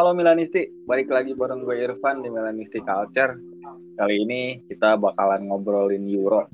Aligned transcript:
halo 0.00 0.16
Milanisti, 0.16 0.64
balik 0.88 1.12
lagi 1.12 1.36
bareng 1.36 1.60
gue 1.60 1.76
Irfan 1.84 2.24
di 2.24 2.32
Milanisti 2.32 2.80
Culture. 2.80 3.36
Kali 4.00 4.24
ini 4.24 4.56
kita 4.64 4.96
bakalan 4.96 5.52
ngobrolin 5.52 6.08
Euro. 6.08 6.48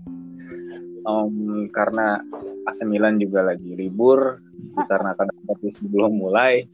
Um, 1.06 1.71
karena 1.71 2.19
AC 2.67 2.83
Milan 2.83 3.22
juga 3.22 3.47
lagi 3.47 3.79
libur 3.79 4.43
dikarenakan 4.51 5.30
kompetisi 5.30 5.87
belum 5.87 6.19
mulai. 6.19 6.67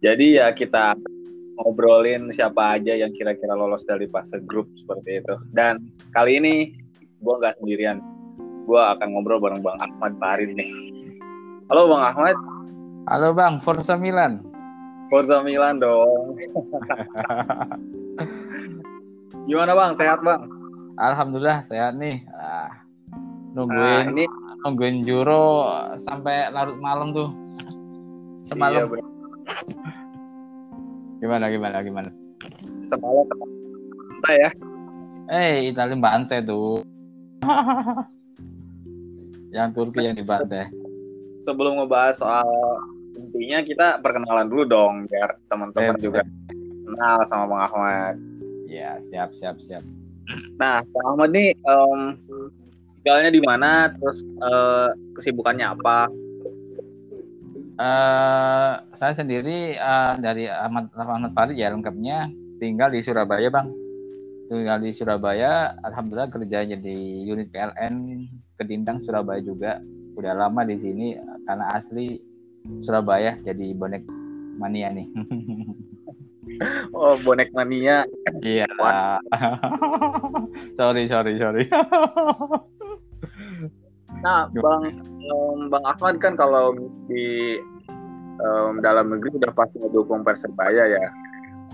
Jadi 0.00 0.40
ya 0.40 0.48
kita 0.56 0.96
ngobrolin 1.60 2.32
siapa 2.32 2.80
aja 2.80 2.96
yang 2.96 3.12
kira-kira 3.12 3.52
lolos 3.52 3.84
dari 3.84 4.08
fase 4.08 4.40
grup 4.48 4.64
seperti 4.80 5.20
itu. 5.20 5.36
Dan 5.52 5.92
kali 6.16 6.40
ini 6.40 6.72
gue 7.20 7.34
nggak 7.36 7.60
sendirian. 7.60 8.00
Gue 8.64 8.80
akan 8.80 9.12
ngobrol 9.12 9.44
bareng 9.44 9.60
Bang 9.60 9.76
Ahmad 9.76 10.16
Barin 10.16 10.56
nih. 10.56 10.72
Halo 11.68 11.84
Bang 11.92 12.00
Ahmad. 12.00 12.36
Halo 13.12 13.36
Bang, 13.36 13.60
Forza 13.60 13.92
Milan. 14.00 14.47
Forza 15.08 15.40
Milan 15.40 15.80
dong. 15.80 16.36
Gimana 19.48 19.72
bang? 19.72 19.92
Sehat 19.96 20.20
bang? 20.20 20.44
Alhamdulillah 21.00 21.64
sehat 21.64 21.96
nih. 21.96 22.20
Ah, 22.36 22.84
nungguin 23.56 23.80
nah, 23.80 24.04
ini 24.12 24.24
nungguin 24.60 25.00
Juro 25.08 25.64
sampai 26.04 26.52
larut 26.52 26.76
malam 26.76 27.16
tuh. 27.16 27.32
Semalam. 28.48 28.84
Iya, 28.84 29.04
gimana 31.24 31.44
gimana 31.48 31.76
gimana? 31.80 32.10
Semalam 32.84 33.24
bantai 33.28 34.36
ya. 34.44 34.50
Eh, 35.28 35.72
Italia 35.72 35.96
bantai 35.96 36.44
tuh. 36.44 36.84
yang 39.56 39.72
Turki 39.72 40.04
yang 40.04 40.16
dibantai. 40.16 40.68
Sebelum 41.40 41.80
ngebahas 41.80 42.20
soal 42.20 42.48
intinya 43.28 43.58
kita 43.60 43.86
perkenalan 44.00 44.48
dulu 44.48 44.64
dong 44.64 44.94
biar 45.04 45.36
teman-teman 45.52 46.00
juga 46.00 46.24
kenal 46.88 47.18
sama 47.28 47.44
Bang 47.44 47.62
Ahmad. 47.68 48.16
Ya, 48.68 48.96
siap, 49.12 49.30
siap, 49.36 49.56
siap. 49.60 49.84
Nah, 50.56 50.80
Bang 50.92 51.06
Ahmad 51.14 51.30
nih 51.36 51.52
um, 51.68 52.16
tinggalnya 53.00 53.30
di 53.32 53.40
mana, 53.44 53.92
terus 53.92 54.24
uh, 54.40 54.92
kesibukannya 55.16 55.68
apa? 55.76 56.08
Uh, 57.78 58.82
saya 58.98 59.14
sendiri 59.14 59.78
uh, 59.78 60.18
dari 60.18 60.50
Ahmad 60.50 60.90
Ahmad 60.98 61.30
Farid 61.30 61.54
ya 61.54 61.70
lengkapnya 61.70 62.26
tinggal 62.58 62.90
di 62.90 63.04
Surabaya, 63.04 63.48
Bang. 63.52 63.70
Tinggal 64.48 64.80
di 64.80 64.90
Surabaya, 64.96 65.76
alhamdulillah 65.84 66.32
kerja 66.32 66.64
jadi 66.64 66.98
unit 67.28 67.52
PLN 67.52 68.24
Kedindang 68.56 69.04
Surabaya 69.04 69.44
juga. 69.44 69.78
Udah 70.18 70.34
lama 70.34 70.66
di 70.66 70.74
sini 70.82 71.14
karena 71.46 71.70
asli 71.78 72.18
Surabaya 72.82 73.36
jadi 73.42 73.72
bonek 73.74 74.04
mania 74.58 74.90
nih. 74.90 75.06
oh, 76.96 77.14
bonek 77.22 77.50
mania. 77.54 78.04
Iya. 78.42 78.66
sorry, 80.78 81.06
sorry, 81.06 81.38
sorry. 81.38 81.64
nah, 84.24 84.50
Bang 84.50 84.82
um, 85.30 85.70
Bang 85.70 85.84
Ahmad 85.86 86.18
kan 86.18 86.34
kalau 86.34 86.74
di 87.06 87.58
um, 88.42 88.82
dalam 88.82 89.14
negeri 89.14 89.38
udah 89.38 89.52
pasti 89.54 89.78
ngedukung 89.78 90.26
Persebaya 90.26 90.84
ya. 90.90 91.06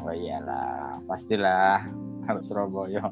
Oh 0.05 0.12
iyalah, 0.12 1.01
pastilah 1.08 1.81
harus 2.29 2.45
Surabaya. 2.48 3.08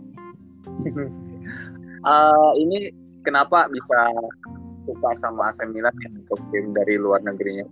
uh, 2.05 2.53
ini 2.63 2.93
kenapa 3.25 3.71
bisa 3.73 4.13
suka 4.87 5.11
sama 5.15 5.51
AC 5.51 5.63
Milan 5.71 5.95
yang 6.03 6.15
untuk 6.27 6.41
tim 6.51 6.75
dari 6.75 6.95
luar 6.99 7.23
negerinya? 7.23 7.67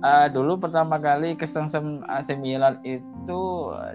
Uh, 0.00 0.32
dulu 0.32 0.56
pertama 0.56 0.96
kali 0.96 1.36
kesengsem 1.36 2.00
AC 2.08 2.32
Milan 2.40 2.80
itu 2.88 3.40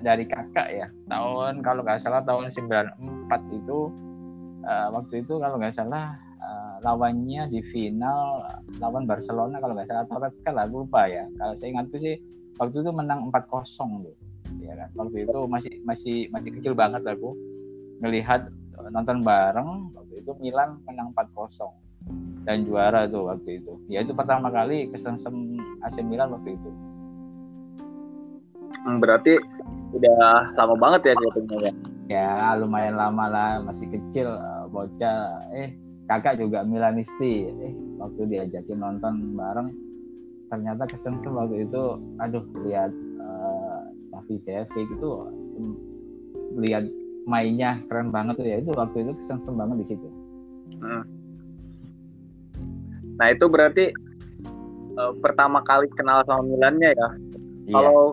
dari 0.05 0.29
kakak 0.29 0.69
ya. 0.69 0.87
Tahun 1.09 1.65
kalau 1.65 1.81
nggak 1.81 1.97
salah 1.97 2.21
tahun 2.21 2.53
94 2.53 3.57
itu 3.57 3.89
uh, 4.69 4.87
waktu 4.93 5.25
itu 5.25 5.33
kalau 5.41 5.57
nggak 5.57 5.73
salah 5.73 6.13
uh, 6.45 6.77
lawannya 6.85 7.49
di 7.49 7.57
final 7.73 8.45
lawan 8.77 9.09
Barcelona 9.09 9.57
kalau 9.57 9.73
nggak 9.73 9.89
salah 9.89 10.05
atau 10.05 10.21
lah 10.53 10.69
lupa 10.69 11.09
ya. 11.09 11.25
Kalau 11.41 11.57
saya 11.57 11.73
ingat 11.73 11.89
tuh 11.89 11.97
sih 11.97 12.21
waktu 12.61 12.85
itu 12.85 12.91
menang 12.93 13.25
4-0 13.33 14.05
tuh 14.05 14.15
ya 14.61 14.77
kan? 14.77 14.89
Waktu 14.93 15.25
itu 15.25 15.37
masih 15.49 15.73
masih 15.89 16.17
masih 16.29 16.53
kecil 16.53 16.77
banget 16.77 17.01
aku. 17.01 17.33
Melihat 17.97 18.45
nonton 18.93 19.25
bareng 19.25 19.89
waktu 19.97 20.21
itu 20.21 20.37
Milan 20.37 20.77
menang 20.85 21.09
4-0 21.17 21.84
dan 22.45 22.63
juara 22.63 23.09
tuh 23.09 23.25
waktu 23.25 23.59
itu. 23.59 23.73
Ya 23.89 24.05
itu 24.05 24.13
pertama 24.13 24.53
kali 24.53 24.93
kesengsem 24.93 25.57
AC 25.81 25.99
Milan 26.05 26.31
waktu 26.31 26.53
itu. 26.53 26.69
Hmm, 28.85 29.01
berarti 29.01 29.41
udah 29.97 30.53
lama 30.53 30.75
banget 30.77 31.01
ya 31.09 31.13
kelihatannya 31.17 31.57
ya? 31.57 31.73
Ya 32.05 32.31
lumayan 32.61 33.01
lama 33.01 33.25
lah, 33.25 33.51
masih 33.65 33.89
kecil 33.89 34.29
eh, 34.29 34.65
bocah. 34.69 35.41
Eh 35.57 35.73
kakak 36.05 36.37
juga 36.37 36.61
Milanisti. 36.61 37.49
Eh 37.49 37.73
waktu 37.97 38.29
diajakin 38.29 38.77
nonton 38.77 39.33
bareng, 39.33 39.73
ternyata 40.53 40.85
kesengsem 40.85 41.33
waktu 41.33 41.65
itu. 41.65 41.97
Aduh 42.21 42.45
lihat 42.61 42.93
uh, 43.17 43.89
Safi 44.05 44.37
Sevi 44.37 44.85
itu 44.85 45.09
lihat 46.61 46.85
mainnya 47.25 47.81
keren 47.89 48.13
banget 48.13 48.37
tuh 48.37 48.45
ya 48.45 48.61
itu 48.61 48.69
waktu 48.77 49.01
itu 49.01 49.11
kesengsem 49.17 49.57
banget 49.57 49.81
di 49.81 49.85
situ. 49.89 50.07
Hmm 50.77 51.14
Nah 53.15 53.27
itu 53.31 53.45
berarti 53.47 53.95
uh, 54.99 55.13
pertama 55.19 55.63
kali 55.63 55.87
kenal 55.95 56.23
sama 56.27 56.43
Milannya 56.43 56.91
ya. 56.91 57.09
Iya, 57.65 57.73
Kalau 57.81 58.05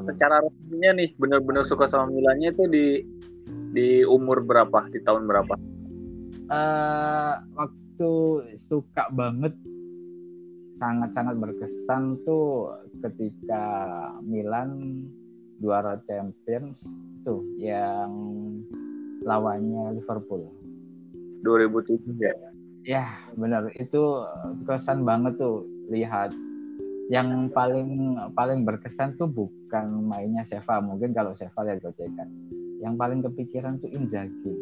secara 0.00 0.40
resminya 0.40 0.96
nih 0.96 1.08
bener-bener 1.20 1.64
suka 1.66 1.84
sama 1.84 2.08
Milannya 2.08 2.54
itu 2.54 2.64
di 2.70 2.86
di 3.74 3.88
umur 4.06 4.40
berapa? 4.40 4.88
Di 4.88 5.02
tahun 5.02 5.26
berapa? 5.26 5.54
Uh, 6.48 7.34
waktu 7.58 8.12
suka 8.58 9.10
banget 9.12 9.54
sangat-sangat 10.78 11.38
berkesan 11.38 12.18
tuh 12.26 12.74
ketika 13.02 13.64
Milan 14.26 15.02
juara 15.62 16.02
Champions 16.06 16.82
tuh 17.22 17.42
yang 17.56 18.10
lawannya 19.24 19.96
Liverpool. 19.96 20.50
2007 21.44 22.00
ya 22.18 22.34
ya 22.84 23.18
benar. 23.34 23.72
Itu 23.74 24.28
kesan 24.68 25.02
banget 25.02 25.40
tuh 25.40 25.64
lihat. 25.88 26.30
Yang 27.12 27.52
paling 27.52 28.16
paling 28.32 28.64
berkesan 28.64 29.16
tuh 29.16 29.28
bukan 29.28 30.08
mainnya 30.08 30.44
Seva. 30.44 30.80
Mungkin 30.80 31.12
kalau 31.12 31.36
Seva 31.36 31.64
lihat 31.64 31.84
gocekan. 31.84 32.28
Yang 32.80 32.94
paling 32.96 33.20
kepikiran 33.24 33.80
tuh 33.80 33.90
Inzaghi. 33.92 34.56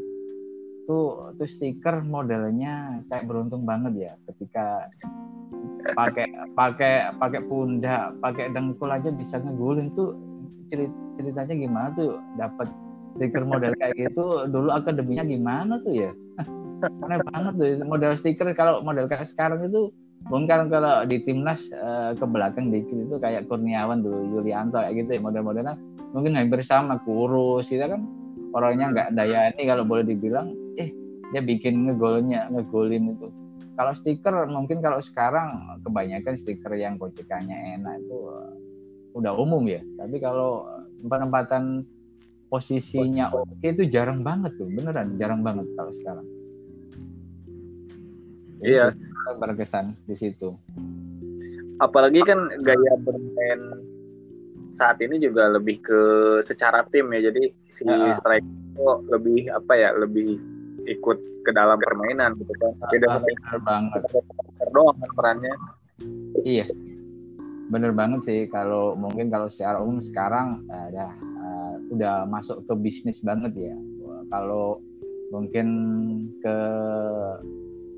Tuh 0.87 1.35
tuh 1.39 1.49
stiker 1.51 2.03
modelnya 2.03 3.03
kayak 3.11 3.27
beruntung 3.27 3.63
banget 3.67 4.11
ya. 4.11 4.13
Ketika 4.31 4.91
pakai 5.95 6.27
pakai 6.55 6.95
pakai 7.19 7.41
pundak 7.47 8.15
pakai 8.23 8.51
dengkul 8.51 8.91
aja 8.91 9.11
bisa 9.11 9.39
ngegulin 9.39 9.91
tuh 9.95 10.15
cerit, 10.67 10.91
ceritanya 11.19 11.55
gimana 11.55 11.89
tuh? 11.95 12.19
Dapat 12.35 12.69
stiker 13.17 13.45
model 13.45 13.77
kayak 13.77 13.95
gitu 13.99 14.49
dulu 14.49 14.73
akademinya 14.73 15.25
gimana 15.25 15.77
tuh 15.85 15.93
ya 15.93 16.11
aneh 16.89 17.21
banget 17.31 17.53
tuh 17.59 17.87
model 17.87 18.13
stiker 18.19 18.49
kalau 18.55 18.83
model 18.83 19.07
kayak 19.07 19.29
sekarang 19.29 19.63
itu 19.63 19.93
mungkin 20.31 20.71
kalau 20.71 21.03
di 21.03 21.19
timnas 21.27 21.59
uh, 21.75 22.15
ke 22.15 22.25
belakang 22.27 22.71
dikit 22.71 22.95
itu 22.95 23.17
kayak 23.19 23.51
Kurniawan 23.51 24.07
dulu 24.07 24.39
Yulianto 24.39 24.79
kayak 24.79 24.95
gitu 25.03 25.19
ya 25.19 25.21
model-modelnya. 25.23 25.75
Mungkin 26.15 26.39
hampir 26.39 26.63
sama 26.63 27.01
kurus 27.03 27.67
kita 27.67 27.91
kan. 27.91 28.07
Orangnya 28.53 28.93
nggak 28.93 29.09
daya 29.17 29.49
ini 29.57 29.63
kalau 29.65 29.83
boleh 29.83 30.05
dibilang 30.05 30.53
eh 30.77 30.93
dia 31.33 31.43
bikin 31.43 31.89
ngegolnya 31.89 32.53
ngegolin 32.53 33.17
itu. 33.17 33.33
Kalau 33.73 33.97
stiker 33.97 34.45
mungkin 34.47 34.85
kalau 34.85 35.01
sekarang 35.01 35.81
kebanyakan 35.81 36.37
stiker 36.37 36.77
yang 36.77 37.01
gocekannya 37.01 37.81
enak 37.81 38.05
itu 38.05 38.17
uh, 38.29 38.53
udah 39.17 39.33
umum 39.35 39.65
ya. 39.65 39.81
Tapi 39.97 40.21
kalau 40.21 40.69
penempatan 41.03 41.89
posisinya 42.53 43.33
oke 43.33 43.65
itu 43.65 43.89
jarang 43.89 44.21
banget 44.21 44.53
tuh 44.61 44.69
beneran 44.69 45.17
jarang 45.17 45.41
banget 45.41 45.65
kalau 45.73 45.89
sekarang 45.89 46.27
Iya. 48.63 48.95
Berkesan 49.39 49.99
di 50.07 50.15
situ. 50.15 50.55
Apalagi 51.83 52.23
kan 52.23 52.47
gaya 52.63 52.95
bermain 53.03 53.61
saat 54.73 55.03
ini 55.05 55.21
juga 55.21 55.51
lebih 55.51 55.83
ke 55.83 56.01
secara 56.41 56.87
tim 56.89 57.11
ya. 57.11 57.29
Jadi 57.31 57.51
si 57.69 57.83
uh, 57.85 58.15
striker 58.15 58.47
itu 58.47 58.89
lebih 59.11 59.51
apa 59.53 59.73
ya, 59.75 59.91
lebih 59.99 60.39
ikut 60.89 61.19
ke 61.43 61.51
dalam 61.51 61.77
permainan 61.83 62.39
gitu 62.39 62.55
kan. 62.63 62.73
Beda 62.89 63.07
uh, 63.19 63.61
banget. 63.67 64.01
Doang 64.71 64.97
kan 64.97 65.11
perannya. 65.19 65.55
Iya. 66.47 66.67
Bener 67.69 67.91
banget 67.97 68.21
sih 68.27 68.41
kalau 68.47 68.95
mungkin 68.95 69.33
kalau 69.33 69.51
secara 69.51 69.83
umum 69.83 69.99
sekarang 69.99 70.63
uh, 70.71 70.89
uh, 70.95 71.75
udah 71.91 72.25
masuk 72.31 72.63
ke 72.67 72.75
bisnis 72.79 73.21
banget 73.27 73.53
ya. 73.71 73.77
Kalau 74.33 74.81
mungkin 75.29 75.69
ke 76.41 76.57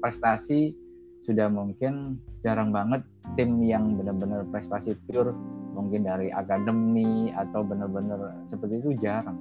prestasi 0.04 0.76
sudah 1.24 1.48
mungkin 1.48 2.20
jarang 2.44 2.68
banget 2.68 3.00
tim 3.40 3.56
yang 3.64 3.96
benar-benar 3.96 4.44
prestasi 4.52 4.92
pure 5.08 5.32
mungkin 5.72 6.04
dari 6.04 6.28
akademi 6.28 7.32
atau 7.32 7.64
benar-benar 7.64 8.44
seperti 8.44 8.84
itu 8.84 8.92
jarang. 9.00 9.40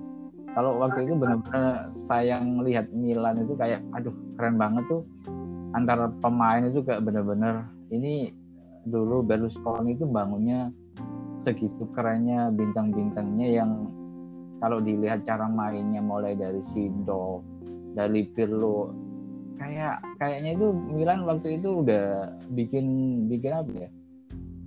Kalau 0.56 0.80
waktu 0.80 1.04
itu 1.04 1.19
benar-benar 1.19 1.92
saya 2.07 2.39
ngelihat 2.39 2.88
Milan 2.95 3.44
itu 3.44 3.60
kayak 3.60 3.83
aduh 3.92 4.15
keren 4.39 4.56
banget 4.56 4.88
tuh. 4.88 5.04
Antara 5.75 6.07
pemain 6.24 6.63
itu 6.63 6.80
kayak 6.86 7.04
benar-benar 7.04 7.68
ini 7.92 8.31
dulu 8.88 9.19
Berlusconi 9.25 10.00
itu 10.00 10.07
bangunnya 10.07 10.71
segitu 11.44 11.89
kerennya 11.92 12.54
bintang-bintangnya 12.56 13.48
yang 13.60 13.92
kalau 14.63 14.80
dilihat 14.80 15.27
cara 15.27 15.51
mainnya 15.51 16.00
mulai 16.00 16.39
dari 16.39 16.63
Sido 16.63 17.44
dari 17.98 18.31
Pirlo 18.31 19.02
kayak 19.57 19.95
kayaknya 20.17 20.57
itu 20.57 20.67
Milan 20.73 21.25
waktu 21.25 21.61
itu 21.61 21.85
udah 21.85 22.29
bikin 22.53 22.85
bikin 23.29 23.53
apa 23.53 23.71
ya? 23.88 23.89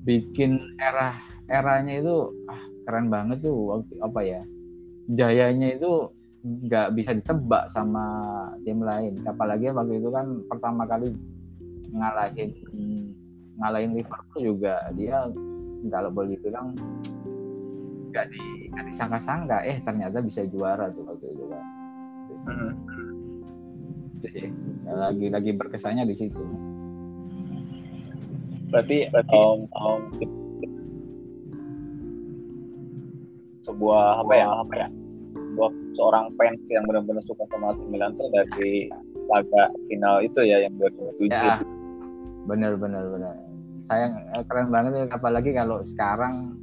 Bikin 0.07 0.51
era 0.79 1.19
eranya 1.51 1.95
itu 1.99 2.31
ah, 2.47 2.63
keren 2.87 3.11
banget 3.11 3.43
tuh 3.43 3.57
waktu 3.77 3.95
apa 4.03 4.21
ya? 4.23 4.41
Jayanya 5.07 5.79
itu 5.79 6.11
nggak 6.47 6.95
bisa 6.95 7.11
ditebak 7.15 7.71
sama 7.75 8.05
tim 8.63 8.83
lain. 8.83 9.19
Apalagi 9.27 9.75
waktu 9.75 9.99
itu 9.99 10.09
kan 10.15 10.27
pertama 10.47 10.87
kali 10.87 11.11
ngalahin 11.91 12.51
ngalahin 13.57 13.93
Liverpool 13.95 14.43
juga 14.43 14.85
dia 14.93 15.27
kalau 15.87 16.11
boleh 16.11 16.37
bilang 16.43 16.75
nggak 18.11 18.27
di 18.31 18.71
disangka-sangka. 18.71 19.67
Eh 19.67 19.83
ternyata 19.83 20.23
bisa 20.23 20.47
juara 20.47 20.91
tuh 20.95 21.05
waktu 21.07 21.27
itu 21.35 21.45
kan. 21.51 21.65
Hmm. 22.47 23.06
Itu 24.19 24.27
sih. 24.33 24.49
Lagi 24.89 25.27
lagi 25.31 25.51
berkesannya 25.53 26.05
di 26.09 26.17
situ. 26.17 26.43
Berarti, 28.73 29.07
berarti 29.15 29.37
um, 29.37 29.61
um, 29.79 30.01
sebuah 33.63 34.27
apa 34.27 34.33
ya? 34.35 34.47
Apa 34.51 34.75
ya? 34.75 34.89
Buat 35.57 35.73
seorang 35.97 36.29
fans 36.37 36.69
yang 36.69 36.85
benar-benar 36.85 37.25
suka 37.25 37.49
sama 37.49 37.73
AC 37.73 37.81
Milan 37.89 38.13
tuh 38.19 38.29
dari 38.35 38.91
laga 39.27 39.73
final 39.91 40.23
itu 40.23 40.41
ya 40.45 40.63
yang 40.63 40.75
2007 40.79 41.35
ya, 41.35 41.59
bener 42.47 42.79
bener 42.79 43.03
bener 43.11 43.35
sayang 43.87 44.15
eh, 44.35 44.45
keren 44.47 44.69
banget 44.71 44.93
ya. 44.95 45.05
Apalagi 45.15 45.51
kalau 45.55 45.83
sekarang 45.87 46.59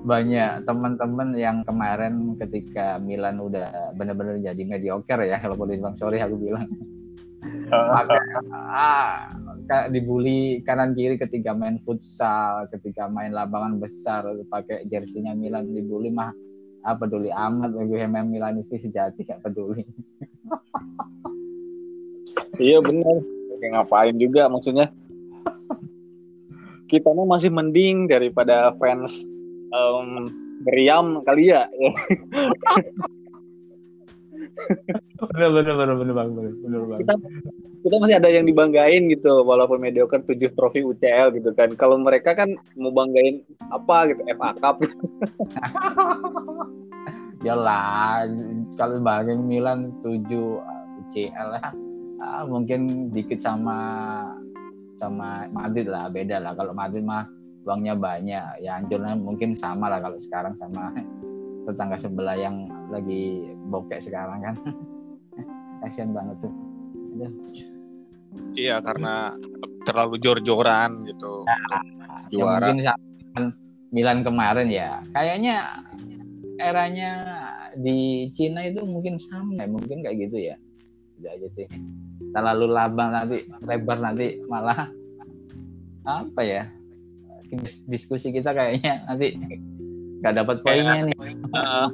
banyak 0.00 0.64
teman-teman 0.64 1.36
yang 1.36 1.60
kemarin 1.68 2.32
ketika 2.40 2.96
Milan 2.96 3.36
udah 3.36 3.92
benar-benar 3.92 4.40
jadi 4.40 4.62
mediocre 4.64 5.28
ya 5.28 5.36
kalau 5.36 5.60
boleh 5.60 5.76
bilang 5.76 5.96
sorry 5.96 6.24
aku 6.24 6.40
bilang 6.40 6.68
maka 7.70 8.18
ah, 8.52 9.30
dibully 9.88 10.60
kanan 10.66 10.92
kiri 10.92 11.16
ketika 11.16 11.54
main 11.54 11.78
futsal, 11.86 12.66
ketika 12.68 13.06
main 13.08 13.32
lapangan 13.32 13.78
besar 13.80 14.26
pakai 14.50 14.84
jersinya 14.90 15.32
Milan 15.32 15.70
dibully 15.70 16.10
mah 16.12 16.34
apa 16.80 17.04
peduli 17.04 17.28
amat 17.28 17.76
gue 17.76 18.00
MM 18.00 18.32
itu 18.64 18.74
sejati 18.80 19.24
gak 19.24 19.44
peduli. 19.44 19.84
iya 22.56 22.80
benar. 22.80 23.20
Kayak 23.60 23.72
ngapain 23.76 24.16
juga 24.16 24.48
maksudnya. 24.48 24.88
Kita 26.88 27.12
mah 27.12 27.28
masih 27.38 27.52
mending 27.52 28.10
daripada 28.10 28.72
fans 28.80 29.40
um, 29.74 30.28
meriam 30.66 31.22
kali 31.24 31.50
ya. 31.52 31.66
bener 35.20 35.50
bener 35.52 35.74
bener 35.76 35.94
bener 35.96 36.14
bang 36.16 36.28
bener 36.32 36.52
bener 36.64 36.80
bang. 36.86 37.00
Kita, 37.04 37.14
kita 37.80 37.96
masih 37.96 38.16
ada 38.20 38.28
yang 38.28 38.44
dibanggain 38.44 39.08
gitu 39.08 39.44
walaupun 39.44 39.80
mediocre 39.80 40.20
tujuh 40.24 40.52
trofi 40.52 40.84
UCL 40.84 41.32
gitu 41.36 41.50
kan. 41.56 41.72
Kalau 41.76 41.96
mereka 42.00 42.36
kan 42.36 42.48
mau 42.76 42.92
banggain 42.92 43.40
apa 43.72 44.12
gitu 44.12 44.22
FA 44.36 44.50
Cup. 44.58 44.76
Ya 47.40 47.56
lah 47.56 48.28
kalau 48.76 49.00
banggain 49.00 49.40
Milan 49.40 49.96
tujuh 50.04 50.60
UCL 51.08 51.56
lah. 51.56 51.72
Ah, 52.20 52.44
mungkin 52.44 53.08
dikit 53.08 53.40
sama 53.40 53.80
sama 55.00 55.48
Madrid 55.48 55.88
lah 55.88 56.12
beda 56.12 56.36
lah. 56.36 56.52
Kalau 56.52 56.76
Madrid 56.76 57.00
mah 57.00 57.24
uangnya 57.64 57.94
banyak 57.96 58.64
ya 58.64 58.80
hancurnya 58.80 59.14
mungkin 59.20 59.52
sama 59.56 59.92
lah 59.92 60.00
kalau 60.00 60.16
sekarang 60.20 60.56
sama 60.56 60.96
tetangga 61.68 62.00
sebelah 62.00 62.36
yang 62.36 62.66
lagi 62.88 63.52
bokek 63.68 64.00
sekarang 64.00 64.40
kan. 64.42 64.54
Kasian 65.84 66.16
banget 66.16 66.36
tuh. 66.48 66.54
Aduh. 67.16 67.32
iya 68.54 68.78
karena 68.78 69.34
terlalu 69.82 70.22
jor-joran 70.22 71.02
gitu. 71.04 71.42
Nah, 71.44 71.82
juara. 72.30 72.70
ya 72.70 72.94
mungkin 72.96 73.44
Milan 73.90 74.22
kemarin 74.22 74.70
ya 74.70 75.02
kayaknya 75.10 75.66
eranya 76.62 77.12
di 77.74 78.30
Cina 78.38 78.62
itu 78.62 78.86
mungkin 78.86 79.18
sama 79.18 79.62
ya 79.62 79.68
mungkin 79.68 80.00
kayak 80.00 80.16
gitu 80.30 80.36
ya. 80.52 80.56
Tidak 81.18 81.32
aja 81.36 81.48
sih. 81.58 81.68
Terlalu 82.30 82.66
labang 82.70 83.10
nanti 83.12 83.36
lebar 83.66 83.98
nanti 84.00 84.40
malah. 84.48 84.88
Apa 86.00 86.40
ya 86.40 86.64
diskusi 87.90 88.30
kita 88.30 88.54
kayaknya 88.54 89.02
nanti 89.10 89.34
nggak 90.20 90.34
dapat 90.36 90.56
poinnya 90.62 91.10
nih. 91.10 91.16
Uh, 91.56 91.88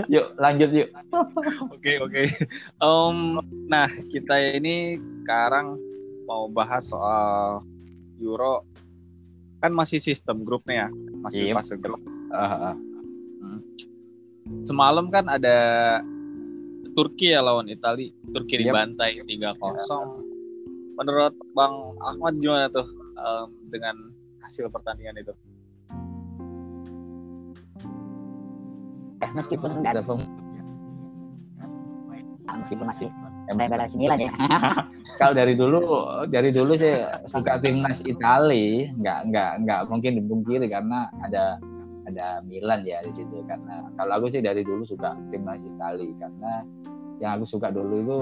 yuk 0.12 0.32
lanjut 0.38 0.70
yuk. 0.70 0.88
Oke 1.74 1.98
oke. 2.00 2.12
Okay, 2.12 2.26
Um, 2.80 3.42
nah 3.66 3.90
kita 4.08 4.56
ini 4.56 4.96
sekarang 5.20 5.76
mau 6.24 6.46
bahas 6.46 6.88
soal 6.88 7.66
Euro 8.22 8.62
kan 9.60 9.76
masih 9.76 10.00
sistem 10.00 10.46
grupnya 10.46 10.88
ya, 10.88 10.88
masih 11.20 11.42
yep. 11.52 11.60
Fase 11.60 11.76
grup. 11.76 12.00
Uh, 12.32 12.72
uh. 12.72 12.76
Semalam 14.64 15.12
kan 15.12 15.28
ada 15.28 15.58
Turki 16.96 17.32
ya 17.34 17.44
lawan 17.44 17.68
Italia. 17.68 18.10
Turki 18.32 18.60
yep. 18.60 18.72
dibantai 18.72 19.20
3-0. 19.24 20.96
Menurut 20.96 21.34
Bang 21.56 21.96
Ahmad 22.02 22.40
gimana 22.40 22.68
tuh 22.68 22.84
um, 23.20 23.48
dengan 23.68 23.94
hasil 24.40 24.72
pertandingan 24.72 25.20
itu? 25.20 25.34
eh, 29.20 29.30
meskipun 29.36 29.70
enggak 29.80 30.02
meskipun 32.50 32.86
masih 32.90 33.08
sembilan 33.94 34.18
ya. 34.18 34.32
Kalau 35.20 35.34
dari 35.34 35.54
dulu 35.54 35.80
dari 36.30 36.50
dulu 36.50 36.74
sih 36.78 36.94
suka 37.30 37.62
timnas 37.62 38.02
Itali. 38.06 38.90
Nggak 38.94 39.18
nggak 39.30 39.50
nggak 39.66 39.80
mungkin 39.90 40.22
dipungkiri 40.22 40.66
karena 40.70 41.10
ada 41.22 41.58
ada 42.06 42.42
Milan 42.46 42.82
ya 42.86 43.02
di 43.06 43.12
situ. 43.14 43.42
Karena 43.46 43.90
kalau 43.94 44.22
aku 44.22 44.26
sih 44.34 44.42
dari 44.42 44.62
dulu 44.62 44.82
suka 44.86 45.14
timnas 45.34 45.62
Itali. 45.62 46.14
Karena 46.18 46.62
yang 47.18 47.38
aku 47.38 47.44
suka 47.46 47.74
dulu 47.74 47.94
itu 48.02 48.18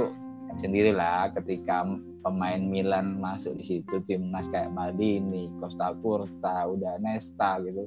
sendirilah 0.57 1.37
ketika 1.37 1.85
pemain 2.25 2.63
Milan 2.65 3.21
masuk 3.21 3.61
di 3.61 3.65
situ 3.65 4.01
timnas 4.09 4.49
kayak 4.49 4.73
Maldini, 4.73 5.53
Costa 5.61 5.93
Curta, 6.01 6.73
udah 6.73 6.97
Nesta 7.05 7.61
gitu. 7.63 7.87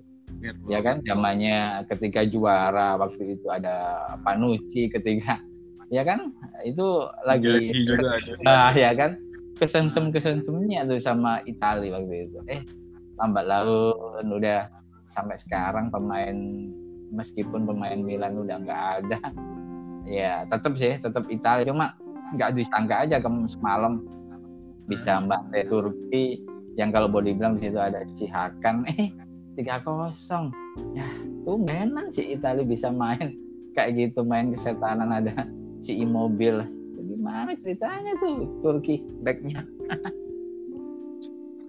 Ya 0.69 0.79
kan 0.79 1.03
zamannya 1.03 1.85
ketika 1.91 2.23
juara 2.23 2.95
waktu 2.95 3.35
itu 3.35 3.47
ada 3.51 4.07
Panucci 4.23 4.87
ketika 4.93 5.41
ya 5.91 6.05
kan? 6.05 6.31
Itu 6.63 7.09
lagi 7.27 7.73
juga 7.85 8.21
nah 8.45 8.71
ya 8.71 8.95
kan? 8.95 9.17
Kesengsem 9.59 10.09
kesengsem-kesensemnya 10.09 10.89
tuh 10.89 10.97
sama 11.03 11.43
Italia 11.45 11.99
waktu 11.99 12.31
itu. 12.31 12.39
Eh 12.49 12.61
lambat 13.21 13.45
laun 13.45 14.25
udah 14.25 14.65
sampai 15.05 15.37
sekarang 15.37 15.93
pemain 15.93 16.33
meskipun 17.11 17.67
pemain 17.67 17.99
Milan 17.99 18.39
udah 18.39 18.57
nggak 18.63 18.83
ada 19.03 19.19
ya 20.07 20.47
tetap 20.49 20.73
sih 20.79 20.97
tetap 20.97 21.27
Italia 21.29 21.67
cuma 21.67 21.93
nggak 22.35 22.55
disangka 22.55 22.95
aja 23.03 23.19
ke 23.19 23.29
semalam 23.51 24.03
bisa 24.87 25.23
Mbak 25.23 25.71
Turki 25.71 26.43
yang 26.79 26.91
kalau 26.95 27.11
boleh 27.11 27.35
bilang 27.35 27.59
di 27.59 27.67
situ 27.67 27.79
ada 27.79 28.03
si 28.07 28.27
Hakan. 28.27 28.83
Eh 28.91 29.11
tiga 29.59 29.83
kosong. 29.83 30.51
Ya 30.95 31.07
tuh 31.43 31.59
menan 31.59 32.15
si 32.15 32.23
Italia 32.31 32.63
bisa 32.63 32.87
main 32.87 33.35
kayak 33.75 33.99
gitu 33.99 34.23
main 34.23 34.55
kesetanan 34.55 35.11
ada 35.11 35.47
si 35.85 35.99
Immobile. 35.99 36.67
Gimana 37.01 37.51
ceritanya 37.59 38.15
tuh 38.23 38.47
Turki 38.63 39.03
backnya? 39.19 39.67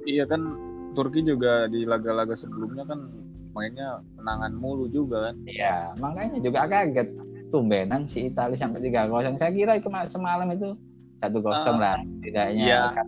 Iya 0.07 0.27
kan 0.31 0.55
Turki 0.95 1.27
juga 1.27 1.67
di 1.67 1.83
laga-laga 1.83 2.39
sebelumnya 2.39 2.87
kan 2.87 3.11
mainnya 3.57 3.99
menangan 4.19 4.55
mulu 4.55 4.87
juga 4.87 5.31
kan. 5.31 5.37
Iya 5.51 5.99
makanya 5.99 6.39
juga 6.39 6.71
kaget 6.71 7.09
tumbenan 7.53 8.09
si 8.09 8.33
Italia 8.33 8.57
sampai 8.57 8.81
tiga 8.81 9.07
kosong. 9.13 9.37
Saya 9.37 9.53
kira 9.53 9.77
semalam 10.09 10.49
itu 10.49 10.73
satu 11.21 11.39
kosong 11.45 11.77
uh, 11.79 11.83
lah 11.87 11.97
tidaknya 12.25 12.67
iya. 12.67 13.05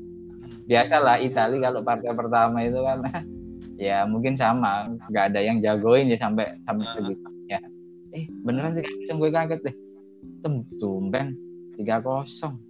biasalah 0.69 1.19
Italia 1.19 1.73
kalau 1.73 1.81
partai 1.83 2.15
pertama 2.15 2.63
itu 2.63 2.79
kan 2.85 3.03
ya 3.91 4.05
mungkin 4.07 4.39
sama 4.39 4.93
nggak 5.11 5.35
ada 5.35 5.41
yang 5.43 5.59
jagoin 5.65 6.13
ya 6.13 6.21
sampai 6.21 6.61
sampai 6.69 6.87
segitu. 6.93 7.29
Ya. 7.49 7.59
Eh 8.13 8.29
beneran 8.45 8.77
tiga 8.77 8.93
kosong 8.93 9.17
gue 9.19 9.31
kaget 9.33 9.61
deh. 9.65 9.77
Tumben 10.79 11.35
tiga 11.81 12.05
kosong 12.05 12.61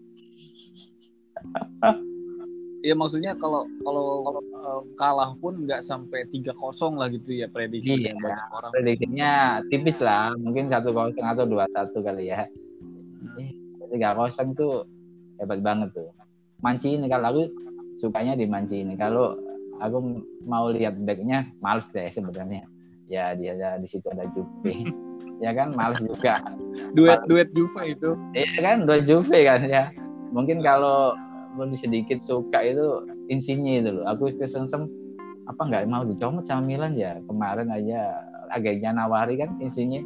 ya 2.84 2.92
maksudnya 2.92 3.32
kalau 3.40 3.64
kalau 3.80 4.28
eh, 4.44 4.80
kalah 5.00 5.32
pun 5.40 5.64
nggak 5.64 5.80
sampai 5.80 6.28
3-0 6.28 6.52
lah 7.00 7.08
gitu 7.08 7.32
ya 7.32 7.48
prediksi 7.48 7.96
Iya. 7.96 8.12
banyak 8.20 8.48
orang. 8.52 8.70
prediksinya 8.76 9.30
tipis 9.72 9.98
lah 10.04 10.36
mungkin 10.36 10.68
satu 10.68 10.92
kosong 10.92 11.24
atau 11.24 11.48
dua 11.48 11.64
satu 11.72 12.04
kali 12.04 12.28
ya 12.28 12.44
tiga 13.88 14.12
kosong 14.12 14.52
tuh 14.52 14.84
hebat 15.40 15.64
banget 15.64 15.90
tuh 15.94 16.10
manci 16.60 16.94
ini 16.98 17.06
kalau 17.08 17.26
aku 17.32 17.42
sukanya 17.96 18.34
di 18.34 18.44
manci 18.44 18.82
ini 18.84 18.98
kalau 18.98 19.32
aku 19.80 20.20
mau 20.44 20.68
lihat 20.68 20.98
backnya 21.02 21.48
males 21.64 21.86
deh 21.94 22.10
sebenarnya 22.10 22.66
ya 23.06 23.32
dia 23.32 23.54
ada 23.56 23.80
di 23.80 23.88
situ 23.88 24.04
ada 24.10 24.26
Juve 24.34 24.74
ya 25.44 25.50
kan 25.54 25.72
males 25.72 25.98
juga 26.02 26.40
Duet 26.94 27.22
duet 27.30 27.48
Juve 27.54 27.94
itu. 27.94 28.18
Iya 28.34 28.50
kan 28.58 28.82
dua 28.82 28.98
Juve 28.98 29.46
kan 29.46 29.62
ya. 29.62 29.94
Mungkin 30.34 30.58
kalau 30.58 31.14
sedikit 31.78 32.18
suka 32.18 32.58
itu 32.62 33.06
insinya 33.30 33.73
itu 33.80 33.90
loh. 34.00 34.04
Aku 34.11 34.30
kesengsem 34.34 34.87
apa 35.44 35.61
nggak 35.61 35.84
mau 35.92 36.02
dicomot 36.08 36.49
sama 36.49 36.64
Milan 36.64 36.96
ya 36.96 37.20
kemarin 37.28 37.68
aja 37.68 38.16
agaknya 38.50 38.96
nawari 38.96 39.38
kan 39.38 39.54
insinya. 39.61 40.00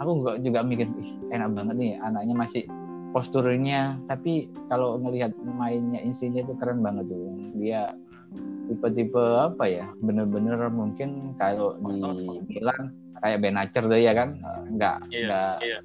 Aku 0.00 0.24
nggak 0.24 0.40
juga 0.40 0.64
mikir 0.64 0.88
Ih, 0.96 1.10
enak 1.30 1.52
banget 1.52 1.76
nih 1.76 1.92
anaknya 2.00 2.34
masih 2.34 2.64
posturnya 3.10 3.98
tapi 4.06 4.48
kalau 4.70 4.94
ngelihat 5.02 5.34
mainnya 5.58 5.98
insinya 5.98 6.40
itu 6.46 6.54
keren 6.62 6.78
banget 6.80 7.10
tuh 7.10 7.26
dia 7.58 7.90
tipe-tipe 8.70 9.18
apa 9.18 9.66
ya 9.66 9.86
bener-bener 9.98 10.70
mungkin 10.70 11.34
kalau 11.34 11.74
di 11.82 11.98
Milan 12.46 12.94
kayak 13.20 13.42
Benacer 13.42 13.84
tuh 13.90 13.98
ya 13.98 14.14
kan 14.14 14.38
nggak 14.72 14.96
Iya, 15.10 15.26
nggak 15.26 15.54
iya. 15.66 15.78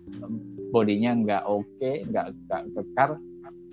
bodinya 0.69 1.11
nggak 1.17 1.43
oke 1.49 1.91
nggak 2.13 2.25
nggak 2.45 2.61
kekar 2.77 3.09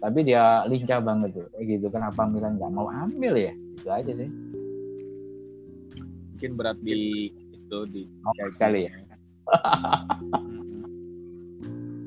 tapi 0.03 0.27
dia 0.27 0.67
lincah 0.67 0.99
banget 0.99 1.31
tuh. 1.31 1.47
Kayak 1.55 1.79
gitu 1.79 1.87
kenapa 1.95 2.27
Milan 2.27 2.59
nggak 2.59 2.73
mau 2.75 2.91
ambil 2.91 3.39
ya? 3.39 3.55
Itu 3.79 3.87
aja 3.87 4.13
sih. 4.19 4.31
Mungkin 6.35 6.51
berat 6.59 6.79
di 6.83 7.31
itu 7.55 7.79
di 7.87 8.03
oh, 8.27 8.51
sekali 8.51 8.91
ya? 8.91 8.93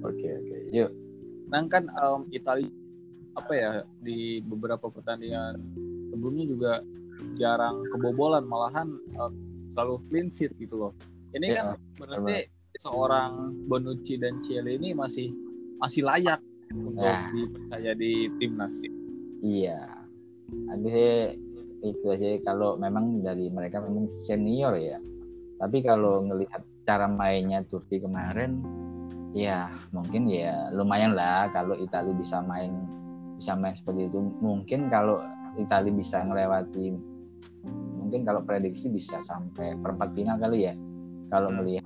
Oke 0.05 0.29
oke. 0.37 0.57
Yuk. 0.69 0.93
Nah 1.49 1.65
kan 1.65 1.89
em, 1.89 2.21
Italia 2.29 2.69
apa 3.33 3.53
ya 3.57 3.71
di 4.05 4.37
beberapa 4.45 4.85
pertandingan 4.93 5.57
sebelumnya 6.13 6.45
juga 6.45 6.73
jarang 7.41 7.81
kebobolan 7.89 8.45
malahan 8.45 8.93
em, 8.93 9.33
selalu 9.73 9.97
clean 10.13 10.29
sheet 10.29 10.53
gitu 10.61 10.77
loh. 10.77 10.93
Ini 11.33 11.57
Iya, 11.57 11.57
kan 11.57 11.67
berarti 11.97 12.53
seorang 12.77 13.65
Bonucci 13.65 14.21
dan 14.21 14.39
Cieli 14.45 14.77
ini 14.77 14.93
masih 14.93 15.33
masih 15.81 16.05
layak 16.05 16.39
untuk 16.73 16.97
Nah. 16.97 17.29
dipercaya 17.29 17.91
di 17.93 18.29
timnas. 18.41 18.75
iya. 19.45 19.85
Sih 20.85 21.37
itu 21.85 22.09
sih. 22.17 22.41
Kalau 22.45 22.77
memang 22.77 23.21
dari 23.21 23.49
mereka 23.49 23.81
memang 23.81 24.09
senior 24.25 24.77
ya. 24.77 24.97
Tapi 25.61 25.81
kalau 25.85 26.25
ngelihat 26.25 26.61
cara 26.85 27.09
mainnya 27.09 27.65
Turki 27.65 27.97
kemarin 28.01 28.61
ya 29.35 29.67
mungkin 29.91 30.29
ya 30.31 30.69
lumayan 30.71 31.17
lah 31.17 31.49
kalau 31.51 31.75
Italia 31.75 32.13
bisa 32.15 32.39
main 32.45 32.85
bisa 33.37 33.57
main 33.57 33.73
seperti 33.73 34.09
itu. 34.09 34.19
Mungkin 34.41 34.87
kalau 34.89 35.17
Italia 35.57 35.91
bisa 35.91 36.21
ngelewati 36.21 36.93
mungkin 37.97 38.21
kalau 38.21 38.45
prediksi 38.45 38.87
bisa 38.93 39.17
sampai 39.25 39.73
perempat 39.81 40.13
final 40.13 40.37
kali 40.37 40.69
ya 40.69 40.73
kalau 41.29 41.49
melihat 41.49 41.85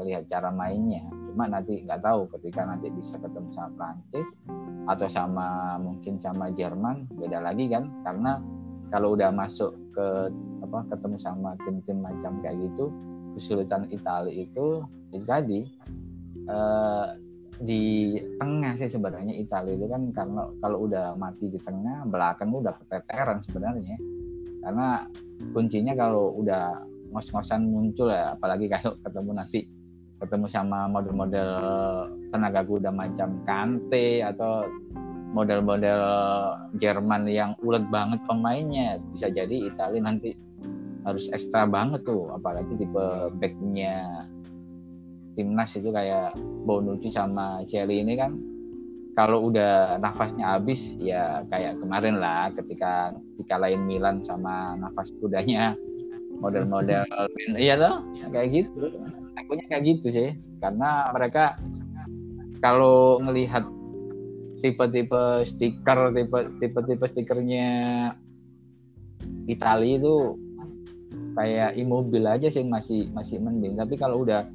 melihat 0.00 0.24
cara 0.26 0.48
mainnya 0.50 1.04
cuma 1.30 1.46
nanti 1.46 1.86
nggak 1.86 2.02
tahu 2.02 2.26
ketika 2.38 2.66
nanti 2.66 2.90
bisa 2.90 3.14
ketemu 3.22 3.48
sama 3.54 3.70
Prancis 3.78 4.28
atau 4.90 5.06
sama 5.06 5.78
mungkin 5.78 6.18
sama 6.18 6.50
Jerman 6.50 7.06
beda 7.14 7.38
lagi 7.38 7.70
kan? 7.70 7.86
Karena 8.02 8.42
kalau 8.90 9.14
udah 9.14 9.30
masuk 9.30 9.70
ke 9.94 10.08
apa 10.66 10.78
ketemu 10.90 11.16
sama 11.22 11.54
tim-tim 11.62 12.02
macam 12.02 12.42
kayak 12.42 12.58
gitu 12.58 12.90
kesulitan 13.38 13.86
Italia 13.94 14.34
itu 14.34 14.82
itu 15.14 15.24
tadi 15.26 15.60
eh, 16.50 17.06
di 17.60 18.16
tengah 18.40 18.72
sih 18.80 18.88
sebenarnya 18.88 19.36
Italia 19.36 19.76
itu 19.76 19.86
kan 19.86 20.02
karena 20.16 20.42
kalau 20.64 20.88
udah 20.88 21.12
mati 21.20 21.52
di 21.52 21.60
tengah 21.60 22.08
belakang 22.08 22.50
udah 22.50 22.72
keteteran 22.82 23.44
sebenarnya. 23.44 24.00
Karena 24.60 25.04
kuncinya 25.52 25.92
kalau 25.96 26.36
udah 26.40 26.84
ngos-ngosan 27.10 27.68
muncul 27.68 28.10
ya. 28.10 28.34
Apalagi 28.34 28.66
kalau 28.70 28.96
ketemu 29.02 29.30
nanti 29.36 29.60
ketemu 30.20 30.46
sama 30.52 30.84
model-model 30.86 31.50
tenaga 32.28 32.60
kuda 32.64 32.92
macam 32.92 33.40
Kante 33.48 34.20
atau 34.20 34.68
model-model 35.32 36.02
Jerman 36.76 37.24
yang 37.30 37.56
ulet 37.62 37.86
banget 37.88 38.20
pemainnya. 38.26 39.00
Bisa 39.14 39.30
jadi 39.30 39.70
Italia 39.70 40.02
nanti 40.02 40.36
harus 41.06 41.30
ekstra 41.32 41.64
banget 41.64 42.04
tuh. 42.04 42.30
Apalagi 42.36 42.76
tipe 42.76 43.04
backnya 43.40 44.26
timnas 45.38 45.72
itu 45.78 45.88
kayak 45.88 46.36
Bonucci 46.66 47.08
sama 47.08 47.64
Cieli 47.64 48.04
ini 48.04 48.14
kan 48.18 48.36
kalau 49.14 49.50
udah 49.50 49.98
nafasnya 49.98 50.56
habis 50.56 50.94
ya 51.00 51.42
kayak 51.50 51.80
kemarin 51.82 52.20
lah 52.20 52.52
ketika 52.54 53.14
dikalahin 53.40 53.82
Milan 53.84 54.22
sama 54.22 54.78
nafas 54.78 55.10
kudanya 55.18 55.74
model-model 56.40 57.04
iya 57.60 57.76
loh 57.76 58.02
kayak 58.32 58.48
gitu. 58.50 58.90
Takutnya 59.36 59.66
kayak 59.68 59.84
gitu 59.86 60.06
sih. 60.10 60.28
Karena 60.58 61.08
mereka 61.12 61.56
kalau 62.64 63.20
ngelihat 63.24 63.64
tipe-tipe 64.60 65.44
stiker 65.48 66.12
tipe 66.12 66.38
tipe-tipe 66.60 67.04
stikernya 67.08 67.68
Italia 69.48 69.96
itu 70.00 70.36
kayak 71.36 71.78
immobile 71.78 72.28
aja 72.28 72.48
sih 72.48 72.64
masih 72.64 73.12
masih 73.12 73.40
mending. 73.40 73.76
Tapi 73.76 73.94
kalau 74.00 74.24
udah 74.24 74.48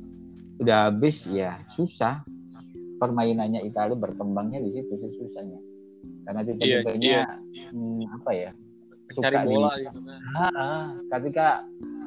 udah 0.62 0.92
habis 0.92 1.30
ya 1.30 1.62
susah. 1.74 2.26
Permainannya 2.96 3.60
Italia 3.68 3.92
berkembangnya 3.92 4.64
di 4.64 4.72
situ 4.72 4.96
sih 4.96 5.12
susahnya. 5.20 5.60
Karena 6.24 6.42
tipe-tipenya 6.48 7.28
hmm, 7.76 8.08
apa 8.08 8.32
ya 8.32 8.52
Suka 9.14 9.30
di- 9.30 9.48
bola 9.54 9.72
gitu 9.78 10.00
kan. 10.02 10.20
Ah, 10.34 10.86
ketika 11.18 11.48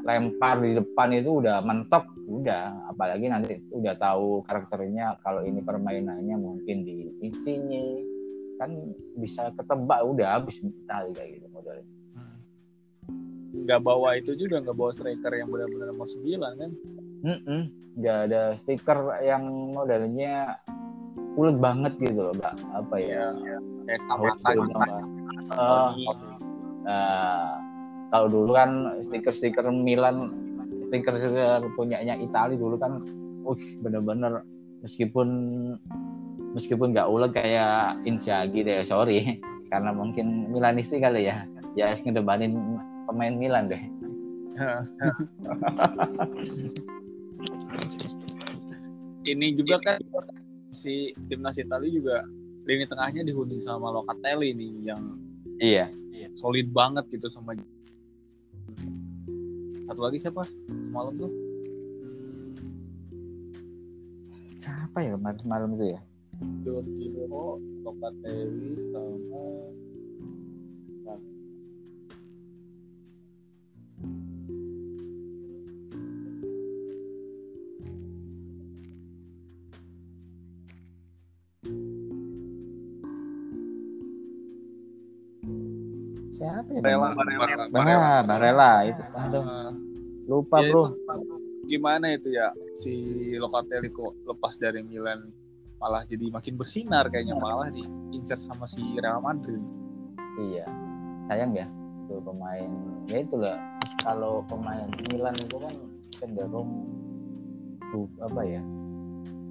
lempar 0.02 0.56
di 0.62 0.72
depan 0.78 1.08
itu 1.14 1.42
udah 1.42 1.60
mentok 1.62 2.06
udah 2.28 2.92
apalagi 2.92 3.26
nanti 3.28 3.56
udah 3.72 3.96
tahu 3.96 4.44
karakternya 4.44 5.16
kalau 5.24 5.40
ini 5.44 5.64
permainannya 5.64 6.36
mungkin 6.36 6.84
di 6.84 7.08
isinya 7.24 7.84
kan 8.60 8.70
bisa 9.16 9.48
ketebak 9.56 10.04
udah 10.04 10.36
habis 10.36 10.60
Itali 10.60 11.12
kayak 11.16 11.40
gitu 11.40 11.46
modelnya 11.48 11.88
Nggak 13.48 13.80
bawa 13.80 14.16
itu 14.16 14.32
juga 14.36 14.60
nggak 14.60 14.76
bawa 14.76 14.92
striker 14.92 15.32
yang 15.32 15.48
benar-benar 15.48 15.92
nomor 15.92 16.08
9 16.08 16.40
kan. 16.40 16.70
Mm-mm. 17.18 17.60
nggak 17.98 18.18
ada 18.30 18.54
stiker 18.62 19.18
yang 19.26 19.74
modelnya 19.74 20.54
ulet 21.34 21.58
banget 21.58 21.98
gitu 21.98 22.30
loh 22.30 22.34
mbak 22.38 22.54
apa 22.70 22.96
ya 23.02 23.34
banget. 23.34 24.70
Mbak. 24.70 25.02
Eh, 25.58 26.47
Nah, 26.88 27.60
kalau 28.08 28.32
dulu 28.32 28.56
kan 28.56 29.04
stiker-stiker 29.04 29.68
Milan, 29.68 30.32
stiker-stiker 30.88 31.68
punyanya 31.76 32.16
Italia 32.16 32.56
dulu 32.56 32.80
kan, 32.80 33.04
uh 33.44 33.60
bener-bener 33.84 34.40
meskipun 34.80 35.28
meskipun 36.56 36.96
nggak 36.96 37.12
ulet 37.12 37.36
kayak 37.36 38.00
Inzaghi 38.08 38.64
deh, 38.64 38.88
sorry, 38.88 39.36
karena 39.72 39.92
mungkin 39.92 40.48
Milanisti 40.48 40.96
kali 40.96 41.28
ya, 41.28 41.44
ya 41.76 41.92
ngedebanin 42.00 42.56
pemain 43.04 43.36
Milan 43.36 43.68
deh. 43.68 43.84
Ini 49.28 49.60
juga 49.60 49.76
kan 49.84 50.00
si 50.72 51.12
timnas 51.28 51.60
Italia 51.60 51.92
juga 51.92 52.24
lini 52.64 52.88
tengahnya 52.88 53.28
dihuni 53.28 53.60
sama 53.60 53.92
Locatelli 53.92 54.56
nih 54.56 54.88
yang 54.88 55.20
Iya. 55.58 55.90
Solid 56.38 56.70
banget 56.70 57.10
gitu 57.10 57.26
sama 57.26 57.58
satu 59.90 60.00
lagi 60.06 60.22
siapa 60.22 60.46
semalam 60.78 61.18
tuh 61.18 61.32
Siapa 64.58 65.00
ya 65.00 65.14
kemarin 65.14 65.46
malam 65.46 65.70
itu 65.78 65.94
ya? 65.94 66.00
Jorginho, 66.66 67.62
Locatelli 67.86 68.74
sama 68.90 69.42
Siapa 86.58 86.70
ya? 86.74 86.80
Barella, 86.82 87.08
namanya? 87.14 87.70
Barella, 87.70 87.98
Bah, 88.02 88.20
Barella 88.26 88.70
itu. 88.84 89.02
Aduh, 89.14 89.44
lupa 90.26 90.56
ya 90.58 90.68
bro. 90.68 90.82
itu 90.82 90.82
gimana 91.68 92.06
itu 92.10 92.28
ya 92.32 92.48
si 92.74 92.92
Locatelli 93.36 93.92
kok 93.92 94.16
lepas 94.24 94.56
dari 94.56 94.80
Milan 94.80 95.28
malah 95.78 96.02
jadi 96.04 96.32
makin 96.32 96.56
bersinar 96.56 97.06
kayaknya 97.08 97.36
malah 97.36 97.68
diincar 97.70 98.40
sama 98.40 98.64
si 98.64 98.82
Real 98.98 99.20
Madrid. 99.20 99.60
Iya. 100.38 100.64
sayang 101.26 101.52
ya 101.52 101.68
itu 102.08 102.24
pemain 102.24 102.70
ya 103.04 103.20
itulah 103.20 103.56
kalau 104.00 104.40
pemain 104.48 104.88
Milan 105.12 105.36
itu 105.36 105.60
kan 105.60 105.74
cenderung 106.16 106.88
apa 108.16 108.42
ya 108.44 108.62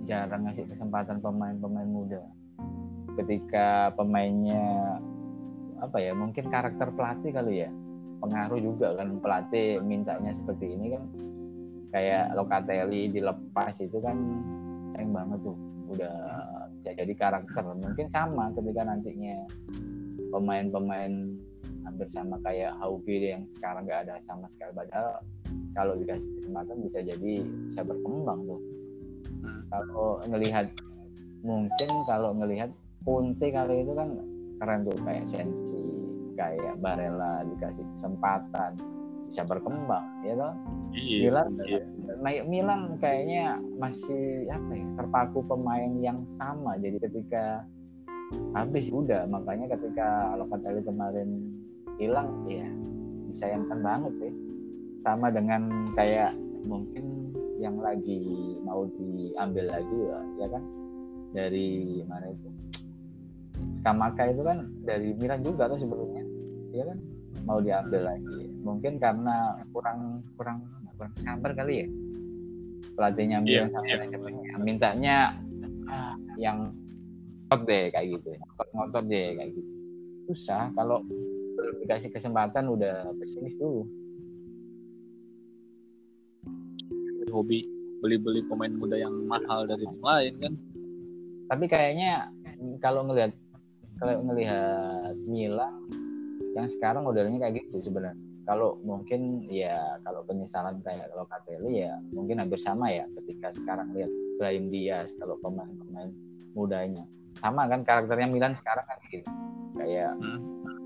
jarang 0.06 0.48
ngasih 0.50 0.66
kesempatan 0.66 1.22
pemain-pemain 1.22 1.86
muda 1.86 2.22
ketika 3.14 3.94
pemainnya 3.94 4.98
apa 5.78 5.98
ya 6.02 6.12
mungkin 6.14 6.50
karakter 6.50 6.90
pelatih 6.94 7.32
kali 7.34 7.66
ya. 7.66 7.70
Pengaruh 8.18 8.58
juga 8.58 8.98
kan 8.98 9.22
pelatih 9.22 9.78
mintanya 9.86 10.34
seperti 10.34 10.74
ini 10.74 10.98
kan. 10.98 11.04
Kayak 11.94 12.34
Locatelli 12.34 13.14
dilepas 13.14 13.78
itu 13.80 13.98
kan 14.02 14.18
sayang 14.92 15.14
banget 15.14 15.40
tuh 15.46 15.58
udah 15.94 16.16
jadi 16.84 17.14
karakter. 17.14 17.64
Mungkin 17.64 18.08
sama 18.10 18.50
ketika 18.58 18.82
nantinya 18.84 19.46
pemain-pemain 20.34 21.14
hampir 21.88 22.08
sama 22.12 22.36
kayak 22.44 22.76
Hauki 22.84 23.32
yang 23.32 23.48
sekarang 23.48 23.88
nggak 23.88 24.10
ada 24.10 24.20
sama 24.20 24.50
sekali. 24.52 24.76
Padahal 24.76 25.24
kalau 25.78 25.94
dikasih 25.96 26.28
kesempatan 26.42 26.84
bisa 26.84 27.00
jadi 27.06 27.34
bisa 27.70 27.82
berkembang 27.86 28.44
tuh. 28.50 28.62
Kalau 29.72 30.20
ngelihat 30.28 30.68
mungkin 31.46 31.90
kalau 32.10 32.34
ngelihat 32.36 32.72
Punte 33.08 33.48
kali 33.56 33.88
itu 33.88 33.96
kan 33.96 34.20
keren 34.58 34.86
tuh 34.86 34.98
kayak 35.06 35.26
Sensi 35.30 36.08
kayak 36.38 36.78
Barella 36.82 37.42
dikasih 37.50 37.86
kesempatan 37.98 38.78
bisa 39.28 39.44
berkembang 39.44 40.08
ya 40.24 40.34
toh? 40.40 40.54
Iya. 40.96 41.20
Milan 41.28 41.48
iya. 41.68 41.82
naik 42.24 42.44
Milan 42.48 42.82
kayaknya 43.04 43.60
masih 43.76 44.48
apa 44.48 44.72
ya 44.72 44.88
terpaku 44.96 45.44
pemain 45.44 45.92
yang 46.00 46.24
sama. 46.40 46.80
Jadi 46.80 46.98
ketika 47.04 47.68
habis 48.56 48.88
udah. 48.88 49.28
Makanya 49.28 49.76
ketika 49.76 50.36
Locatelli 50.40 50.82
kemarin 50.88 51.30
hilang 52.00 52.48
ya 52.48 52.66
disayangkan 53.28 53.80
banget 53.84 54.14
sih. 54.16 54.34
Sama 55.04 55.28
dengan 55.30 55.92
kayak 55.94 56.34
mungkin 56.64 57.36
yang 57.60 57.78
lagi 57.84 58.56
mau 58.64 58.88
diambil 58.96 59.66
lagi 59.70 59.98
ya, 60.08 60.20
ya 60.40 60.48
kan? 60.56 60.64
Dari 61.36 62.02
mana 62.08 62.32
itu 62.32 62.48
Skamaka 63.78 64.30
itu 64.32 64.42
kan 64.44 64.68
dari 64.84 65.14
Milan 65.16 65.42
juga 65.46 65.70
tuh 65.70 65.80
sebelumnya. 65.80 66.24
Ya 66.74 66.84
kan? 66.88 66.98
Mau 67.46 67.60
diambil 67.64 68.02
lagi. 68.16 68.52
Mungkin 68.62 69.00
karena 69.00 69.56
kurang 69.72 70.26
kurang 70.36 70.64
kurang 70.98 71.14
sabar 71.16 71.52
kali 71.54 71.86
ya? 71.86 71.88
Pelatihnya 72.98 73.38
Milan 73.42 73.70
Iya, 73.70 73.74
sama 73.74 73.86
iya. 73.86 73.96
manajemennya 74.02 74.56
mintanya 74.58 75.18
ah, 75.88 76.16
yang 76.42 76.74
ngotot 77.48 77.64
deh 77.64 77.86
kayak 77.96 78.08
gitu 78.20 78.30
ngotot 78.36 78.68
ngotot 78.76 79.04
deh 79.08 79.28
kayak 79.40 79.50
gitu. 79.56 79.72
Susah 80.28 80.68
kalau 80.76 81.00
belum 81.56 81.76
dikasih 81.88 82.12
kesempatan 82.12 82.68
udah 82.68 83.08
pesimis 83.16 83.56
dulu. 83.56 83.88
Hobi 87.32 87.64
beli-beli 88.02 88.44
pemain 88.46 88.72
muda 88.72 88.96
yang 88.98 89.14
mahal 89.28 89.68
dari 89.68 89.84
tim 89.84 90.02
lain 90.02 90.34
kan. 90.42 90.54
tapi 91.48 91.64
kayaknya 91.72 92.28
kalau 92.84 93.08
ngelihat 93.08 93.32
kalau 93.98 94.22
ngelihat 94.24 95.14
Milan 95.24 95.74
yang 96.54 96.68
sekarang 96.68 97.04
modelnya 97.04 97.38
kayak 97.40 97.62
gitu 97.62 97.82
sebenarnya. 97.84 98.18
Kalau 98.44 98.80
mungkin 98.80 99.44
ya 99.44 99.76
kalau 100.02 100.24
penyesalan 100.24 100.80
kayak 100.80 101.12
Locatelli 101.12 101.84
ya 101.84 102.00
mungkin 102.10 102.40
hampir 102.40 102.56
sama 102.58 102.88
ya 102.88 103.04
ketika 103.20 103.52
sekarang 103.52 103.92
lihat 103.92 104.08
Brahim 104.40 104.72
Diaz 104.72 105.12
kalau 105.20 105.36
pemain-pemain 105.38 106.10
mudanya. 106.54 107.04
Sama 107.38 107.68
kan 107.68 107.84
karakternya 107.84 108.32
Milan 108.32 108.56
sekarang 108.56 108.88
kan 108.88 108.98
gitu. 109.12 109.28
Kayak 109.76 110.16
Hmm. 110.18 110.40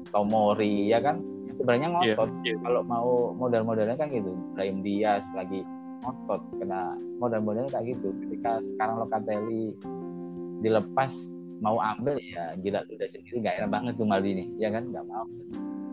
Tomori 0.09 0.89
ya 0.89 0.99
kan? 0.99 1.21
Sebenarnya 1.53 1.87
Iya, 1.87 2.17
ngotot. 2.17 2.29
iya. 2.41 2.55
kalau 2.59 2.81
mau 2.81 3.09
model-modelnya 3.37 3.95
kan 3.95 4.09
gitu. 4.09 4.33
Brahim 4.57 4.81
Diaz 4.81 5.23
lagi 5.31 5.61
ngotot 6.01 6.41
kena 6.57 6.97
model-modelnya 7.21 7.69
kayak 7.69 7.93
gitu. 7.95 8.09
Ketika 8.25 8.59
sekarang 8.65 9.05
Locatelli 9.05 9.77
dilepas 10.59 11.13
mau 11.61 11.77
ambil 11.77 12.17
ya 12.17 12.57
gila 12.57 12.81
udah 12.89 13.07
sendiri 13.07 13.37
nggak 13.45 13.55
enak 13.61 13.69
banget 13.69 13.93
tuh 13.95 14.09
Maldini 14.09 14.49
ya 14.57 14.73
kan? 14.73 14.89
Nggak 14.89 15.05
mau. 15.05 15.25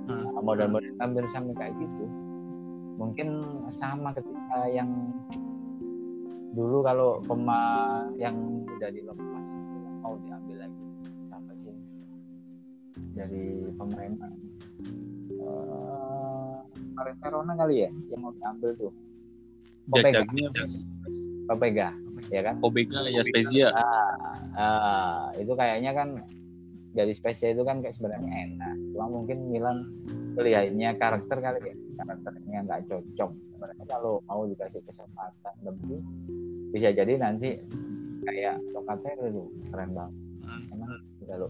Hmm. 0.08 0.24
Model-model 0.40 0.96
hampir 0.96 1.28
sama 1.28 1.52
kayak 1.52 1.76
gitu. 1.76 2.04
Mungkin 2.96 3.28
sama 3.68 4.16
ketika 4.16 4.66
yang 4.72 4.88
dulu 6.56 6.80
kalau 6.80 7.20
pemain 7.22 8.08
yang 8.16 8.64
udah 8.64 8.88
dilepas 8.88 9.46
mau 10.00 10.16
diambil 10.24 10.64
lagi. 10.64 10.84
Siapa 11.28 11.52
sih. 11.60 11.76
Dari 13.12 13.68
pemain 13.76 14.12
eh 15.38 16.56
Marin 16.96 17.16
Verona 17.22 17.52
kali 17.54 17.84
ya 17.84 17.90
yang 18.08 18.20
mau 18.24 18.32
diambil 18.32 18.72
tuh. 18.74 18.92
Popega. 19.88 20.24
Jajagnya 20.24 20.48
Popega 21.48 21.88
ya 22.28 22.40
kan 22.42 22.58
Obega 22.60 23.06
ya 23.06 23.22
Spezia. 23.22 23.70
Ah, 24.58 25.30
itu 25.38 25.52
kayaknya 25.54 25.94
kan 25.94 26.22
dari 26.96 27.12
spesial 27.14 27.54
itu 27.54 27.62
kan 27.62 27.78
kayak 27.78 27.94
sebenarnya 27.94 28.32
enak. 28.48 28.74
Cuma 28.96 29.06
mungkin 29.06 29.38
Milan 29.52 29.86
melihatnya 30.34 30.98
karakter 30.98 31.38
kali 31.38 31.60
ya, 31.62 31.74
karakternya 32.00 32.58
nggak 32.66 32.80
cocok. 32.90 33.30
Sebenarnya 33.54 33.84
kalau 33.86 34.18
mau 34.26 34.42
dikasih 34.48 34.82
kesempatan 34.82 35.54
lebih, 35.62 36.00
bisa 36.74 36.90
jadi 36.90 37.12
nanti 37.20 37.58
kayak 38.26 38.58
Locatelli 38.74 39.30
itu 39.30 39.42
keren 39.70 39.90
banget. 39.94 40.14
Hmm. 40.42 40.74
Emang 40.74 40.92
kalau 41.28 41.48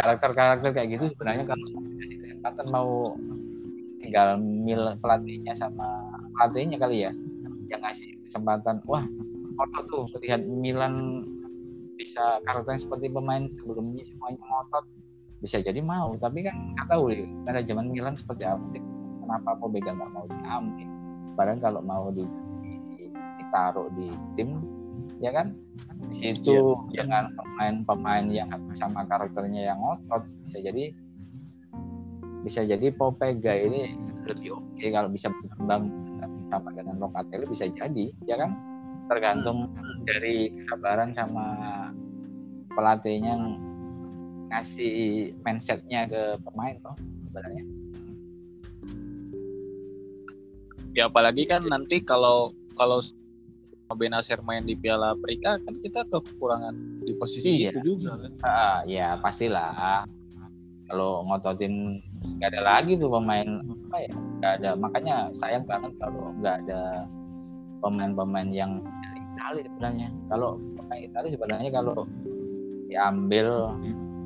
karakter-karakter 0.00 0.70
kayak 0.72 0.88
gitu 0.98 1.04
sebenarnya 1.14 1.44
kalau 1.46 1.64
dikasih 1.68 2.16
kesempatan 2.24 2.66
mau 2.72 2.90
tinggal 4.02 4.28
mil 4.40 4.82
pelatihnya 4.98 5.54
sama 5.54 5.86
pelatihnya 6.34 6.80
kali 6.80 7.06
ya 7.06 7.12
yang 7.70 7.80
ngasih 7.80 8.18
kesempatan 8.26 8.82
wah 8.88 9.04
ngotot 9.56 9.84
tuh 9.88 10.04
melihat 10.16 10.40
Milan 10.44 11.24
bisa 11.96 12.42
karakternya 12.48 12.82
seperti 12.82 13.06
pemain 13.12 13.46
sebelumnya 13.46 14.02
semuanya 14.08 14.42
ngotot. 14.42 14.84
Bisa 15.42 15.58
jadi 15.58 15.82
mau 15.82 16.14
tapi 16.22 16.46
kan 16.46 16.54
nggak 16.78 16.86
tahu 16.86 17.10
deh 17.10 17.26
manajemen 17.46 17.90
Milan 17.90 18.14
seperti 18.14 18.46
apa 18.46 18.62
sih? 18.74 18.82
Kenapa 19.22 19.50
Pobega 19.58 19.90
nggak 19.94 20.10
mau 20.10 20.24
diambil 20.26 20.88
padahal 21.32 21.58
kalau 21.64 21.80
mau 21.80 22.12
di, 22.12 22.24
di- 22.60 23.10
ditaruh 23.12 23.88
di 23.96 24.08
tim 24.38 24.60
ya 25.18 25.30
kan? 25.34 25.54
Di 26.10 26.34
situ 26.34 26.76
iya. 26.90 27.06
dengan 27.06 27.30
pemain-pemain 27.38 28.26
yang 28.30 28.50
sama 28.74 29.06
karakternya 29.06 29.72
yang 29.72 29.78
ngotot 29.78 30.26
bisa 30.50 30.58
jadi 30.62 30.84
bisa 32.42 32.60
jadi 32.66 32.90
Popega 32.90 33.54
ini 33.54 33.94
lebih 34.26 34.58
oke 34.58 34.86
kalau 34.90 35.08
bisa 35.10 35.30
berkembang 35.30 35.90
sama 36.50 36.68
dengan 36.76 37.00
Locatelli 37.00 37.46
bisa 37.48 37.66
jadi 37.70 38.12
ya 38.28 38.36
kan 38.36 38.71
tergantung 39.06 39.70
dari 40.02 40.50
kesabaran 40.54 41.14
sama 41.14 41.46
pelatihnya 42.72 43.38
ngasih 44.48 44.94
mindsetnya 45.40 46.06
ke 46.06 46.22
pemain 46.42 46.76
toh 46.80 46.96
sebenarnya 47.28 47.64
Ya 50.92 51.08
apalagi 51.08 51.48
kan 51.48 51.64
nanti 51.64 52.04
kalau 52.04 52.52
kalau 52.76 53.00
Benacer 53.92 54.40
main 54.40 54.64
di 54.64 54.72
Piala 54.72 55.12
Afrika 55.12 55.60
kan 55.60 55.76
kita 55.80 56.00
kekurangan 56.08 56.72
di 57.04 57.12
posisi 57.12 57.60
Iya. 57.60 57.76
itu 57.76 58.00
juga 58.00 58.16
kan. 58.16 58.32
ah, 58.44 58.78
ya 58.84 59.20
pastilah 59.20 60.04
kalau 60.88 61.20
ngototin 61.24 62.00
nggak 62.40 62.56
ada 62.56 62.60
lagi 62.60 62.96
tuh 62.96 63.08
pemain 63.08 63.60
apa 63.88 63.96
ya 64.00 64.12
nggak 64.40 64.52
ada 64.60 64.70
makanya 64.76 65.16
sayang 65.36 65.64
banget 65.64 65.92
kalau 66.00 66.32
nggak 66.40 66.56
ada 66.64 67.04
pemain-pemain 67.82 68.48
yang 68.54 68.80
dari 69.02 69.20
Itali 69.34 69.60
sebenarnya. 69.66 70.08
Kalau 70.30 70.56
pemain 70.78 71.02
Itali 71.02 71.28
sebenarnya 71.34 71.70
kalau 71.74 72.06
diambil 72.86 73.46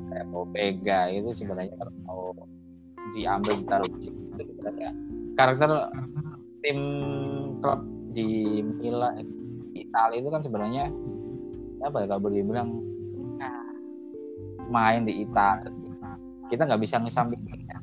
kayak 0.07 0.27
Popega 0.31 0.99
itu 1.11 1.29
sebenarnya 1.35 1.73
kalau 1.75 1.93
mau 2.05 2.23
diambil 3.17 3.53
ditaruh 3.59 3.89
di 3.97 4.09
itu 4.13 4.41
sebenarnya. 4.53 4.89
Karakter 5.37 5.69
tim 6.61 6.79
klub 7.61 7.81
di 8.13 8.61
Milan 8.61 9.25
Italia 9.77 10.17
itu 10.17 10.29
kan 10.33 10.41
sebenarnya 10.41 10.89
apa 11.85 12.01
ya 12.01 12.05
kalau 12.09 12.21
boleh 12.25 12.41
bilang 12.41 12.81
nah, 13.37 13.69
main 14.73 15.05
di 15.05 15.21
Italia 15.21 15.69
kita 16.49 16.65
nggak 16.65 16.81
bisa 16.81 16.97
ngesampingkan 17.03 17.59
ya. 17.69 17.77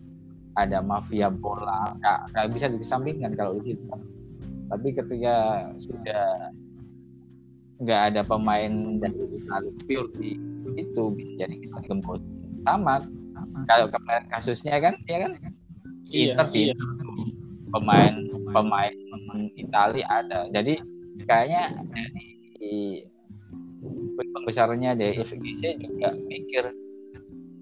ada 0.58 0.78
mafia 0.82 1.30
bola 1.30 1.94
nggak 2.02 2.18
nggak 2.34 2.46
bisa 2.50 2.66
dikesampingkan 2.70 3.38
kalau 3.38 3.58
itu 3.62 3.78
tapi 4.68 4.88
ketika 4.96 5.68
sudah 5.77 6.53
nggak 7.83 8.00
ada 8.14 8.20
pemain 8.24 9.03
dari 9.03 9.24
pure 9.85 10.11
di 10.16 10.38
itu 10.79 11.03
bisa 11.14 11.33
jadi 11.44 11.55
kita 11.59 11.79
gembos. 11.90 12.22
Sama. 12.64 12.96
Kalau 13.68 13.87
kemarin 13.92 14.24
kasusnya 14.33 14.81
kan 14.81 14.94
ya 15.05 15.18
kan? 15.29 15.33
Iya, 16.09 16.33
Inter 16.37 16.46
iya. 16.55 16.74
pemain 17.74 18.14
pemain 18.55 18.94
Italia 19.59 20.07
ada. 20.09 20.48
Jadi 20.55 20.81
kayaknya 21.27 21.85
dari 21.92 23.05
pembesarnya 24.14 24.96
dari 24.96 25.20
FGC 25.20 25.83
juga 25.83 26.14
mikir 26.14 26.64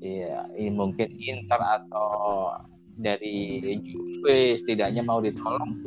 ya 0.03 0.47
ini 0.59 0.71
mungkin 0.71 1.09
Inter 1.19 1.59
atau 1.59 2.51
dari 2.99 3.63
Juve 3.87 4.59
setidaknya 4.59 5.03
mau 5.07 5.23
ditolong 5.23 5.79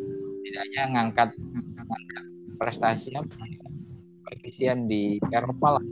setidaknya 0.46 0.84
ngangkat 0.94 1.30
ngangkat 1.74 2.24
prestasinya 2.62 3.26
koefisien 4.30 4.86
di 4.86 5.18
Eropa 5.34 5.82
lah 5.82 5.84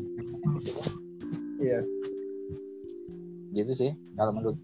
Iya. 1.58 1.82
gitu 3.58 3.74
sih 3.74 3.92
kalau 4.14 4.30
menurut 4.38 4.58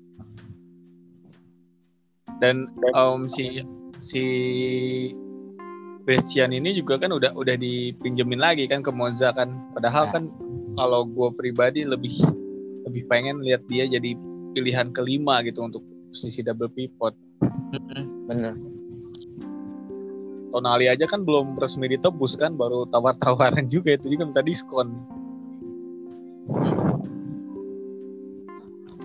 Dan 2.37 2.69
em, 2.93 3.25
si 3.25 3.65
si 3.97 4.23
Christian 6.05 6.53
ini 6.53 6.77
juga 6.77 7.01
kan 7.01 7.09
udah 7.09 7.33
udah 7.33 7.57
dipinjemin 7.57 8.37
lagi 8.39 8.63
kan 8.69 8.79
ke 8.79 8.93
Monza 8.95 9.35
kan. 9.35 9.51
Padahal 9.75 10.07
Ya. 10.07 10.11
kan 10.15 10.23
kalau 10.79 11.03
gue 11.03 11.35
pribadi 11.35 11.83
lebih 11.83 12.13
lebih 12.87 13.09
pengen 13.11 13.43
lihat 13.43 13.67
dia 13.67 13.91
jadi 13.91 14.15
pilihan 14.55 14.95
kelima 14.95 15.43
gitu 15.43 15.65
untuk 15.67 15.83
posisi 16.13 16.39
double 16.39 16.71
pivot. 16.71 17.11
bener 18.29 18.55
Tonali 20.49 20.89
aja 20.89 21.05
kan 21.05 21.21
belum 21.21 21.61
resmi 21.61 21.85
ditebus 21.89 22.33
kan, 22.37 22.57
baru 22.57 22.89
tawar-tawaran 22.89 23.69
juga 23.73 23.93
itu 23.93 24.09
juga 24.09 24.25
minta 24.25 24.43
diskon. 24.45 24.97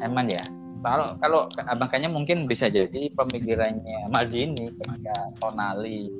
Emang 0.00 0.28
ya. 0.28 0.44
Kalau 0.85 1.16
kalau 1.16 1.48
makanya 1.80 2.12
mungkin 2.12 2.44
bisa 2.44 2.68
jadi 2.68 3.09
pemikirannya 3.16 4.12
Maldini 4.12 4.68
ketika 4.68 5.16
Tonali 5.40 6.12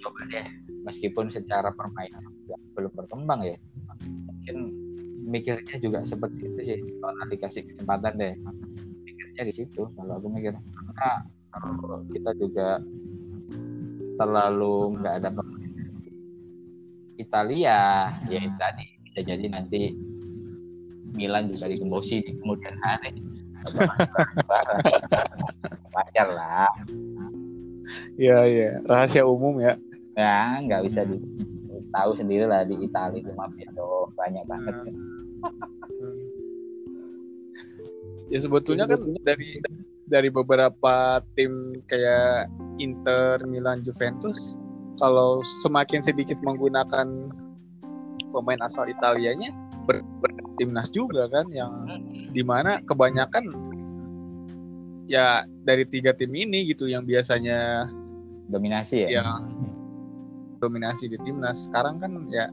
coba 0.00 0.20
deh 0.28 0.46
meskipun 0.82 1.30
secara 1.30 1.70
permainan 1.72 2.22
belum 2.74 2.92
berkembang 2.96 3.44
ya 3.46 3.56
mungkin 4.08 4.56
mikirnya 5.22 5.76
juga 5.78 6.02
seperti 6.02 6.40
itu 6.42 6.60
sih 6.64 6.78
Tonali 6.98 7.36
kasih 7.38 7.62
kesempatan 7.68 8.18
deh 8.18 8.34
mikirnya 9.06 9.42
di 9.46 9.54
situ 9.54 9.86
kalau 9.94 10.18
aku 10.18 10.28
mikir 10.32 10.56
karena 10.56 11.10
kalau 11.52 12.00
kita 12.10 12.30
juga 12.40 12.80
terlalu 14.22 15.02
nggak 15.02 15.14
ada 15.18 15.28
Italia 17.18 17.78
ya 18.30 18.40
tadi 18.54 18.86
bisa 19.02 19.20
jadi 19.26 19.50
nanti 19.50 19.98
Milan 21.12 21.52
juga 21.52 21.68
digembosi 21.68 22.24
di 22.24 22.32
kemudian 22.40 22.72
hari. 22.80 23.12
Wajar 25.92 26.28
lah. 26.32 26.72
Iya 28.16 28.38
iya, 28.48 28.68
rahasia 28.88 29.28
umum 29.28 29.60
ya. 29.60 29.76
ya 30.16 30.56
nggak 30.64 30.88
bisa 30.88 31.04
di 31.04 31.20
tahu 31.92 32.16
sendiri 32.16 32.48
lah 32.48 32.64
di 32.64 32.80
Italia 32.80 33.20
itu 33.20 33.28
mafia 33.36 33.68
banyak 34.16 34.44
banget. 34.48 34.74
Ya 38.32 38.38
sebetulnya 38.40 38.88
kan 38.88 39.04
dari 39.20 39.60
dari 40.06 40.28
beberapa 40.28 41.22
tim 41.38 41.78
kayak 41.86 42.50
Inter, 42.82 43.42
Milan, 43.46 43.84
Juventus, 43.86 44.58
kalau 44.98 45.40
semakin 45.62 46.02
sedikit 46.02 46.38
menggunakan 46.42 47.30
pemain 48.32 48.60
asal 48.64 48.88
Italianya 48.88 49.52
ber, 49.84 50.00
ber- 50.22 50.34
timnas 50.56 50.88
juga 50.92 51.28
kan 51.32 51.48
yang 51.48 51.72
di 52.32 52.44
mana 52.44 52.80
kebanyakan 52.84 53.50
ya 55.08 55.44
dari 55.64 55.84
tiga 55.88 56.12
tim 56.16 56.32
ini 56.32 56.68
gitu 56.70 56.88
yang 56.88 57.04
biasanya 57.04 57.88
dominasi 58.48 59.08
ya? 59.08 59.20
yang 59.20 59.48
dominasi 60.60 61.10
di 61.10 61.18
timnas 61.24 61.66
sekarang 61.66 61.98
kan 61.98 62.12
ya 62.30 62.46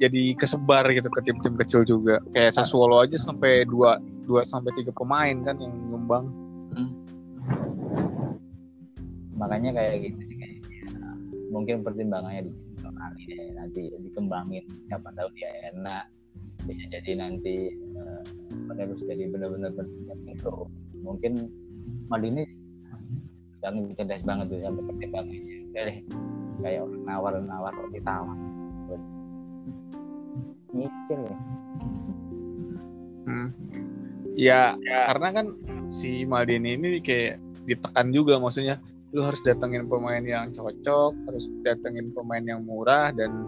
jadi 0.00 0.34
kesebar 0.34 0.90
gitu 0.90 1.06
ke 1.14 1.20
tim-tim 1.22 1.54
kecil 1.54 1.86
juga. 1.86 2.18
Kayak 2.34 2.58
Sassuolo 2.58 2.98
aja 2.98 3.14
sampai 3.14 3.62
dua 3.62 4.02
dua 4.22 4.46
sampai 4.46 4.70
tiga 4.78 4.94
pemain 4.94 5.34
kan 5.42 5.58
yang 5.58 5.74
nyumbang. 5.90 6.30
Makanya 9.34 9.74
kayak 9.74 10.06
gitu 10.06 10.20
sih 10.30 10.36
kayaknya 10.38 10.62
mungkin 11.50 11.82
pertimbangannya 11.82 12.46
di 12.48 12.52
situ 12.54 12.86
kali 12.86 13.20
deh 13.28 13.50
nanti 13.58 13.90
dikembangin 13.90 14.64
siapa 14.88 15.10
tahu 15.12 15.28
dia 15.36 15.50
enak 15.74 16.06
bisa 16.64 16.86
jadi 16.88 17.18
nanti 17.18 17.74
penerus 18.70 19.02
jadi 19.02 19.26
benar-benar 19.28 19.74
bertindak 19.74 20.18
itu. 20.30 20.54
Mungkin 21.02 21.32
Maldini 22.06 22.46
yang 23.62 23.90
cerdas 23.98 24.22
banget 24.22 24.54
tuh 24.54 24.62
yang 24.62 24.78
pertimbangannya. 24.78 25.66
Udah 25.74 25.82
deh 25.90 25.98
kayak 26.62 26.86
orang 26.86 27.02
nawar-nawar 27.02 27.74
roti 27.74 28.00
tawar. 28.06 28.38
Nyicil 30.72 31.20
ya 31.26 31.38
ya 34.36 34.76
karena 35.12 35.28
kan 35.32 35.46
si 35.92 36.24
Maldini 36.24 36.76
ini 36.80 36.98
kayak 37.04 37.36
ditekan 37.68 38.10
juga 38.10 38.40
maksudnya 38.40 38.80
lu 39.12 39.20
harus 39.20 39.44
datengin 39.44 39.86
pemain 39.92 40.24
yang 40.24 40.50
cocok 40.56 41.12
harus 41.28 41.52
datengin 41.62 42.10
pemain 42.16 42.40
yang 42.40 42.64
murah 42.64 43.12
dan 43.12 43.44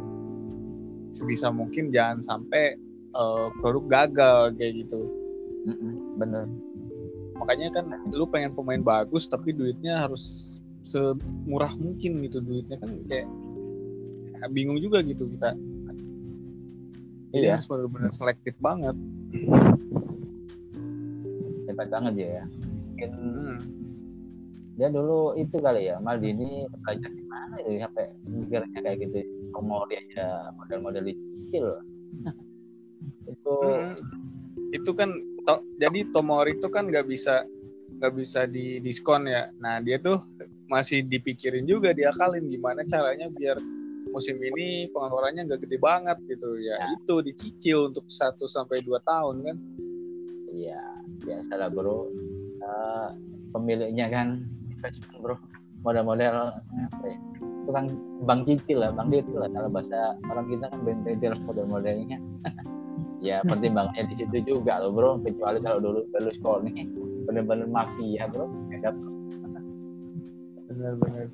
sebisa 1.14 1.48
mungkin 1.48 1.88
jangan 1.88 2.20
sampai 2.20 2.76
eh, 3.14 3.46
produk 3.62 3.84
gagal 3.88 4.58
kayak 4.60 4.72
gitu. 4.84 5.00
Mm-mm, 5.64 6.20
bener. 6.20 6.44
Makanya 7.40 7.68
kan 7.72 7.86
lu 8.12 8.28
pengen 8.28 8.52
pemain 8.52 8.82
bagus 8.84 9.24
tapi 9.30 9.56
duitnya 9.56 10.04
harus 10.04 10.58
semurah 10.84 11.72
mungkin 11.80 12.20
gitu 12.28 12.44
duitnya 12.44 12.76
kan 12.76 12.92
kayak 13.08 13.24
ya, 14.36 14.46
bingung 14.52 14.76
juga 14.84 15.00
gitu 15.00 15.24
kita. 15.32 15.56
Jadi 17.32 17.50
Iya. 17.50 17.56
harus 17.58 17.66
benar-benar 17.66 18.12
selektif 18.12 18.54
banget 18.60 18.94
hebat 21.74 21.88
banget 21.90 22.12
dia 22.14 22.28
ya 22.38 22.44
mungkin 22.88 23.10
Hmm. 23.12 23.58
dia 24.74 24.88
dulu 24.88 25.34
itu 25.34 25.56
kali 25.56 25.86
ya 25.86 25.98
Maldini 25.98 26.66
belajar 26.80 27.10
di 27.10 27.24
mana 27.24 27.54
itu 27.58 27.78
sampai 27.78 28.04
mikirnya 28.24 28.78
kayak 28.80 28.96
gitu 29.02 29.18
Tomori 29.50 29.94
aja 30.00 30.26
model-model 30.54 31.04
kecil 31.10 31.66
itu 33.28 33.54
Mm. 33.54 33.94
itu 34.72 34.90
kan 34.92 35.10
to- 35.44 35.64
jadi 35.76 36.10
Tomori 36.10 36.54
itu 36.54 36.66
kan 36.68 36.86
nggak 36.86 37.06
bisa 37.06 37.42
nggak 37.94 38.12
bisa 38.14 38.46
di 38.46 38.78
diskon 38.78 39.26
ya 39.26 39.50
nah 39.56 39.78
dia 39.78 39.98
tuh 39.98 40.18
masih 40.66 41.04
dipikirin 41.04 41.62
juga 41.64 41.92
diakalin 41.92 42.48
gimana 42.48 42.82
caranya 42.84 43.30
biar 43.30 43.54
musim 44.10 44.38
ini 44.38 44.86
pengeluarannya 44.90 45.42
nggak 45.44 45.60
gede 45.60 45.78
banget 45.78 46.18
gitu 46.24 46.54
ya, 46.60 46.76
Ya. 46.76 46.86
itu 46.94 47.14
dicicil 47.20 47.90
untuk 47.90 48.06
1 48.06 48.46
sampai 48.46 48.78
2 48.80 48.98
tahun 49.02 49.36
kan 49.42 49.56
iya 50.54 50.80
biasa 51.26 51.52
lah 51.58 51.68
bro. 51.68 52.06
Eh, 52.62 53.08
pemiliknya 53.50 54.06
kan 54.08 54.46
investment 54.70 55.18
bro. 55.18 55.36
Model-model 55.84 56.48
apa 56.88 57.04
ya 57.04 57.18
itu 57.64 57.72
kan 57.72 57.88
bank 58.28 58.44
cicil 58.44 58.84
lah 58.84 58.92
bank 58.92 59.08
cicil 59.08 59.40
lah 59.40 59.48
kalau 59.52 59.68
bahasa 59.72 60.16
orang 60.28 60.46
kita 60.52 60.68
kan 60.68 60.80
bank 60.86 61.00
cicil 61.04 61.32
model-modelnya. 61.42 62.18
Ya 63.24 63.40
pertimbangannya 63.40 64.12
di 64.12 64.20
situ 64.20 64.44
juga 64.44 64.84
loh 64.84 64.92
bro. 64.92 65.16
Kecuali 65.24 65.56
kalau 65.64 65.80
dulu 65.80 66.04
Berlusconi 66.12 66.92
bener-bener 67.24 67.64
mafia 67.64 68.28
bro. 68.28 68.52
Hebat 68.68 68.92
benar-benar 70.68 71.32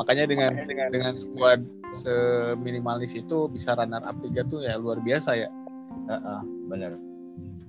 makanya 0.00 0.24
dengan 0.32 0.52
dengan 0.64 0.88
dengan 0.88 1.12
squad 1.12 1.60
seminimalis 1.92 3.12
itu 3.12 3.52
bisa 3.52 3.76
runner 3.76 4.00
up 4.00 4.16
liga 4.24 4.40
tuh 4.48 4.64
ya 4.64 4.80
luar 4.80 4.96
biasa 5.04 5.36
ya. 5.36 5.48
Heeh, 6.08 6.40
bener. 6.70 6.92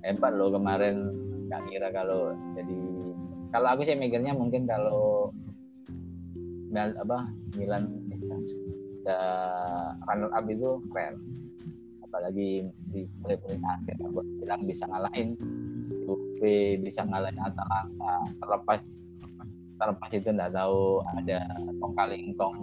Hebat 0.05 0.33
loh 0.37 0.53
kemarin 0.53 1.09
nggak 1.49 1.61
kira 1.67 1.87
kalau 1.91 2.31
jadi 2.55 2.79
kalau 3.51 3.67
aku 3.75 3.81
sih 3.83 3.97
mikirnya 3.97 4.31
mungkin 4.31 4.63
kalau 4.63 5.33
Mil- 6.71 6.95
apa 6.95 7.27
Milan 7.59 7.83
bisa, 8.07 8.31
bisa 8.39 9.17
runner 10.07 10.31
up 10.31 10.47
itu 10.47 10.79
keren 10.87 11.19
apalagi 12.07 12.71
di 12.95 13.03
menit-menit 13.19 13.59
akhir 13.59 13.95
aku 14.07 14.23
bilang 14.39 14.61
bisa 14.63 14.87
ngalahin 14.87 15.35
Juve 16.07 16.79
bisa 16.79 17.03
ngalahin 17.03 17.35
Atalanta 17.43 18.23
terlepas 18.39 18.79
terlepas 19.75 20.09
itu 20.15 20.29
nggak 20.31 20.53
tahu 20.55 21.03
ada 21.19 21.39
kong 21.83 21.93
kali 21.99 22.31
kong 22.39 22.55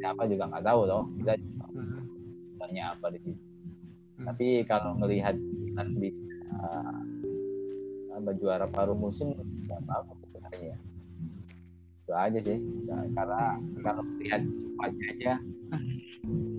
apa 0.00 0.22
juga 0.24 0.48
nggak 0.48 0.64
tahu 0.64 0.80
loh 0.88 1.04
kita 1.20 1.36
banyak 2.56 2.84
apa 2.88 3.06
di 3.12 3.18
situ 3.20 3.49
tapi 4.30 4.62
kalau 4.62 4.94
melihat 4.94 5.34
bisa 5.98 6.22
uh, 6.54 7.02
juara 8.38 8.70
paruh 8.70 8.94
musim 8.94 9.34
nggak 9.66 9.82
apa-apa 9.90 10.14
sebenarnya. 10.22 10.76
Itu 12.06 12.12
aja 12.14 12.38
sih. 12.38 12.62
Nah, 12.86 13.10
karena 13.10 13.58
kalau 13.82 14.02
melihat 14.06 14.46
squadnya 14.54 15.06
aja 15.18 15.34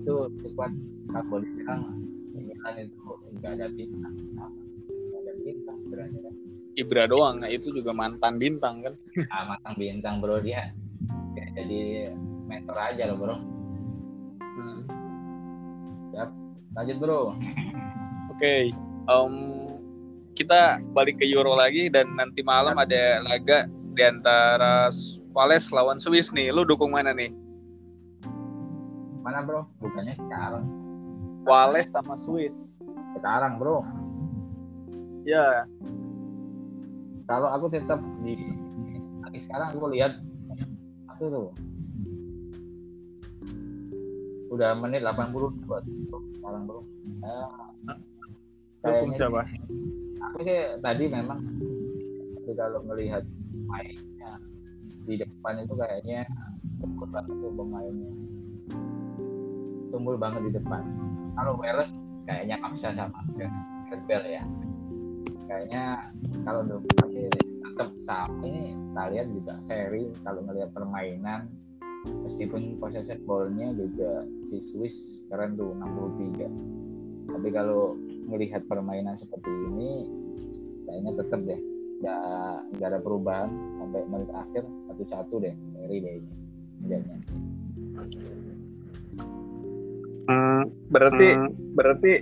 itu 0.04 0.14
squad 0.44 0.72
kalau 1.08 1.24
boleh 1.32 1.48
bilang 1.56 1.80
Milan 2.36 2.76
itu 2.76 3.00
nggak 3.40 3.52
ada 3.56 3.66
bintang. 3.72 4.14
Nggak 4.84 5.20
ada 5.24 5.32
bintang 5.40 5.76
sebenarnya. 5.88 6.20
Kan 6.28 6.34
Ibra 6.72 7.04
doang 7.08 7.36
nah 7.40 7.48
itu 7.48 7.72
juga 7.72 7.96
mantan 7.96 8.36
bintang 8.36 8.84
kan? 8.84 8.94
Ah, 9.32 9.48
matang 9.48 9.80
bintang 9.80 10.20
bro 10.20 10.44
dia. 10.44 10.76
Kayak 11.32 11.50
jadi 11.56 11.80
mentor 12.44 12.76
aja 12.76 13.02
loh 13.08 13.16
bro 13.16 13.51
lanjut 16.76 16.96
bro 17.00 17.20
Oke, 18.32 18.74
em, 19.06 19.34
kita 20.34 20.82
balik 20.96 21.22
ke 21.22 21.28
Euro 21.30 21.54
lagi 21.54 21.86
dan 21.86 22.10
nanti 22.18 22.42
malam 22.42 22.74
ada 22.74 23.22
laga 23.22 23.70
di 23.94 24.02
antara 24.02 24.90
Wales 25.30 25.70
lawan 25.70 26.00
Swiss 26.00 26.34
nih. 26.34 26.50
Lu 26.50 26.66
dukung 26.66 26.90
mana 26.90 27.14
nih? 27.14 27.30
Mana 29.22 29.46
bro? 29.46 29.68
Bukannya 29.78 30.16
sekarang. 30.16 30.64
Wales 31.46 31.92
sama 31.92 32.18
Swiss. 32.18 32.82
Sekarang 33.14 33.62
bro. 33.62 33.86
Ya, 35.22 35.68
Kalau 37.30 37.46
aku 37.54 37.70
tetap 37.70 38.02
di 38.26 38.34
tapi 39.22 39.38
sekarang 39.38 39.72
aku 39.72 39.86
lihat 39.94 40.18
aku 41.08 41.22
tuh 41.30 41.48
udah 44.50 44.76
menit 44.76 45.06
80 45.06 45.64
buat 45.64 45.86
sekarang 46.42 46.66
bro. 46.66 46.82
Dukung 48.82 49.14
kayaknya 49.14 49.14
siapa? 49.14 49.46
aku 50.22 50.38
sih 50.46 50.58
tadi 50.82 51.04
memang 51.10 51.38
kalau 52.58 52.82
melihat 52.86 53.22
mainnya 53.66 54.38
di 55.06 55.14
depan 55.18 55.62
itu 55.62 55.74
kayaknya 55.78 56.26
banget 56.82 57.30
tuh 57.30 57.52
pemainnya. 57.54 58.12
Tumbuh 59.94 60.18
banget 60.18 60.50
di 60.50 60.52
depan. 60.58 60.82
Kalau 61.38 61.54
Wales 61.62 61.94
kayaknya 62.26 62.58
maksa 62.58 62.90
sama. 62.90 63.22
Bale 64.10 64.28
ya. 64.34 64.44
Kayaknya 65.46 66.10
kalau 66.42 66.66
depan 66.66 67.06
sih 67.14 67.30
tetap 67.62 67.90
sama. 68.02 68.34
Ini 68.42 68.62
kalian 68.98 69.26
juga 69.30 69.54
seri 69.70 70.10
kalau 70.26 70.42
ngelihat 70.42 70.74
permainan 70.74 71.46
meskipun 72.26 72.76
possession 72.82 73.22
ball-nya 73.26 73.70
juga 73.78 74.26
si 74.46 74.58
Swiss 74.72 75.26
keren 75.30 75.54
tuh 75.54 75.74
63 75.78 77.30
tapi 77.30 77.48
kalau 77.54 77.94
melihat 78.26 78.66
permainan 78.66 79.14
seperti 79.14 79.50
ini 79.70 80.10
kayaknya 80.86 81.12
tetap 81.18 81.40
deh 81.46 81.60
nggak 82.02 82.20
nggak 82.78 82.88
ada 82.90 82.98
perubahan 82.98 83.50
sampai 83.78 84.02
menit 84.10 84.30
akhir 84.34 84.62
satu 84.90 85.02
satu 85.06 85.34
deh 85.38 85.54
seri 85.54 85.96
deh 86.02 86.14
ini 86.18 86.32
Kayaknya. 86.82 87.16
Hmm, 90.26 90.62
berarti 90.90 91.28
berarti 91.78 92.12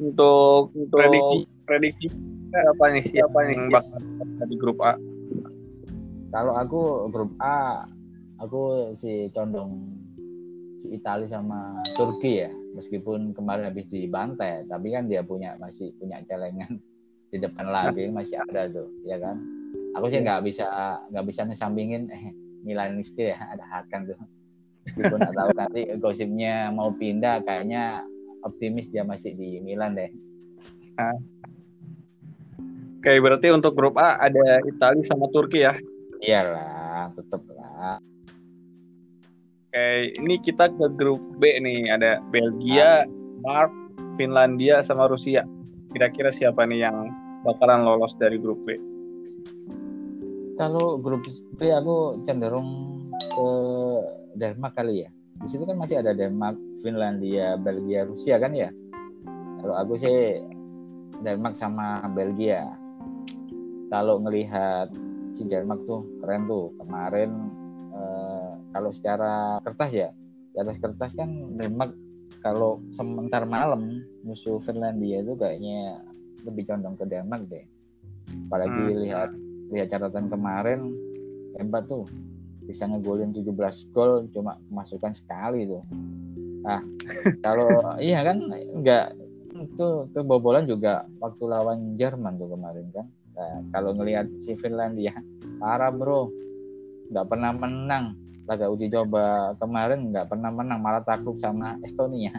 untuk 0.00 0.72
untuk 0.72 0.96
Prediksi. 0.96 1.38
prediksi 1.68 2.06
siapa 2.50 2.84
nih 2.96 3.04
siapa 3.04 3.38
nih 3.44 3.54
yang 3.60 3.68
bakal 3.68 4.00
di 4.48 4.56
grup 4.56 4.78
A? 4.80 4.96
kalau 6.32 6.56
aku 6.56 6.80
grup 7.12 7.30
A 7.44 7.84
aku 8.40 8.92
si 8.96 9.28
condong 9.36 9.84
si 10.80 10.96
Italia 10.96 11.28
sama 11.28 11.76
Turki 11.92 12.40
ya 12.40 12.50
meskipun 12.72 13.36
kemarin 13.36 13.68
habis 13.68 13.84
dibantai 13.92 14.64
tapi 14.64 14.96
kan 14.96 15.06
dia 15.06 15.20
punya 15.20 15.60
masih 15.60 15.92
punya 16.00 16.24
celengan 16.24 16.80
di 17.30 17.36
depan 17.38 17.68
lagi 17.68 18.08
masih 18.16 18.40
ada 18.48 18.66
tuh 18.72 18.88
ya 19.06 19.20
kan? 19.20 19.38
Aku 19.98 20.06
sih 20.06 20.22
nggak 20.22 20.46
bisa 20.46 20.66
nggak 21.10 21.26
bisa 21.26 21.46
ngesampingin 21.46 22.10
eh 22.10 22.34
Milanisti 22.62 23.32
ya 23.32 23.38
ada 23.38 23.64
Hakan 23.66 24.06
tuh. 24.10 24.18
Meskipun 24.86 25.18
nggak 25.18 25.34
tahu 25.34 25.50
nanti 25.54 25.82
gosipnya 25.98 26.70
mau 26.70 26.94
pindah 26.94 27.42
kayaknya 27.42 28.06
optimis 28.46 28.88
dia 28.88 29.02
masih 29.02 29.34
di 29.34 29.58
Milan 29.60 29.98
deh. 29.98 30.10
Oke, 33.00 33.16
berarti 33.16 33.48
untuk 33.48 33.72
grup 33.72 33.96
A 33.96 34.20
ada 34.20 34.60
Italia 34.68 35.00
sama 35.04 35.26
Turki 35.32 35.64
ya. 35.64 35.72
iyalah 36.20 37.08
tetep 37.16 37.40
lah 37.56 37.96
Oke, 39.70 40.10
ini 40.18 40.34
kita 40.42 40.66
ke 40.66 40.86
grup 40.98 41.22
B 41.38 41.54
nih. 41.62 41.94
Ada 41.94 42.18
Belgia, 42.34 43.06
Mark, 43.46 43.70
Finlandia 44.18 44.82
sama 44.82 45.06
Rusia. 45.06 45.46
Kira-kira 45.94 46.34
siapa 46.34 46.66
nih 46.66 46.90
yang 46.90 47.06
bakalan 47.46 47.86
lolos 47.86 48.18
dari 48.18 48.34
grup 48.38 48.58
B? 48.66 48.90
kalau 50.60 51.00
grup 51.00 51.24
B 51.56 51.72
aku 51.72 52.20
cenderung 52.28 52.68
ke 53.16 53.48
Denmark 54.36 54.76
kali 54.76 55.08
ya. 55.08 55.10
Di 55.40 55.48
situ 55.48 55.64
kan 55.64 55.80
masih 55.80 56.04
ada 56.04 56.12
Denmark, 56.12 56.60
Finlandia, 56.84 57.56
Belgia, 57.56 58.04
Rusia 58.04 58.36
kan 58.36 58.52
ya. 58.52 58.68
Kalau 59.64 59.72
aku 59.80 59.96
sih 59.96 60.44
Denmark 61.24 61.56
sama 61.56 62.04
Belgia. 62.12 62.76
Kalau 63.88 64.20
ngelihat 64.20 64.92
si 65.32 65.48
Denmark 65.48 65.88
tuh 65.88 66.04
keren 66.20 66.44
tuh 66.44 66.76
kemarin 66.76 67.48
kalau 68.70 68.90
secara 68.94 69.58
kertas 69.66 69.90
ya 69.92 70.08
di 70.50 70.58
atas 70.58 70.76
kertas 70.82 71.12
kan 71.14 71.30
Denmark 71.54 71.94
kalau 72.40 72.80
sementar 72.94 73.44
malam 73.44 74.02
musuh 74.24 74.58
Finlandia 74.62 75.20
itu 75.20 75.36
kayaknya 75.36 76.00
lebih 76.46 76.72
condong 76.72 76.96
ke 76.96 77.04
Denmark 77.04 77.44
deh. 77.52 77.64
Apalagi 78.48 78.82
Hmm. 78.96 79.00
lihat 79.04 79.30
lihat 79.70 79.88
catatan 79.92 80.26
kemarin 80.32 80.80
hebat 81.60 81.84
tuh. 81.86 82.08
Bisa 82.64 82.86
ngegolin 82.86 83.34
17 83.34 83.50
gol 83.92 84.30
cuma 84.32 84.56
kemasukan 84.70 85.12
sekali 85.12 85.68
tuh. 85.68 85.82
Ah 86.64 86.80
kalau 87.44 87.98
iya 88.00 88.24
kan 88.24 88.40
enggak 88.50 89.14
itu 89.50 89.88
kebobolan 90.14 90.64
juga 90.64 91.04
waktu 91.18 91.44
lawan 91.44 91.98
Jerman 91.98 92.38
tuh 92.38 92.54
kemarin 92.54 92.86
kan. 92.94 93.06
Nah, 93.34 93.56
kalau 93.74 93.94
ngelihat 93.94 94.26
si 94.40 94.56
Finlandia 94.56 95.14
parah 95.60 95.92
bro. 95.92 96.30
Nggak 97.10 97.26
pernah 97.26 97.50
menang 97.50 98.14
laga 98.50 98.66
uji 98.66 98.90
coba 98.90 99.54
kemarin 99.62 100.10
nggak 100.10 100.26
pernah 100.26 100.50
menang 100.50 100.82
malah 100.82 101.06
takluk 101.06 101.38
sama 101.38 101.78
Estonia. 101.86 102.34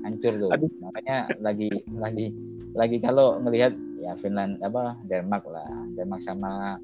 Hancur 0.00 0.36
tuh. 0.40 0.50
Aduh. 0.52 0.68
makanya 0.80 1.28
lagi 1.44 1.68
lagi 1.96 2.32
lagi 2.72 2.96
kalau 3.04 3.36
ngelihat 3.44 3.76
ya 4.00 4.16
Finland 4.16 4.56
apa 4.64 4.96
Denmark 5.04 5.44
lah. 5.52 5.68
Denmark 6.00 6.24
sama 6.24 6.80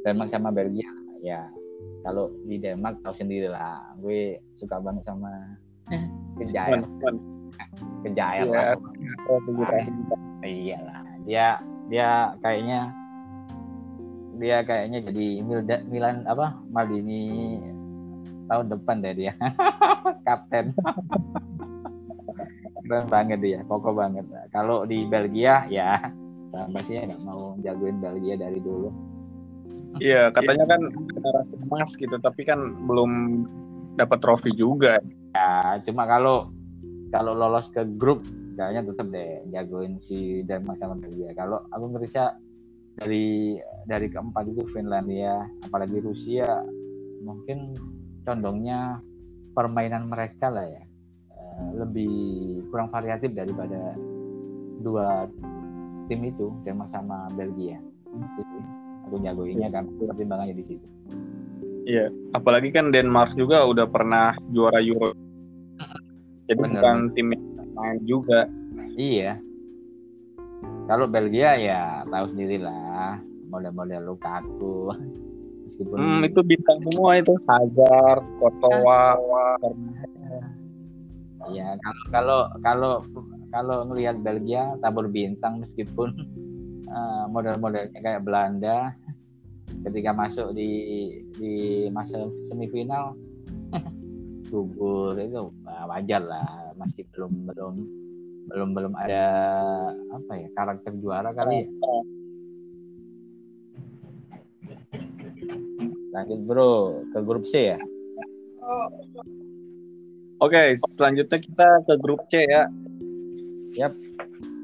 Denmark 0.00 0.32
sama 0.32 0.48
Belgia 0.48 0.88
ya 1.20 1.44
kalau 2.00 2.32
di 2.48 2.56
Denmark 2.56 3.04
tahu 3.04 3.12
sendiri 3.12 3.52
lah. 3.52 3.84
Gue 4.00 4.40
suka 4.56 4.80
banget 4.80 5.04
sama 5.04 5.60
Kejaya 6.40 6.80
Teman-teman. 6.80 7.14
Kejaya 8.08 8.42
Iya. 8.48 8.52
lah. 8.52 8.64
Oh, 9.28 9.40
iyalah 10.40 11.00
dia 11.28 11.60
dia 11.92 12.32
kayaknya 12.40 12.80
dia 14.40 14.64
kayaknya 14.64 15.04
jadi 15.04 15.26
Milda, 15.44 15.76
Milan 15.84 16.24
apa 16.24 16.56
Maldini 16.72 17.60
tahun 18.50 18.66
depan 18.74 18.96
deh 19.06 19.14
dia. 19.14 19.32
Kapten. 20.26 20.74
Keren 22.82 23.06
banget 23.06 23.38
dia 23.38 23.58
pokok 23.62 23.94
banget. 23.94 24.26
Kalau 24.50 24.82
di 24.82 25.06
Belgia 25.06 25.70
ya 25.70 26.10
sama 26.50 26.82
sih 26.82 26.98
nggak 26.98 27.22
mau 27.22 27.54
jagoin 27.62 28.02
Belgia 28.02 28.34
dari 28.34 28.58
dulu. 28.58 28.90
Iya, 30.02 30.30
katanya 30.34 30.66
kan 30.70 30.82
generasi 31.10 31.54
emas 31.66 31.94
gitu, 31.98 32.14
tapi 32.18 32.46
kan 32.46 32.58
belum 32.86 33.42
dapat 33.94 34.18
trofi 34.22 34.50
juga. 34.54 34.98
ya 35.30 35.78
cuma 35.86 36.10
kalau 36.10 36.50
kalau 37.14 37.38
lolos 37.38 37.70
ke 37.70 37.86
grup 37.98 38.26
kayaknya 38.58 38.82
tetap 38.90 39.06
deh 39.14 39.46
jagoin 39.54 40.02
si 40.02 40.42
Denmark 40.42 40.78
sama 40.82 40.98
Belgia. 40.98 41.30
Kalau 41.38 41.62
aku 41.70 41.84
ngerasa 41.94 42.34
dari 42.98 43.56
dari 43.86 44.06
keempat 44.10 44.50
itu 44.50 44.66
Finlandia 44.74 45.46
apalagi 45.66 46.02
Rusia 46.02 46.66
mungkin 47.22 47.78
condongnya 48.30 49.02
permainan 49.58 50.06
mereka 50.06 50.46
lah 50.46 50.62
ya 50.62 50.82
eh, 51.34 51.68
lebih 51.82 52.14
kurang 52.70 52.94
variatif 52.94 53.34
daripada 53.34 53.98
dua 54.80 55.26
tim 56.06 56.22
itu 56.22 56.54
Denmark 56.62 56.90
sama 56.94 57.26
Belgia 57.34 57.82
Jadi, 58.10 58.58
aku 59.06 59.16
jagoinnya 59.22 59.68
kan 59.74 59.86
pertimbangannya 59.98 60.54
di 60.54 60.64
situ 60.66 60.86
Iya, 61.90 62.06
apalagi 62.36 62.70
kan 62.70 62.94
Denmark 62.94 63.34
juga 63.34 63.66
udah 63.66 63.88
pernah 63.88 64.36
juara 64.52 64.78
Euro. 64.84 65.10
Jadi 66.46 66.60
Bener. 66.60 66.78
bukan 66.78 66.96
tim 67.16 67.34
yang 67.34 67.70
main 67.74 67.98
juga. 68.04 68.46
Iya. 68.94 69.40
Kalau 70.86 71.10
Belgia 71.10 71.58
ya 71.58 72.06
tahu 72.06 72.24
sendiri 72.30 72.62
lah 72.62 73.18
model-model 73.48 74.06
Lukaku. 74.06 74.94
Meskipun 75.70 75.96
Hmm, 76.02 76.20
itu 76.26 76.40
bintang 76.42 76.78
semua 76.82 77.10
itu. 77.14 77.30
Hazard, 77.46 78.26
Courtois, 78.42 78.82
ya 81.54 81.78
kalau 81.82 82.02
kalau 82.10 82.40
kalau 82.62 82.92
kalau 83.54 83.76
ngelihat 83.86 84.18
Belgia 84.18 84.74
tabur 84.82 85.06
bintang 85.06 85.62
meskipun 85.62 86.10
eh, 86.90 87.24
model-modelnya 87.30 88.02
kayak 88.02 88.26
Belanda 88.26 88.98
ketika 89.86 90.10
masuk 90.10 90.58
di 90.58 90.70
di 91.38 91.86
masa 91.94 92.26
semifinal 92.50 93.14
gugur. 94.50 95.14
Itu 95.22 95.54
wajar 95.86 96.22
lah. 96.26 96.74
Masih 96.74 97.06
belum 97.14 97.46
belum 97.46 97.74
belum 98.50 98.68
belum 98.74 98.92
ada 98.98 99.26
apa 100.10 100.32
ya 100.34 100.48
karakter 100.58 100.98
juara 100.98 101.30
kali 101.30 101.62
ya 101.62 101.70
lanjut 106.10 106.40
bro 106.46 106.72
ke 107.14 107.18
grup 107.22 107.44
C 107.46 107.74
ya 107.74 107.78
Oke, 110.40 110.72
selanjutnya 110.96 111.36
kita 111.36 111.68
ke 111.84 111.94
grup 112.00 112.24
C 112.32 112.48
ya. 112.48 112.64
Yap. 113.76 113.92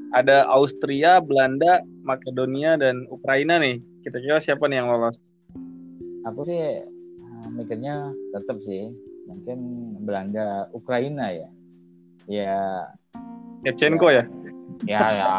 Ada 0.09 0.49
Austria, 0.49 1.21
Belanda, 1.21 1.85
Makedonia 2.01 2.81
dan 2.81 3.05
Ukraina 3.13 3.61
nih. 3.61 3.77
Kira-kira 4.01 4.41
siapa 4.41 4.65
nih 4.65 4.81
yang 4.81 4.89
lolos? 4.89 5.21
Aku 6.25 6.41
sih 6.49 6.81
eh, 6.81 7.47
mikirnya 7.53 8.09
tetap 8.33 8.57
sih 8.65 8.89
mungkin 9.29 9.59
Belanda 10.01 10.65
Ukraina 10.73 11.29
ya. 11.29 11.49
Ya 12.25 12.57
Shevchenko 13.61 14.09
ya? 14.09 14.25
ya 14.85 15.01
ya 15.01 15.31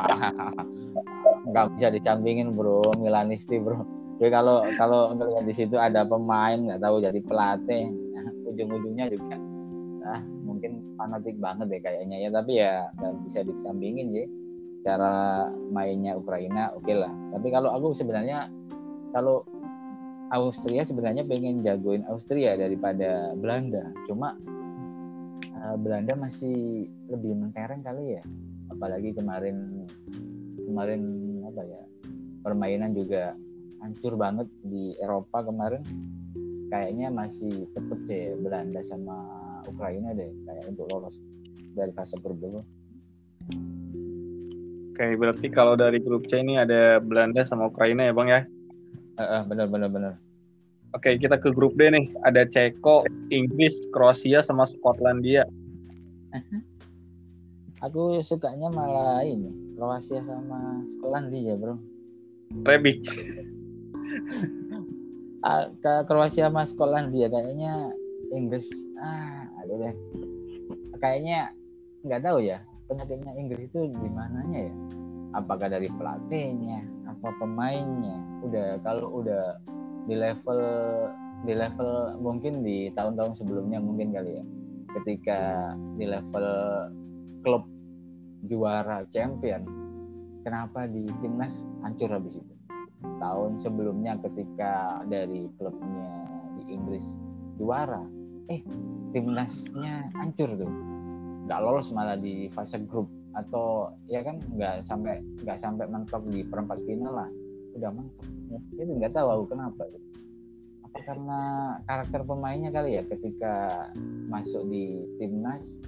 nggak 1.49 1.67
bisa 1.79 1.89
dicampingin 1.95 2.59
bro 2.59 2.83
Milanisti 2.99 3.63
bro 3.63 3.87
Jadi 4.19 4.31
kalau 4.35 4.67
kalau 4.75 5.01
ngelihat 5.15 5.45
di 5.47 5.55
situ 5.55 5.79
ada 5.79 6.03
pemain 6.03 6.59
nggak 6.59 6.83
tahu 6.83 6.99
jadi 6.99 7.21
pelatih 7.23 7.95
ujung-ujungnya 8.51 9.15
juga 9.15 9.37
ah 10.09 10.23
mungkin 10.43 10.97
fanatik 10.97 11.37
banget 11.39 11.69
deh 11.69 11.81
kayaknya 11.85 12.17
ya 12.27 12.29
tapi 12.33 12.59
ya 12.59 12.89
nggak 12.99 13.15
bisa 13.29 13.45
disampingin 13.47 14.09
sih 14.11 14.27
cara 14.83 15.47
mainnya 15.71 16.19
Ukraina 16.19 16.75
oke 16.75 16.91
lah. 16.91 17.13
Tapi 17.35 17.47
kalau 17.55 17.71
aku 17.71 17.95
sebenarnya 17.95 18.51
kalau 19.15 19.47
Austria 20.29 20.85
sebenarnya 20.85 21.25
pengen 21.25 21.65
jagoin 21.65 22.05
Austria 22.11 22.53
daripada 22.59 23.33
Belanda 23.39 23.89
cuma 24.05 24.37
eh, 25.47 25.77
Belanda 25.81 26.13
masih 26.19 26.89
lebih 27.09 27.33
mentereng 27.39 27.81
kali 27.81 28.21
ya 28.21 28.23
apalagi 28.69 29.17
kemarin 29.17 29.89
kemarin 30.69 31.01
apa 31.49 31.63
ya 31.65 31.83
permainan 32.45 32.93
juga 32.93 33.33
hancur 33.83 34.19
banget 34.19 34.49
di 34.67 34.95
Eropa 34.99 35.47
kemarin 35.47 35.83
kayaknya 36.69 37.09
masih 37.09 37.69
tetep 37.73 37.99
deh 38.05 38.37
Belanda 38.41 38.81
sama 38.85 39.17
Ukraina 39.67 40.13
deh 40.13 40.29
kayak 40.47 40.65
untuk 40.71 40.87
lolos 40.93 41.17
dari 41.77 41.93
fase 41.95 42.17
grup 42.21 42.39
dulu. 42.43 42.61
Oke, 44.99 45.15
berarti 45.15 45.47
kalau 45.47 45.79
dari 45.79 46.03
grup 46.03 46.27
C 46.27 46.43
ini 46.43 46.59
ada 46.59 46.99
Belanda 46.99 47.47
sama 47.47 47.71
Ukraina 47.71 48.11
ya 48.11 48.13
bang 48.13 48.29
ya? 48.29 48.43
Eh, 49.19 49.23
eh, 49.23 49.43
bener 49.47 49.71
bener 49.71 49.91
bener. 49.91 50.13
Oke, 50.97 51.15
kita 51.21 51.39
ke 51.39 51.55
grup 51.55 51.77
D 51.79 51.87
nih. 51.93 52.11
Ada 52.25 52.49
Ceko, 52.49 53.05
Inggris, 53.29 53.87
Kroasia, 53.93 54.41
sama 54.41 54.65
Skotlandia. 54.67 55.47
Aku 57.87 58.19
sukanya 58.27 58.75
malah 58.75 59.23
ini 59.23 59.55
Kroasia 59.79 60.19
sama 60.27 60.83
Skotlandia 60.91 61.55
bro. 61.55 61.79
Rebic. 62.67 63.07
Ah, 65.39 65.71
ke 65.71 66.03
Kroasia 66.11 66.51
sama 66.51 66.67
Skotlandia 66.67 67.31
kayaknya 67.31 67.95
Inggris 68.35 68.67
ah 68.99 69.47
aduh 69.63 69.79
deh. 69.79 69.95
Kayaknya 70.99 71.55
nggak 72.03 72.27
tahu 72.27 72.43
ya 72.43 72.59
penyakitnya 72.91 73.33
Inggris 73.39 73.71
itu 73.71 73.87
di 73.87 74.09
ya? 74.51 74.75
Apakah 75.39 75.71
dari 75.71 75.87
pelatihnya 75.95 76.83
atau 77.07 77.31
pemainnya? 77.39 78.19
Udah 78.43 78.83
kalau 78.83 79.23
udah 79.23 79.63
di 80.11 80.19
level 80.19 80.61
di 81.47 81.55
level 81.55 82.19
mungkin 82.19 82.67
di 82.67 82.91
tahun-tahun 82.99 83.39
sebelumnya 83.39 83.79
mungkin 83.79 84.11
kali 84.11 84.43
ya. 84.43 84.45
Ketika 84.99 85.71
di 85.95 86.11
level 86.11 86.49
klub 87.47 87.63
juara 88.51 89.07
champion 89.15 89.63
kenapa 90.43 90.91
di 90.91 91.07
timnas 91.23 91.63
hancur 91.87 92.11
habis 92.11 92.35
itu 92.35 92.58
tahun 93.03 93.63
sebelumnya 93.63 94.19
ketika 94.23 95.03
dari 95.07 95.47
klubnya 95.59 96.11
di 96.59 96.75
Inggris 96.75 97.07
juara. 97.59 98.03
Eh 98.49 98.65
timnasnya 99.13 100.09
hancur 100.17 100.51
tuh. 100.57 100.73
Nggak 101.47 101.61
lolos 101.63 101.93
malah 101.95 102.19
di 102.19 102.49
fase 102.51 102.83
grup. 102.85 103.07
Atau 103.37 103.93
ya 104.09 104.25
kan 104.25 104.41
nggak 104.41 104.83
sampai 104.83 105.21
nggak 105.45 105.59
sampai 105.61 105.87
mentok 105.87 106.25
di 106.33 106.43
perempat 106.43 106.79
final 106.89 107.13
lah. 107.15 107.31
Udah 107.77 107.91
mentok. 107.93 108.27
Itu 108.75 108.91
nggak 108.99 109.15
tahu 109.15 109.29
aku 109.29 109.45
kenapa. 109.53 109.83
Apa 110.89 110.99
karena 111.05 111.41
karakter 111.85 112.21
pemainnya 112.25 112.73
kali 112.73 112.97
ya 112.97 113.03
ketika 113.05 113.89
masuk 114.33 114.65
di 114.73 115.05
timnas 115.21 115.87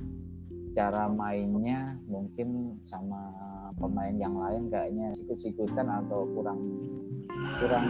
cara 0.70 1.10
mainnya 1.10 1.98
mungkin 2.06 2.78
sama 2.86 3.18
pemain 3.78 4.14
yang 4.16 4.34
lain 4.34 4.70
kayaknya 4.72 5.14
sikut-sikutan 5.14 5.86
atau 5.86 6.26
kurang 6.34 6.58
kurang 7.62 7.84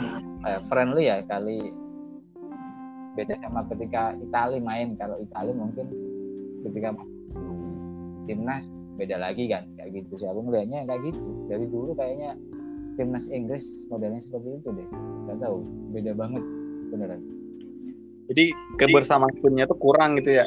eh, 0.45 0.61
friendly 0.69 1.09
ya 1.09 1.23
kali. 1.25 1.73
Beda 3.19 3.35
sama 3.43 3.67
ketika 3.69 4.15
Itali 4.19 4.63
main. 4.63 4.95
Kalau 4.95 5.19
Itali 5.19 5.53
mungkin 5.53 5.87
ketika 6.67 6.95
timnas 8.29 8.71
beda 9.01 9.17
lagi 9.17 9.49
kan 9.49 9.67
kayak 9.81 10.05
gitu 10.05 10.21
sih. 10.21 10.29
Aku 10.29 10.47
ngelihatnya 10.47 10.87
kayak 10.87 11.11
gitu. 11.11 11.29
Dari 11.51 11.67
dulu 11.67 11.91
kayaknya 11.97 12.37
timnas 13.01 13.27
Inggris 13.33 13.65
modelnya 13.89 14.21
seperti 14.23 14.61
itu 14.61 14.69
deh. 14.71 14.89
Nggak 15.27 15.39
tahu 15.43 15.57
beda 15.97 16.13
banget 16.15 16.45
beneran. 16.95 17.21
Jadi 18.31 18.55
kebersamaan 18.79 19.35
timnya 19.43 19.67
tuh 19.67 19.79
kurang 19.81 20.15
gitu 20.23 20.39
ya. 20.39 20.47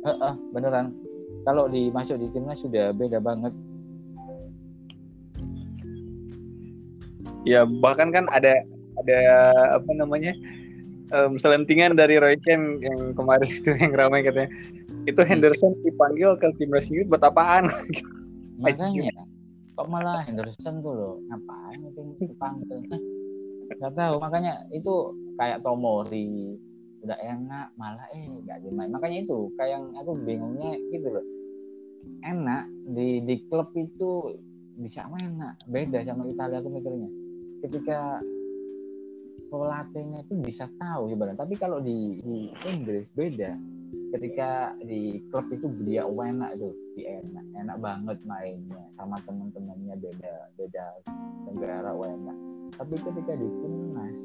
eh 0.00 0.08
eh, 0.10 0.34
beneran. 0.50 0.96
Kalau 1.44 1.68
dimasuk 1.70 2.18
di 2.20 2.28
timnas 2.34 2.60
sudah 2.60 2.90
beda 2.92 3.22
banget 3.22 3.54
Ya 7.48 7.64
bahkan 7.64 8.12
kan 8.12 8.28
ada 8.28 8.52
ada 9.00 9.20
apa 9.80 9.90
namanya 9.96 10.36
em, 11.10 11.32
selentingan 11.40 11.96
dari 11.96 12.20
Roy 12.20 12.36
yang 12.44 12.64
kemarin 13.16 13.48
itu 13.48 13.70
yang 13.80 13.92
ramai 13.96 14.20
katanya. 14.20 14.50
Itu 15.08 15.24
Henderson 15.24 15.72
dipanggil 15.80 16.36
ke 16.36 16.52
timnas 16.60 16.88
Inggris 16.92 17.08
buat 17.08 17.24
apaan? 17.24 17.72
makanya 18.60 19.08
kok 19.72 19.88
malah 19.88 20.20
Henderson 20.28 20.84
tuh 20.84 20.92
loh 20.92 21.14
ngapain 21.32 21.80
itu 21.80 22.00
dipanggil? 22.28 22.78
Nggak 23.72 23.92
tahu 23.96 24.14
makanya 24.20 24.68
itu 24.76 25.16
kayak 25.40 25.64
Tomori 25.64 26.60
udah 27.00 27.16
enak 27.16 27.72
malah 27.80 28.04
eh 28.12 28.44
nggak 28.44 28.60
dimain. 28.60 28.92
Makanya 28.92 29.24
itu 29.24 29.48
kayak 29.56 29.80
yang 29.80 29.84
aku 29.96 30.12
bingungnya 30.20 30.76
gitu 30.92 31.08
loh. 31.08 31.24
Enak 32.20 32.68
di 32.92 33.24
di 33.24 33.34
klub 33.48 33.72
itu 33.72 34.36
bisa 34.76 35.08
enak 35.08 35.60
beda 35.68 36.04
sama 36.08 36.24
Italia 36.24 36.60
aku 36.60 36.72
mikirnya 36.72 37.19
ketika 37.60 38.20
pelatihnya 39.50 40.22
itu 40.24 40.34
bisa 40.40 40.70
tahu 40.78 41.10
sebenarnya. 41.10 41.42
Tapi 41.42 41.54
kalau 41.58 41.82
di, 41.82 42.22
di 42.22 42.48
Inggris 42.70 43.10
beda. 43.12 43.58
Ketika 44.10 44.74
di 44.82 45.22
klub 45.30 45.46
itu 45.54 45.70
dia 45.86 46.02
enak 46.02 46.58
itu 46.58 46.74
dia 46.98 47.22
enak 47.22 47.46
enak 47.62 47.76
banget 47.78 48.18
mainnya. 48.26 48.82
Sama 48.94 49.14
teman-temannya 49.22 49.94
beda 49.98 50.34
beda 50.58 50.84
negara 51.46 51.94
enak. 51.94 52.38
Tapi 52.74 52.94
ketika 52.98 53.32
di 53.38 53.48
timnas 53.62 54.18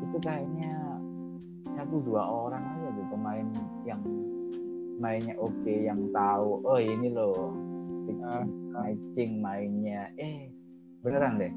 itu 0.00 0.16
kayaknya 0.20 0.72
satu 1.76 2.00
dua 2.04 2.24
orang 2.24 2.62
aja 2.80 2.88
tuh 2.96 3.06
pemain 3.12 3.48
yang 3.84 4.00
mainnya 4.96 5.36
oke 5.36 5.74
yang 5.76 6.08
tahu 6.16 6.64
oh 6.64 6.80
ini 6.80 7.12
loh 7.12 7.52
matching 8.72 9.44
mainnya. 9.44 10.08
Eh 10.16 10.48
beneran 11.04 11.36
deh 11.36 11.52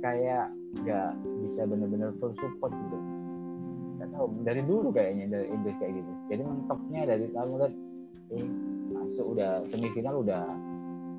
kayak 0.00 0.52
nggak 0.82 1.10
bisa 1.44 1.64
bener-bener 1.64 2.10
full 2.20 2.32
support 2.36 2.72
gitu. 2.72 2.98
Nggak 3.96 4.08
tahu 4.12 4.26
dari 4.44 4.62
dulu 4.64 4.88
kayaknya 4.92 5.24
dari 5.30 5.46
Inggris 5.52 5.76
kayak 5.80 5.92
gitu. 6.00 6.12
Jadi 6.32 6.42
mentoknya 6.44 7.00
dari 7.08 7.26
tahun 7.32 7.50
lihat 7.60 7.74
eh 8.26 8.46
masuk 8.92 9.26
udah 9.38 9.50
semifinal 9.70 10.14
udah 10.20 10.44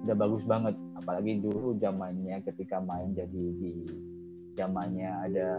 udah 0.08 0.16
bagus 0.16 0.44
banget. 0.46 0.76
Apalagi 0.98 1.42
dulu 1.42 1.78
zamannya 1.82 2.42
ketika 2.46 2.78
main 2.84 3.14
jadi 3.18 3.44
di 3.58 3.72
zamannya 4.58 5.10
ada 5.30 5.50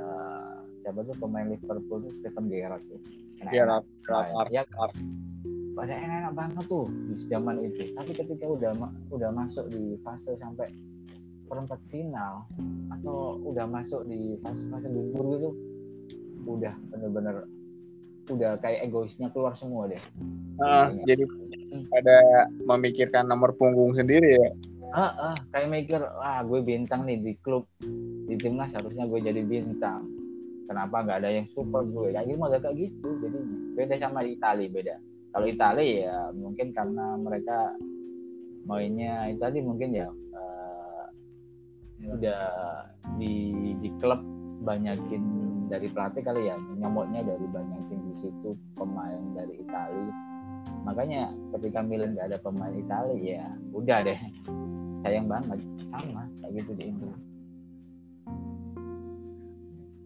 siapa 0.83 1.07
tuh 1.07 1.15
pemain 1.19 1.47
Liverpool 1.47 2.07
tuh? 2.07 2.13
Stephen 2.19 2.51
Gerrard 2.51 2.83
tuh. 2.87 3.01
Enak 3.43 3.53
Gerrard, 3.55 3.85
ya 4.51 4.63
pada 5.79 5.95
enak 5.95 6.35
banget 6.35 6.65
tuh 6.67 6.91
di 6.91 7.15
zaman 7.31 7.63
itu. 7.63 7.95
Tapi 7.95 8.11
ketika 8.11 8.45
udah 8.51 8.75
udah 9.15 9.31
masuk 9.31 9.71
di 9.71 9.95
fase 10.03 10.35
sampai 10.35 10.75
perempat 11.49 11.81
final 11.89 12.45
atau 12.93 13.41
udah 13.43 13.65
masuk 13.65 14.05
di 14.05 14.37
fase-fase 14.45 14.87
gugur 14.93 15.25
gitu 15.35 15.51
udah 16.49 16.75
bener-bener 16.93 17.45
udah 18.29 18.61
kayak 18.61 18.89
egoisnya 18.89 19.33
keluar 19.33 19.57
semua 19.57 19.89
deh. 19.89 20.01
Ah, 20.61 20.93
jadi 21.09 21.25
ada 21.97 22.49
memikirkan 22.67 23.25
nomor 23.25 23.57
punggung 23.57 23.97
sendiri 23.97 24.37
ya. 24.37 24.51
ah, 24.89 25.33
ah 25.33 25.37
kayak 25.53 25.69
mikir 25.69 26.01
ah 26.01 26.41
gue 26.41 26.65
bintang 26.65 27.05
nih 27.05 27.21
di 27.21 27.33
klub 27.45 27.69
di 28.25 28.35
timnas 28.41 28.73
harusnya 28.73 29.05
gue 29.09 29.21
jadi 29.21 29.41
bintang. 29.45 30.09
Kenapa 30.69 31.05
nggak 31.05 31.19
ada 31.25 31.31
yang 31.33 31.47
support 31.53 31.89
gue? 31.89 32.13
Kayak 32.13 32.29
gitu 32.29 32.39
model 32.41 32.61
kayak 32.61 32.77
gitu 32.77 33.09
jadi 33.25 33.39
beda 33.77 33.95
sama 34.01 34.21
Itali 34.25 34.67
beda. 34.69 34.97
Kalau 35.33 35.47
Itali 35.49 36.05
ya 36.05 36.33
mungkin 36.33 36.73
karena 36.73 37.17
mereka 37.21 37.77
mainnya 38.69 39.29
Itali 39.33 39.65
mungkin 39.65 39.97
ya 39.97 40.09
udah 42.07 42.43
di 43.19 43.35
di 43.83 43.89
klub 43.99 44.23
banyakin 44.63 45.23
dari 45.69 45.87
pelatih 45.93 46.23
kali 46.25 46.49
ya 46.49 46.57
nyomotnya 46.79 47.23
dari 47.27 47.47
banyakin 47.51 47.99
di 48.11 48.15
situ 48.17 48.55
pemain 48.79 49.21
dari 49.35 49.59
Itali. 49.61 50.07
Makanya 50.85 51.31
ketika 51.59 51.85
Milan 51.85 52.17
nggak 52.17 52.33
ada 52.35 52.39
pemain 52.41 52.73
Itali 52.73 53.35
ya 53.35 53.47
udah 53.75 53.99
deh. 54.07 54.19
Sayang 55.07 55.27
banget 55.31 55.61
sama 55.89 56.27
kayak 56.43 56.63
gitu 56.63 56.73
di 56.75 56.91
Inggris 56.91 57.29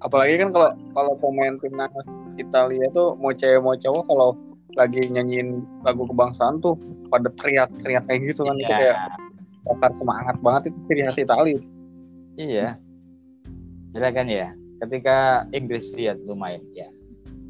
apalagi 0.03 0.35
kan 0.35 0.51
kalau 0.51 0.71
kalau 0.93 1.13
pemain 1.17 1.55
timnas 1.63 2.07
Italia 2.37 2.87
tuh 2.91 3.15
mau 3.23 3.31
cewek 3.31 3.63
mau 3.63 3.79
cowok 3.79 4.05
kalau 4.11 4.35
lagi 4.75 5.01
nyanyiin 5.09 5.63
lagu 5.87 6.05
kebangsaan 6.11 6.59
tuh 6.59 6.75
pada 7.13 7.29
teriak-teriak 7.39 8.03
kayak 8.09 8.21
gitu 8.25 8.43
kan. 8.49 8.57
Itu 8.59 8.73
kayak 8.73 8.97
dasar 9.63 9.91
semangat 9.95 10.37
banget 10.43 10.75
itu 10.75 10.79
ciri 10.91 11.03
khas 11.07 11.19
Italia 11.23 11.59
Iya. 12.37 12.81
Gila 13.93 14.11
kan 14.13 14.27
ya. 14.29 14.57
Ketika 14.83 15.47
Inggris 15.53 15.93
lihat 15.95 16.19
lumayan 16.25 16.65
ya. 16.73 16.89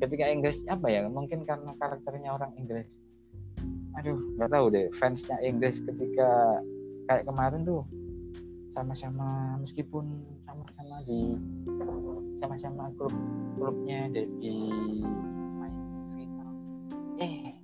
Ketika 0.03 0.27
Inggris 0.27 0.59
apa 0.67 0.91
ya? 0.91 1.07
Mungkin 1.07 1.47
karena 1.47 1.71
karakternya 1.79 2.35
orang 2.35 2.53
Inggris. 2.59 2.99
Aduh, 4.01 4.19
nggak 4.37 4.51
tahu 4.51 4.67
deh. 4.75 4.91
Fansnya 4.99 5.39
Inggris 5.45 5.79
ketika 5.85 6.59
kayak 7.07 7.25
kemarin 7.29 7.63
tuh 7.63 7.87
sama-sama 8.73 9.61
meskipun 9.61 10.25
sama-sama 10.49 10.97
di 11.05 11.37
sama-sama 12.41 12.89
klub 12.97 13.15
klubnya 13.55 14.09
di 14.11 14.27
main 15.61 15.77
final. 16.17 16.51
Eh, 17.21 17.55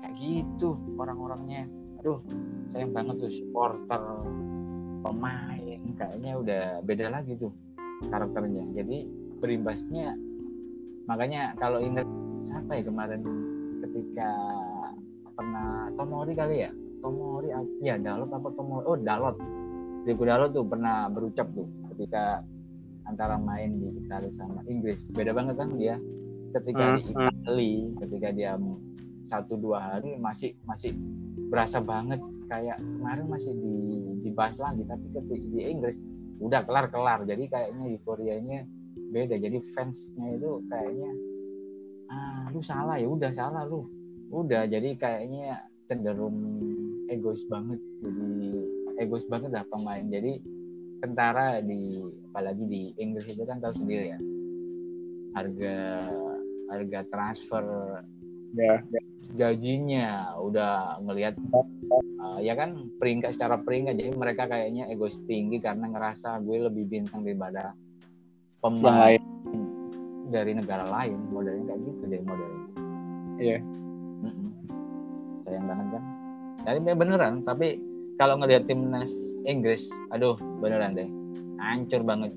kayak 0.00 0.14
gitu 0.16 0.78
orang-orangnya. 0.96 1.66
Aduh, 2.00 2.24
sayang 2.72 2.96
banget 2.96 3.20
tuh 3.20 3.32
supporter 3.34 4.02
pemain 5.04 5.69
kayaknya 5.96 6.32
udah 6.38 6.64
beda 6.84 7.06
lagi 7.12 7.36
tuh 7.36 7.52
karakternya. 8.08 8.64
Jadi 8.76 9.04
berimbasnya 9.40 10.16
makanya 11.08 11.56
kalau 11.56 11.80
ingat 11.80 12.06
siapa 12.44 12.80
ya 12.80 12.82
kemarin 12.86 13.20
ketika 13.84 14.30
pernah 15.34 15.88
Tomori 15.96 16.32
kali 16.36 16.56
ya? 16.68 16.70
Tomori 17.00 17.48
ya 17.80 17.96
Dalot 17.96 18.30
apa 18.32 18.48
Tomori? 18.56 18.84
Oh 18.84 18.98
Dalot. 18.98 19.36
Diego 20.04 20.24
Dalot 20.24 20.50
tuh 20.52 20.64
pernah 20.64 21.08
berucap 21.12 21.48
tuh 21.52 21.68
ketika 21.92 22.40
antara 23.08 23.36
main 23.36 23.76
di 23.80 23.88
Italia 24.00 24.32
sama 24.32 24.64
Inggris. 24.68 25.08
Beda 25.12 25.32
banget 25.36 25.60
kan 25.60 25.76
dia? 25.76 25.96
Ketika 26.50 26.98
di 26.98 27.12
Italia 27.12 27.76
ketika 28.04 28.28
dia 28.32 28.52
satu 29.30 29.54
dua 29.54 29.78
hari 29.78 30.18
masih 30.18 30.58
masih 30.66 30.90
berasa 31.50 31.78
banget 31.78 32.18
kayak 32.50 32.78
kemarin 32.82 33.26
masih 33.30 33.54
di 33.54 33.74
dibahas 34.26 34.58
lagi 34.58 34.82
tapi 34.84 35.06
ketika 35.14 35.46
di 35.54 35.60
Inggris 35.70 35.96
udah 36.42 36.60
kelar 36.66 36.86
kelar. 36.90 37.22
Jadi 37.24 37.46
kayaknya 37.46 37.84
euforianya 37.94 38.60
beda. 39.14 39.38
Jadi 39.38 39.58
fansnya 39.72 40.26
itu 40.34 40.50
kayaknya 40.66 41.10
ah 42.10 42.50
lu 42.50 42.60
salah 42.60 42.98
ya 42.98 43.06
udah 43.06 43.30
salah 43.30 43.62
lu. 43.64 43.86
Udah 44.34 44.66
jadi 44.66 44.98
kayaknya 44.98 45.62
cenderung 45.86 46.36
egois 47.06 47.46
banget. 47.46 47.78
Jadi 48.02 48.28
egois 48.98 49.26
banget 49.30 49.50
lah 49.54 49.64
pemain. 49.70 50.02
Jadi 50.10 50.42
tentara 51.00 51.62
di 51.64 52.04
apalagi 52.30 52.64
di 52.68 52.82
Inggris 53.00 53.30
itu 53.32 53.42
kan 53.48 53.58
tahu 53.58 53.72
sendiri 53.72 54.12
ya 54.12 54.20
harga 55.34 55.76
harga 56.70 57.00
transfer 57.10 57.64
ya 58.56 58.82
gajinya 59.30 60.34
udah 60.42 60.98
ngelihat 61.06 61.38
uh, 62.18 62.38
ya 62.42 62.58
kan 62.58 62.90
peringkat 62.98 63.36
secara 63.36 63.60
peringkat. 63.60 63.98
Jadi 63.98 64.10
mereka 64.16 64.50
kayaknya 64.50 64.90
egois 64.90 65.16
tinggi 65.28 65.62
karena 65.62 65.86
ngerasa 65.90 66.42
gue 66.42 66.66
lebih 66.66 66.84
bintang 66.88 67.22
daripada 67.22 67.74
pemain 68.58 69.20
dari 70.30 70.52
negara 70.56 70.86
lain. 70.88 71.18
Modelnya 71.30 71.64
kayak 71.74 71.80
gitu 71.86 72.02
deh 72.10 72.22
modelnya. 72.26 72.62
Iya. 73.40 73.58
Mm-mm. 74.20 74.48
sayang 75.48 75.64
banget 75.64 75.86
kan? 75.96 76.02
Jadi 76.60 76.78
beneran 76.92 77.34
tapi 77.46 77.80
kalau 78.20 78.36
ngelihat 78.36 78.68
timnas 78.68 79.08
Inggris 79.48 79.86
aduh 80.12 80.36
beneran 80.60 80.98
deh. 80.98 81.08
Hancur 81.60 82.00
banget 82.02 82.32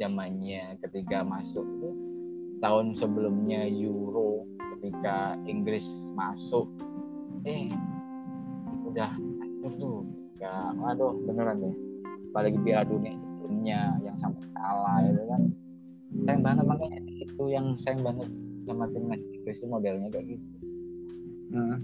zamannya 0.00 0.78
ketika 0.80 1.20
masuk 1.20 1.66
tahun 2.58 2.96
sebelumnya 2.96 3.66
Euro 3.68 4.57
ketika 4.78 5.34
Inggris 5.50 5.84
masuk. 6.14 6.70
Eh 7.42 7.66
udah 8.86 9.10
hancur 9.10 9.72
tuh. 9.76 9.98
Ya 10.38 10.70
aduh 10.86 11.18
beneran 11.26 11.58
deh 11.58 11.74
apalagi 12.30 12.58
Piala 12.62 12.86
Dunia 12.86 13.16
sebelumnya 13.16 13.80
yang 14.04 14.16
sampai 14.22 14.46
kalah 14.54 15.02
itu 15.02 15.22
kan. 15.26 15.42
Sayang 16.24 16.42
banget 16.44 16.64
makanya 16.64 17.00
itu 17.18 17.42
yang 17.50 17.66
sayang 17.82 18.00
banget 18.06 18.28
sama 18.68 18.84
timnas 18.94 19.20
Inggris 19.32 19.58
itu 19.58 19.66
modelnya 19.66 20.08
kayak 20.12 20.26
gitu. 20.36 20.46
Hmm. 21.48 21.76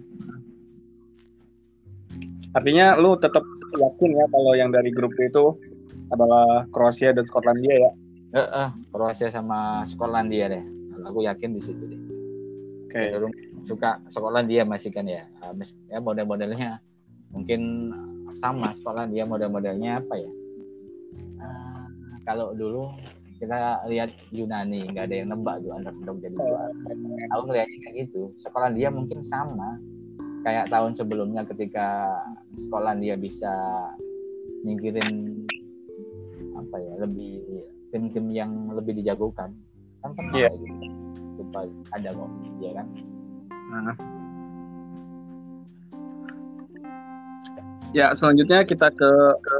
Artinya 2.55 2.95
lu 3.01 3.16
tetap 3.18 3.42
yakin 3.74 4.11
ya 4.14 4.26
kalau 4.30 4.53
yang 4.55 4.70
dari 4.70 4.95
grup 4.95 5.11
itu 5.18 5.59
adalah 6.12 6.68
Kroasia 6.70 7.11
dan 7.11 7.24
Skotlandia 7.26 7.74
ya? 7.74 7.92
eh, 8.36 8.38
eh, 8.38 8.68
Kroasia 8.92 9.32
sama 9.32 9.82
Skotlandia 9.88 10.47
deh. 10.53 10.64
Aku 11.05 11.20
yakin 11.24 11.59
di 11.59 11.61
situ 11.61 11.84
deh 11.84 12.03
Oke. 12.95 13.11
cenderung 13.11 13.34
suka 13.66 13.99
Skotlandia 14.07 14.62
masih 14.62 14.95
kan 14.95 15.03
ya 15.03 15.26
mes- 15.51 15.74
ya 15.90 15.99
model-modelnya. 15.99 16.78
Mungkin 17.34 17.90
sama 18.38 18.70
Skotlandia 18.78 19.26
model-modelnya 19.26 19.99
apa 19.99 20.14
ya? 20.14 20.30
Ah, 21.42 21.90
kalau 22.22 22.55
dulu 22.55 22.95
kita 23.42 23.82
lihat 23.90 24.14
Yunani 24.30 24.95
nggak 24.95 25.11
ada 25.11 25.14
yang 25.18 25.34
nebak 25.34 25.59
tuh 25.66 25.74
underdog 25.74 26.22
jadi 26.22 26.38
juara. 26.38 26.70
Aku 27.34 27.42
ngeliatnya 27.51 27.78
kayak 27.82 27.95
gitu. 28.07 28.30
Skotlandia 28.38 28.88
mungkin 28.95 29.26
sama. 29.26 29.74
Kayak 30.47 30.70
tahun 30.70 30.95
sebelumnya 30.95 31.42
ketika 31.51 32.14
Skotlandia 32.62 33.18
bisa 33.18 33.51
nyingkirin 34.62 35.42
apa 36.55 36.76
ya 36.78 36.95
lebih 37.03 37.42
tim-tim 37.90 38.30
yang 38.30 38.70
lebih 38.70 39.03
dijagokan. 39.03 39.51
Kan 39.99 40.14
pernah 40.14 40.47
gitu 40.47 41.03
lupa 41.39 41.66
ada 41.93 42.11
kok 42.14 42.30
ya 42.62 42.72
kan 42.78 42.87
Nah. 43.64 43.97
Ya, 47.97 48.12
selanjutnya 48.12 48.62
kita 48.62 48.93
ke, 48.93 49.11
ke 49.41 49.55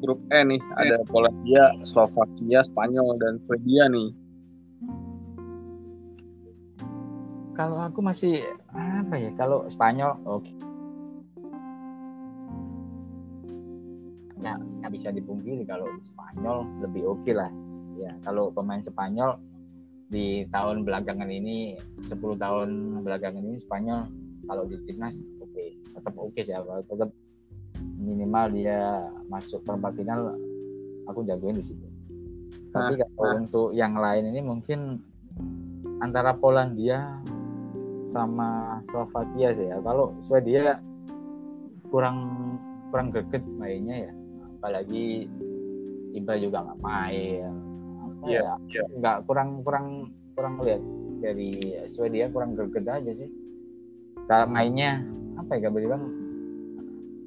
grup 0.00 0.20
E 0.30 0.40
nih. 0.46 0.62
Ada 0.78 1.04
Polandia, 1.10 1.74
Slovakia, 1.84 2.64
Spanyol, 2.64 3.18
dan 3.18 3.36
Swedia 3.42 3.90
nih. 3.90 4.14
kalau 7.60 7.76
aku 7.76 8.00
masih 8.00 8.40
apa 8.72 9.20
ya 9.20 9.28
kalau 9.36 9.68
Spanyol 9.68 10.16
oke 10.24 10.48
nggak 14.40 14.56
nggak 14.80 14.92
bisa 14.96 15.12
dipungkiri 15.12 15.68
kalau 15.68 15.84
Spanyol 16.08 16.64
lebih 16.80 17.04
oke 17.04 17.28
lah 17.36 17.52
ya 18.00 18.16
kalau 18.24 18.48
pemain 18.48 18.80
Spanyol 18.80 19.36
di 20.10 20.44
tahun 20.50 20.82
belakangan 20.82 21.30
ini 21.30 21.78
10 22.02 22.18
tahun 22.18 22.68
belakangan 23.06 23.42
ini 23.46 23.62
Spanyol 23.62 24.10
kalau 24.50 24.66
di 24.66 24.76
timnas 24.84 25.14
oke 25.38 25.64
tetap 25.94 26.14
oke 26.18 26.40
sih 26.42 26.50
kalau 26.50 26.82
tetap 26.82 27.10
minimal 27.96 28.50
dia 28.50 29.06
masuk 29.30 29.62
perempat 29.62 29.94
final 29.94 30.34
aku 31.06 31.22
jagoin 31.22 31.56
di 31.56 31.64
situ 31.64 31.86
tapi 32.70 32.98
kalau 32.98 33.42
untuk 33.42 33.68
yang 33.74 33.98
lain 33.98 34.30
ini 34.30 34.40
mungkin 34.42 35.02
antara 36.00 36.34
Polandia 36.34 37.18
sama 38.10 38.80
Slovakia 38.90 39.54
sih 39.54 39.66
ya. 39.70 39.78
Kalau 39.82 40.14
Swedia 40.22 40.78
kurang 41.90 42.18
kurang 42.90 43.10
greget 43.10 43.42
mainnya 43.58 44.10
ya. 44.10 44.12
Apalagi 44.58 45.26
Ibra 46.14 46.36
juga 46.38 46.66
nggak 46.66 46.80
main. 46.82 47.69
Iya, 48.26 48.40
ya? 48.42 48.54
iya. 48.68 48.84
Nggak 48.98 49.16
kurang 49.24 49.62
kurang 49.64 49.86
kurang 50.36 50.54
lihat 50.64 50.82
dari 51.20 51.76
Swedia 51.92 52.32
kurang 52.32 52.56
greget 52.56 52.88
aja 52.88 53.12
sih. 53.12 53.30
Kalau 54.28 54.46
mainnya 54.48 55.04
apa 55.36 55.56
ya 55.56 55.68
Gabriel 55.68 55.86
bilang 55.90 56.04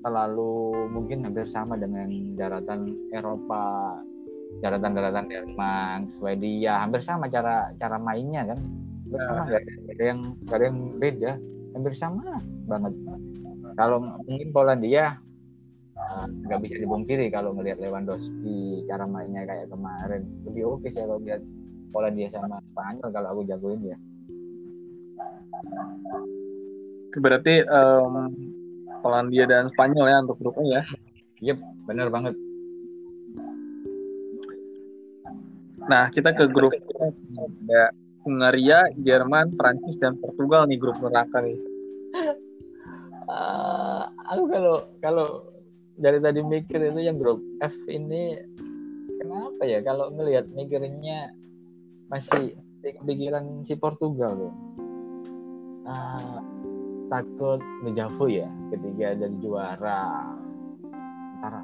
terlalu 0.04 0.84
mungkin 0.92 1.24
hampir 1.24 1.48
sama 1.48 1.80
dengan 1.80 2.36
daratan 2.36 2.92
Eropa 3.16 3.98
daratan-daratan 4.62 5.26
Denmark, 5.32 6.14
Swedia, 6.14 6.78
hampir 6.78 7.02
sama 7.02 7.26
cara 7.32 7.74
cara 7.82 7.98
mainnya 7.98 8.46
kan. 8.46 8.60
Hampir 9.08 9.20
sama 9.26 9.42
nggak 9.50 9.62
ada, 9.98 10.04
yang 10.04 10.22
nggak 10.46 10.58
ada 10.58 10.66
yang 10.66 10.80
beda, 11.02 11.32
hampir 11.74 11.94
sama 11.98 12.26
banget. 12.70 12.94
Kalau 13.74 13.98
mungkin 14.26 14.50
Polandia 14.54 15.18
nggak 16.50 16.60
bisa 16.66 16.76
dipungkiri 16.82 17.30
kalau 17.30 17.54
ngelihat 17.54 17.78
Lewandowski 17.80 18.84
cara 18.90 19.06
mainnya 19.06 19.46
kayak 19.46 19.70
kemarin 19.70 20.26
lebih 20.50 20.78
oke 20.78 20.88
sih 20.90 21.02
kalau 21.06 21.22
lihat 21.22 21.42
Polandia 21.94 22.28
sama 22.34 22.58
Spanyol 22.66 23.10
kalau 23.14 23.28
aku 23.38 23.42
jagoin 23.46 23.82
ya. 23.86 23.98
Berarti 27.14 27.62
em, 27.62 28.14
Polandia 29.06 29.46
dan 29.46 29.70
Spanyol 29.70 30.10
ya 30.10 30.18
untuk 30.26 30.38
grupnya 30.42 30.82
ya. 30.82 30.84
Yep, 31.54 31.58
bener 31.86 32.08
banget. 32.10 32.34
Nah, 35.84 36.08
kita 36.10 36.32
ke 36.32 36.48
grup 36.48 36.72
ada 36.72 37.92
Hungaria, 38.24 38.88
Jerman, 39.04 39.52
Prancis, 39.60 40.00
dan 40.00 40.16
Portugal 40.16 40.64
nih 40.64 40.80
grup 40.80 40.96
neraka 41.04 41.44
nih. 41.44 41.60
Eh, 43.24 44.04
aku 44.32 44.44
kalau 44.48 44.76
kalau 45.04 45.28
dari 45.98 46.18
tadi 46.18 46.42
mikir 46.42 46.80
itu 46.82 47.00
yang 47.02 47.22
grup 47.22 47.40
F 47.62 47.74
ini 47.86 48.38
kenapa 49.22 49.62
ya 49.66 49.80
kalau 49.86 50.10
ngelihat 50.10 50.50
mikirinnya 50.52 51.34
masih 52.10 52.58
pikiran 52.84 53.64
si 53.64 53.78
Portugal 53.80 54.36
loh. 54.36 54.54
Ah, 55.84 56.40
takut 57.12 57.60
menjauh 57.84 58.28
ya 58.28 58.50
ketika 58.74 59.16
jadi 59.20 59.36
juara. 59.40 60.34
Antara 61.40 61.62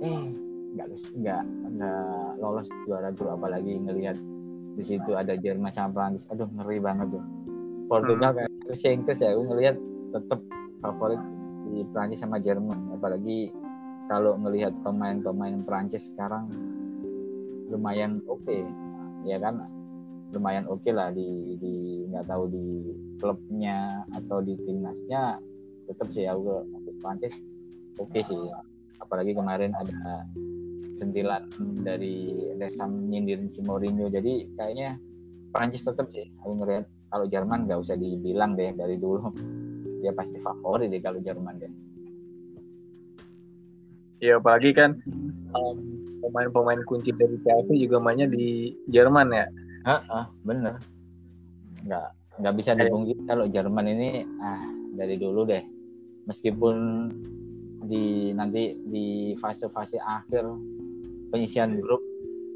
eh 0.00 0.22
nggak 0.70 0.86
nggak 1.18 1.42
nggak 1.76 2.28
lolos 2.38 2.68
juara 2.86 3.10
grup 3.14 3.36
apalagi 3.36 3.74
ngelihat 3.78 4.16
di 4.78 4.84
situ 4.86 5.18
ada 5.18 5.34
Jerman 5.34 5.74
sama 5.74 5.90
Prancis 5.92 6.28
aduh 6.30 6.48
ngeri 6.60 6.78
banget 6.78 7.10
tuh. 7.10 7.24
Portugal 7.90 8.30
kayak 8.38 8.50
si 8.78 8.86
Inggris 8.86 9.18
ya 9.18 9.34
aku 9.34 9.42
ngelihat 9.50 9.76
tetap 10.14 10.40
favorit 10.78 11.18
di 11.70 11.86
Prancis 11.94 12.20
sama 12.20 12.42
Jerman. 12.42 12.98
Apalagi 12.98 13.54
kalau 14.10 14.34
ngelihat 14.42 14.74
pemain-pemain 14.82 15.62
Prancis 15.62 16.10
sekarang 16.10 16.50
lumayan 17.70 18.18
oke. 18.26 18.42
Okay. 18.42 18.66
ya 19.22 19.38
kan? 19.38 19.62
Lumayan 20.34 20.66
oke 20.66 20.82
okay 20.82 20.92
lah 20.94 21.14
di 21.14 21.54
di 21.58 22.06
nggak 22.10 22.26
tahu 22.26 22.50
di 22.50 22.66
klubnya 23.22 24.06
atau 24.14 24.42
di 24.42 24.54
timnasnya 24.58 25.38
tetap 25.90 26.08
sih 26.14 26.26
aku 26.26 26.66
Prancis 26.98 27.34
oke 28.02 28.10
okay 28.10 28.22
sih. 28.26 28.42
Apalagi 29.00 29.32
kemarin 29.32 29.72
ada 29.78 30.26
sentilan 30.98 31.48
dari 31.80 32.36
Desam 32.60 33.08
nyindirin 33.08 33.48
si 33.54 33.64
Mourinho. 33.64 34.10
Jadi 34.12 34.50
kayaknya 34.58 35.00
Prancis 35.54 35.86
tetap 35.86 36.10
sih 36.10 36.26
aku 36.42 36.62
ngeliat 36.62 36.86
kalau 37.10 37.26
Jerman 37.26 37.66
nggak 37.66 37.80
usah 37.82 37.98
dibilang 37.98 38.54
deh 38.54 38.70
dari 38.74 38.94
dulu 38.98 39.34
dia 40.00 40.12
pasti 40.16 40.36
favorit 40.40 40.88
deh 40.88 41.00
kalau 41.04 41.20
Jerman 41.20 41.60
deh 41.60 41.72
ya 44.20 44.36
apalagi 44.36 44.76
kan 44.76 45.00
um, 45.56 46.00
pemain-pemain 46.20 46.80
kunci 46.84 47.10
dari 47.16 47.40
Chelsea 47.42 47.88
juga 47.88 47.98
mainnya 47.98 48.28
di 48.28 48.76
Jerman 48.92 49.32
ya? 49.32 49.46
Ah, 49.88 50.00
ah 50.12 50.26
bener. 50.44 50.76
Nggak 51.82 52.08
nggak 52.40 52.54
bisa 52.56 52.76
dipungkiri 52.76 53.20
kalau 53.26 53.44
Jerman 53.48 53.86
ini 53.88 54.22
ah 54.44 54.62
dari 54.94 55.16
dulu 55.16 55.48
deh. 55.48 55.64
Meskipun 56.28 56.76
di 57.88 58.30
nanti 58.36 58.76
di 58.86 59.34
fase-fase 59.40 59.98
akhir 59.98 60.44
penyisian 61.32 61.80
grup 61.80 62.04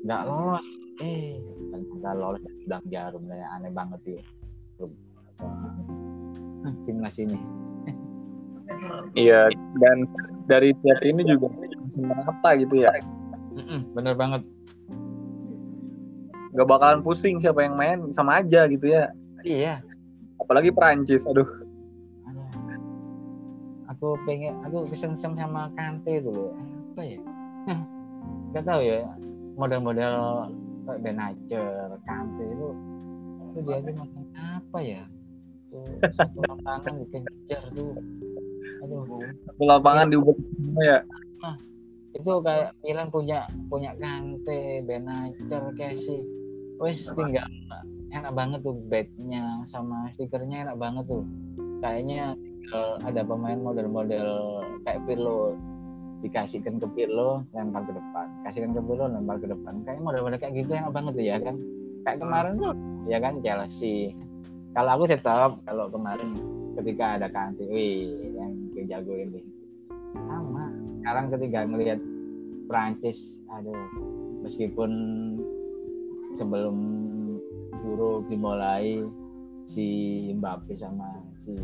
nggak 0.04 0.22
lolos. 0.28 0.68
Eh 1.00 1.40
nggak 1.72 2.14
lolos 2.20 2.44
sedang 2.62 2.84
jarum 2.92 3.24
aneh 3.32 3.72
banget 3.72 4.20
ya 4.20 4.22
timnas 6.88 7.16
ini. 7.20 7.38
Iya 9.18 9.50
dan 9.82 10.06
dari 10.46 10.70
tiap 10.84 11.00
ini 11.02 11.26
juga 11.26 11.50
semata 11.90 12.54
gitu 12.58 12.86
ya. 12.86 12.92
Bener 13.94 14.14
banget. 14.14 14.42
Nggak 16.54 16.68
bakalan 16.70 17.00
pusing 17.02 17.42
siapa 17.42 17.66
yang 17.66 17.74
main 17.74 17.98
sama 18.14 18.42
aja 18.42 18.70
gitu 18.70 18.90
ya. 18.90 19.10
Iya. 19.42 19.82
Apalagi 20.38 20.70
Perancis 20.70 21.26
aduh. 21.26 21.46
Aku 23.90 24.18
pengen 24.26 24.58
aku 24.62 24.86
kesengsem 24.90 25.34
sama 25.34 25.70
Kante 25.74 26.22
itu 26.22 26.54
apa 26.94 27.02
ya? 27.02 27.18
Nggak 28.54 28.64
tahu 28.66 28.80
ya. 28.82 29.02
Model-model 29.54 30.14
kayak 30.86 31.00
Benacer, 31.02 31.90
Kante 32.06 32.44
itu 32.44 32.68
itu 33.54 33.58
dia 33.70 33.78
tuh 33.86 33.94
makan 33.94 34.24
apa 34.34 34.78
ya 34.82 35.02
satu 36.14 36.38
lapangan 36.44 36.92
dikejar 37.02 37.62
tuh. 37.74 37.92
Aduh. 38.86 39.02
Satu 39.48 39.62
lapangan 39.64 40.06
diubah 40.08 40.36
ya? 40.80 40.98
Nah, 41.42 41.54
itu 42.14 42.32
kayak 42.40 42.72
Milan 42.86 43.08
punya 43.10 43.44
punya 43.66 43.92
Kante, 43.98 44.86
Benacer, 44.86 45.62
Casey 45.74 46.22
wes 46.82 47.06
tinggal 47.14 47.46
enak 48.10 48.34
banget 48.34 48.66
tuh 48.66 48.74
backnya 48.90 49.62
sama 49.70 50.10
stikernya 50.14 50.66
enak 50.66 50.76
banget 50.78 51.04
tuh. 51.06 51.22
Kayaknya 51.82 52.34
ada 53.04 53.22
pemain 53.22 53.60
model-model 53.60 54.28
kayak 54.86 55.02
Pirlo. 55.06 55.54
Dikasihkan 56.24 56.80
ke 56.80 56.88
Pirlo 56.96 57.44
lempar 57.52 57.84
ke 57.84 57.92
depan. 57.92 58.26
Kasihkan 58.48 58.72
ke 58.72 58.80
Pirlo 58.80 59.04
lempar 59.12 59.36
ke 59.36 59.46
depan. 59.50 59.84
Kayak 59.84 60.00
model-model 60.00 60.38
kayak 60.40 60.54
gitu 60.56 60.72
enak 60.72 60.92
banget 60.96 61.12
tuh 61.14 61.26
ya 61.28 61.36
kan? 61.36 61.56
Kayak 62.08 62.18
kemarin 62.24 62.52
tuh 62.56 62.72
ya 63.04 63.18
kan 63.20 63.34
Chelsea 63.44 64.16
kalau 64.74 64.90
aku 64.98 65.04
tetap 65.06 65.54
kalau 65.62 65.86
kemarin 65.86 66.34
ketika 66.74 67.16
ada 67.16 67.30
Kante 67.30 67.62
wih 67.70 68.10
yang 68.34 68.50
jago 68.90 69.14
ini 69.14 69.40
sama 70.26 70.74
sekarang 71.00 71.30
ketika 71.30 71.58
ngelihat 71.70 72.00
Prancis 72.66 73.38
aduh 73.54 73.78
meskipun 74.42 74.90
sebelum 76.34 76.76
Euro 77.86 78.26
dimulai 78.26 79.06
si 79.64 79.86
Mbappe 80.34 80.74
sama 80.74 81.22
si 81.38 81.54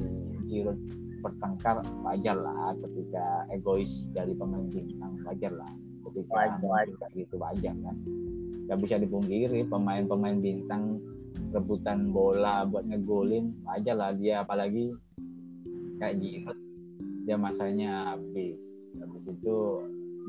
Giroud 0.46 0.78
bertengkar 1.20 1.84
wajar 2.06 2.38
lah 2.38 2.72
ketika 2.80 3.44
egois 3.52 4.08
dari 4.16 4.32
pemain 4.38 4.64
bintang 4.70 5.20
wajar 5.26 5.52
lah 5.52 5.68
ketika 6.08 6.56
wajar. 6.62 7.10
gitu 7.12 7.36
wajar 7.36 7.74
kan 7.76 7.96
nggak 8.70 8.78
bisa 8.80 8.96
dipungkiri 9.02 9.66
pemain-pemain 9.66 10.38
bintang 10.38 11.02
rebutan 11.50 12.14
bola 12.14 12.62
buat 12.66 12.86
ngegolin 12.86 13.54
wajar 13.66 13.96
lah 13.98 14.12
dia 14.14 14.42
apalagi 14.42 14.94
kayak 15.98 16.18
gitu 16.22 16.52
dia 17.24 17.36
masanya 17.36 18.16
habis. 18.16 18.90
Habis 18.98 19.24
itu 19.30 19.56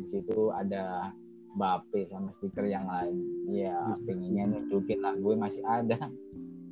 di 0.02 0.06
situ 0.06 0.52
ada 0.54 1.10
Bape 1.52 2.08
sama 2.08 2.32
stiker 2.32 2.64
yang 2.64 2.88
lain. 2.88 3.18
Ya 3.49 3.89
pengennya 4.06 4.47
nunjukin 4.47 5.02
lah 5.02 5.16
gue 5.18 5.34
masih 5.36 5.64
ada. 5.66 5.97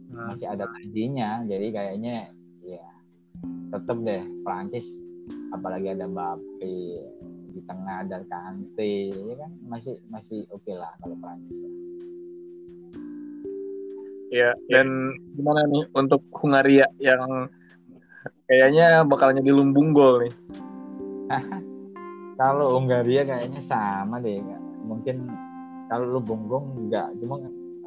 Nah. 0.09 0.33
masih 0.33 0.49
ada 0.49 0.65
tajinya 0.65 1.45
jadi 1.45 1.69
kayaknya 1.69 2.33
ya 2.65 2.81
tetep 3.69 3.93
deh 4.01 4.25
Prancis 4.41 4.89
apalagi 5.53 5.93
ada 5.93 6.09
Mbappe 6.09 6.77
di 7.53 7.61
tengah 7.69 8.05
ada 8.05 8.25
Kante 8.25 9.13
ya 9.13 9.35
kan? 9.37 9.51
Masih 9.69 10.01
masih 10.09 10.49
oke 10.49 10.65
okay 10.65 10.75
lah 10.81 10.89
kalau 11.01 11.13
Prancis 11.21 11.61
ya 11.61 11.71
dan 14.69 14.87
gimana 15.33 15.65
nih 15.69 15.83
untuk 15.97 16.21
Hungaria 16.37 16.85
yang 17.01 17.49
kayaknya 18.45 19.01
bakalnya 19.05 19.41
di 19.41 19.49
lumbung 19.49 19.93
gol 19.93 20.25
nih? 20.25 20.33
Kalau 22.39 22.79
Hungaria 22.79 23.27
kayaknya 23.27 23.59
sama 23.59 24.23
deh 24.23 24.39
mungkin 24.87 25.27
kalau 25.91 26.07
lu 26.07 26.21
bonggong 26.23 26.87
enggak. 26.87 27.11
Cuma 27.19 27.35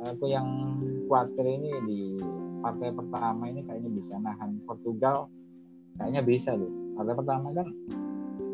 aku 0.04 0.28
yang 0.28 0.76
khawatir 1.08 1.46
ini 1.46 1.70
di 1.88 2.00
partai 2.60 2.92
pertama 2.92 3.48
ini 3.48 3.64
kayaknya 3.64 3.90
bisa 3.96 4.20
nahan 4.20 4.60
Portugal. 4.68 5.32
Kayaknya 5.96 6.20
bisa 6.20 6.52
loh 6.52 6.82
partai 6.96 7.14
pertama 7.16 7.46
kan 7.56 7.68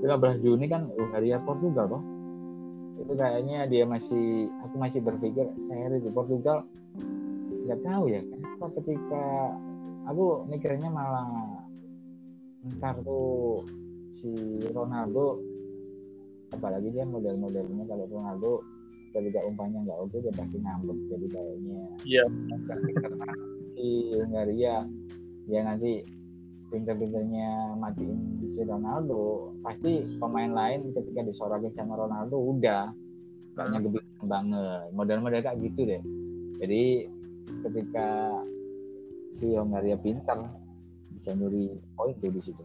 15 0.02 0.44
Juni 0.44 0.66
kan 0.70 0.86
Hungaria 0.94 1.42
Portugal 1.42 1.86
loh 1.90 2.02
itu 2.98 3.14
kayaknya 3.14 3.70
dia 3.70 3.86
masih 3.86 4.50
aku 4.66 4.74
masih 4.74 5.00
berpikir 5.06 5.46
seri 5.70 6.02
di 6.02 6.10
Portugal 6.10 6.66
nggak 7.68 7.84
tahu 7.84 8.04
ya 8.08 8.24
kenapa 8.24 8.66
ketika 8.80 9.24
aku 10.08 10.48
mikirnya 10.48 10.88
malah 10.88 11.28
ntar 12.80 12.96
tuh 13.04 13.60
si 14.08 14.32
Ronaldo 14.72 15.38
apalagi 16.56 16.88
dia 16.88 17.04
model-modelnya 17.04 17.84
kalau 17.84 18.08
Ronaldo 18.08 18.64
ketika 19.12 19.44
umpannya 19.44 19.84
nggak 19.84 19.98
oke 20.00 20.16
dia 20.16 20.32
pasti 20.32 20.56
ngambek 20.64 20.98
jadi 21.12 21.26
kayaknya 21.28 21.80
iya. 22.08 22.24
di 23.76 24.16
Hungaria 24.16 24.88
ya 25.48 25.60
nanti 25.64 26.04
pinter-pinternya 26.68 27.76
matiin 27.80 28.44
si 28.48 28.60
Ronaldo 28.64 29.52
pasti 29.64 30.04
pemain 30.20 30.52
lain 30.52 30.92
ketika 30.92 31.24
disorotin 31.24 31.72
sama 31.72 31.96
Ronaldo 31.96 32.36
udah. 32.36 32.92
Kayaknya 33.56 33.78
gede 33.88 34.00
banget. 34.28 34.86
Model-model 34.92 35.40
kayak 35.40 35.58
gitu 35.64 35.80
deh. 35.88 36.02
Jadi 36.60 37.08
ketika 37.68 38.32
si 39.36 39.52
Hungaria 39.52 40.00
pintar 40.00 40.40
bisa 41.12 41.36
nyuri 41.36 41.76
poin 41.94 42.16
tuh 42.16 42.32
di 42.32 42.40
situ. 42.40 42.64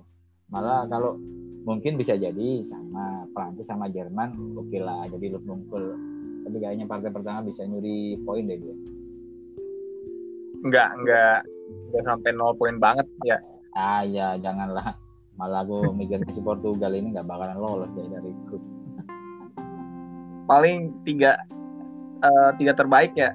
Malah 0.49 0.87
kalau 0.87 1.19
mungkin 1.67 1.99
bisa 1.99 2.15
jadi 2.15 2.63
sama 2.63 3.27
Prancis 3.31 3.67
sama 3.67 3.87
Jerman 3.87 4.55
oke 4.55 4.67
okay 4.67 4.83
lah 4.83 5.07
jadi 5.07 5.31
lu 5.31 5.39
nungkul 5.47 5.95
tapi 6.43 6.59
kayaknya 6.59 6.83
partai 6.83 7.07
pertama 7.07 7.39
bisa 7.43 7.63
nyuri 7.67 8.19
poin 8.23 8.43
deh 8.47 8.59
dia. 8.59 8.75
Enggak 10.63 10.89
enggak 10.99 11.39
enggak 11.91 12.03
sampai 12.03 12.29
nol 12.35 12.55
poin 12.55 12.79
banget 12.79 13.07
ya. 13.27 13.37
Ah 13.75 14.03
ya 14.03 14.39
janganlah. 14.39 14.95
Malah 15.33 15.65
gue 15.65 15.89
mikir 15.97 16.21
si 16.29 16.45
Portugal 16.45 16.93
ini 16.93 17.09
nggak 17.09 17.25
bakalan 17.25 17.57
lolos 17.57 17.89
deh 17.97 18.05
dari 18.05 18.31
grup. 18.45 18.61
Paling 20.45 20.93
tiga 21.07 21.39
uh, 22.21 22.51
tiga 22.59 22.77
terbaik 22.77 23.17
ya 23.17 23.33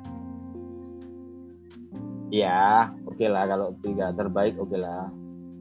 ya 2.28 2.92
oke 3.08 3.16
okay 3.16 3.28
lah 3.28 3.48
kalau 3.48 3.72
tiga 3.80 4.12
terbaik 4.12 4.60
oke 4.60 4.70
okay 4.70 4.80
lah 4.80 5.08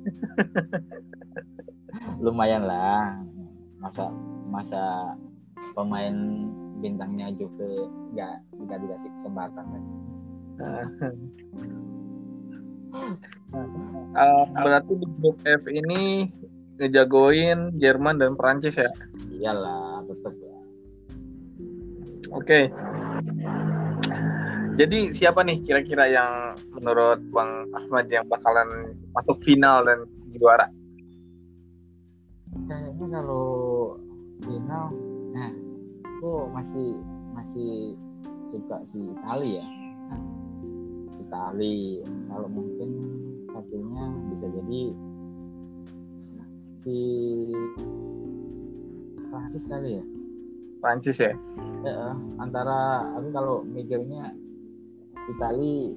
lumayan 2.23 2.65
lah 2.65 3.21
masa 3.77 4.09
masa 4.49 5.13
pemain 5.77 6.15
bintangnya 6.81 7.33
Juve 7.33 7.89
nggak 8.13 8.35
nggak 8.57 8.77
dikasih 8.85 9.09
kesempatan 9.19 9.65
kan. 9.65 9.83
Uh, 14.17 14.43
berarti 14.57 14.97
di 14.97 15.05
grup 15.21 15.37
F 15.45 15.69
ini 15.69 16.25
ngejagoin 16.81 17.77
Jerman 17.77 18.17
dan 18.17 18.33
Prancis 18.33 18.79
ya. 18.79 18.89
Iyalah, 19.29 20.01
tetep 20.09 20.33
ya. 20.41 20.57
Oke. 22.33 22.73
Jadi 24.77 25.09
siapa 25.09 25.41
nih 25.41 25.57
kira-kira 25.65 26.05
yang 26.05 26.53
menurut 26.69 27.17
Bang 27.33 27.65
Ahmad 27.73 28.05
yang 28.13 28.29
bakalan 28.29 28.93
masuk 29.09 29.41
final 29.41 29.81
dan 29.81 30.05
juara? 30.37 30.69
Kayaknya 32.69 33.07
kalau 33.09 33.47
final, 34.45 34.93
nah, 35.33 35.49
aku 36.05 36.53
masih 36.53 36.93
masih 37.33 37.97
suka 38.53 38.77
si 38.85 39.01
Itali 39.01 39.57
ya. 39.57 39.65
Nah, 40.13 40.21
Itali. 41.25 42.05
Kalau 42.29 42.45
mungkin 42.45 42.89
satunya 43.49 44.03
bisa 44.29 44.45
jadi 44.45 44.81
si 46.85 46.97
Prancis 49.33 49.65
kali 49.65 49.97
ya. 49.97 50.03
Prancis 50.85 51.17
ya. 51.17 51.33
Ya, 51.81 52.13
antara 52.37 53.09
aku 53.17 53.33
kalau 53.33 53.65
mikirnya 53.65 54.37
Itali 55.27 55.91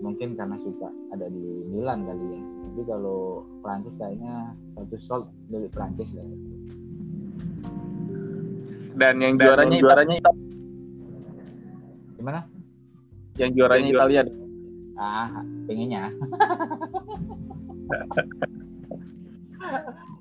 mungkin 0.00 0.32
karena 0.32 0.56
suka 0.56 0.88
ada 1.12 1.28
di 1.28 1.44
Milan 1.68 2.08
kali 2.08 2.24
ya. 2.32 2.40
Tapi 2.40 2.80
kalau 2.88 3.44
Prancis 3.60 3.94
kayaknya 4.00 4.56
satu 4.72 4.96
slot 4.96 5.24
dari 5.52 5.68
Prancis 5.68 6.16
lah. 6.16 6.24
Dan 8.96 9.14
yang 9.20 9.36
juaranya 9.40 9.76
juaranya 9.80 10.16
Gimana? 12.20 12.40
yang 13.40 13.56
juaranya 13.56 13.88
Italia. 13.88 14.20
Ah, 15.00 15.40
pengennya. 15.64 16.12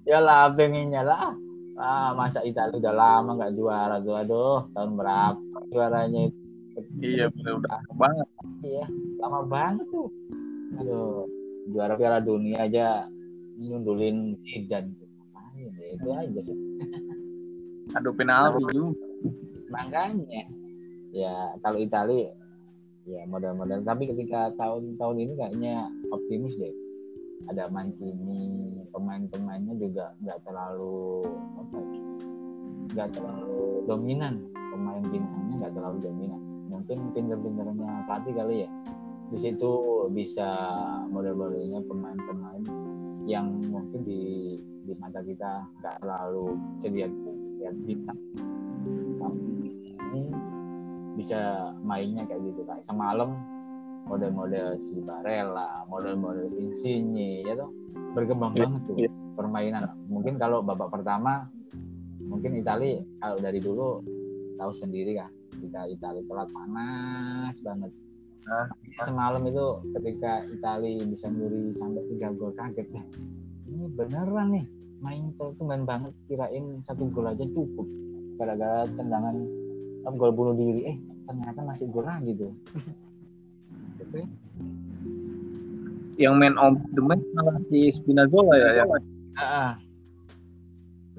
ya 0.09 0.23
lah, 0.23 0.47
pengennya 0.55 1.03
lah. 1.03 1.35
Ah, 1.75 2.15
masa 2.15 2.39
Italia 2.47 2.79
udah 2.79 2.95
lama 2.95 3.35
nggak 3.35 3.55
juara 3.59 3.99
tuh. 3.99 4.15
Aduh, 4.15 4.71
tahun 4.71 4.95
berapa 4.95 5.35
juaranya 5.67 6.31
itu? 6.31 6.38
Iya 6.99 7.25
benar 7.33 7.53
udah 7.59 7.69
lama 7.71 7.93
banget. 7.97 8.27
Iya, 8.63 8.85
lama 9.19 9.41
banget 9.47 9.85
tuh. 9.91 10.09
Aduh, 10.79 11.25
juara 11.73 11.93
Piala 11.97 12.19
Dunia 12.21 12.65
aja 12.65 13.05
nyundulin 13.59 14.37
Zidane. 14.39 14.93
Ngapain 14.93 15.71
ya? 15.75 15.87
Itu 15.97 16.09
aja 16.13 16.39
sih. 16.43 16.57
Aduh 17.97 18.13
penalti 18.13 18.63
juga. 18.69 19.05
Makanya, 19.69 20.43
ya 21.13 21.33
kalau 21.61 21.77
Italia 21.81 22.33
ya 23.09 23.25
model-model 23.25 23.81
tapi 23.81 24.05
ketika 24.05 24.53
tahun-tahun 24.53 25.17
ini 25.17 25.33
kayaknya 25.33 25.89
optimis 26.13 26.53
deh 26.61 26.73
ada 27.49 27.65
Mancini 27.73 28.69
pemain-pemainnya 28.93 29.73
juga 29.81 30.13
nggak 30.21 30.39
terlalu 30.45 31.25
apa 31.57 31.77
ya, 31.81 32.01
nggak 32.93 33.09
terlalu 33.17 33.61
dominan 33.89 34.45
pemain 34.53 35.01
bintangnya 35.01 35.55
nggak 35.57 35.73
terlalu 35.73 35.97
dominan 36.05 36.41
mungkin 36.89 37.13
pinter-pinternya 37.13 38.09
pelatih 38.09 38.33
kali 38.33 38.55
ya. 38.65 38.69
Di 39.29 39.37
situ 39.37 39.71
bisa 40.09 40.49
model-modelnya 41.13 41.85
pemain-pemain 41.85 42.65
yang 43.29 43.61
mungkin 43.69 44.01
di 44.01 44.57
di 44.89 44.97
mata 44.97 45.21
kita 45.21 45.69
nggak 45.85 46.01
terlalu 46.01 46.57
jadi 46.81 47.05
ya 47.61 47.69
bintang 47.85 48.17
ini 50.09 50.33
bisa 51.13 51.69
mainnya 51.85 52.25
kayak 52.25 52.41
gitu 52.41 52.65
kayak 52.65 52.81
semalam 52.81 53.37
model-model 54.09 54.81
si 54.81 54.97
Barella, 55.05 55.85
model-model 55.85 56.49
Insigne 56.57 57.45
ya 57.45 57.53
tuh 57.53 57.69
berkembang 58.17 58.57
Iya, 58.57 58.65
banget 58.65 58.81
tuh 58.89 58.95
iya. 58.97 59.09
permainan. 59.37 59.83
Mungkin 60.09 60.41
kalau 60.41 60.65
babak 60.65 60.89
pertama 60.89 61.45
mungkin 62.25 62.57
Itali 62.57 63.05
kalau 63.21 63.37
dari 63.37 63.61
dulu 63.61 64.01
tahu 64.57 64.71
sendiri 64.73 65.13
kan 65.21 65.29
kita 65.59 65.79
Itali 65.91 66.21
telat 66.25 66.49
panas 66.51 67.55
banget. 67.61 67.91
Hah? 68.47 68.67
Semalam 69.05 69.43
itu 69.45 69.65
ketika 69.99 70.47
Itali 70.49 70.97
bisa 71.05 71.27
nyuri 71.29 71.75
sampai 71.75 72.03
tiga 72.09 72.33
gol 72.33 72.55
kaget 72.55 72.87
deh. 72.89 73.05
Ini 73.69 73.85
beneran 73.93 74.49
nih 74.55 74.65
main 74.99 75.31
tuh 75.39 75.55
main 75.63 75.87
banget 75.87 76.11
kirain 76.27 76.83
satu 76.83 77.07
gol 77.11 77.31
aja 77.31 77.43
cukup 77.55 77.87
gara-gara 78.35 78.83
tendangan 78.99 79.35
apa, 80.03 80.15
gol 80.15 80.31
bunuh 80.35 80.55
diri 80.55 80.95
eh 80.95 80.97
ternyata 81.27 81.59
masih 81.63 81.87
gol 81.91 82.05
lagi 82.07 82.35
tuh 82.35 82.51
Oke. 83.99 84.23
Yang 86.15 86.35
main 86.39 86.55
of 86.55 86.79
the 86.95 87.03
match 87.03 87.23
malah 87.35 87.59
si 87.67 87.91
Spinazzola 87.91 88.55
ya. 88.55 88.69
ya. 88.81 88.83
Ah, 89.35 89.43
ah. 89.43 89.71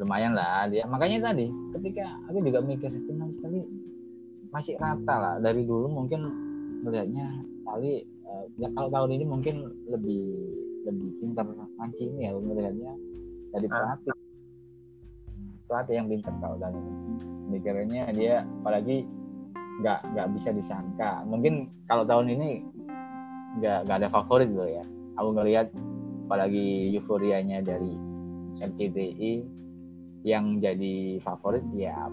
lumayan 0.01 0.33
lah 0.33 0.65
dia 0.65 0.89
makanya 0.89 1.29
tadi 1.29 1.53
ketika 1.77 2.09
aku 2.25 2.41
juga 2.41 2.65
mikir 2.65 2.89
sekali 3.37 3.69
masih 4.51 4.75
rata 4.79 5.15
lah. 5.15 5.35
Dari 5.39 5.63
dulu 5.65 5.87
mungkin 5.91 6.21
melihatnya 6.83 7.27
kali 7.67 8.03
eh, 8.05 8.45
ya 8.59 8.69
kalau 8.75 8.89
tahun 8.91 9.11
ini 9.21 9.25
mungkin 9.27 9.57
lebih 9.87 10.23
lebih 10.87 11.09
pintar 11.21 11.45
Mancini 11.77 12.27
ya 12.27 12.35
melihatnya 12.35 12.93
dari 13.55 13.67
Ah. 13.71 13.95
pelatih. 13.97 14.15
Pelatih 15.71 15.95
yang 16.03 16.07
pintar 16.11 16.35
kalau 16.43 16.57
tahun 16.59 16.75
ini. 16.79 16.93
Mikirnya 17.51 18.03
dia 18.15 18.47
apalagi 18.63 19.07
nggak 19.83 19.99
nggak 20.15 20.29
bisa 20.35 20.51
disangka. 20.55 21.23
Mungkin 21.27 21.71
kalau 21.87 22.03
tahun 22.03 22.35
ini 22.35 22.49
nggak 23.59 23.79
nggak 23.87 23.97
ada 24.03 24.09
favorit 24.11 24.51
loh 24.51 24.67
ya. 24.67 24.83
Aku 25.19 25.35
ngelihat 25.35 25.71
apalagi 26.27 26.95
euforianya 26.95 27.59
dari 27.63 27.99
MCTI 28.63 29.43
yang 30.23 30.61
jadi 30.61 31.19
favorit 31.25 31.65
ya 31.75 32.07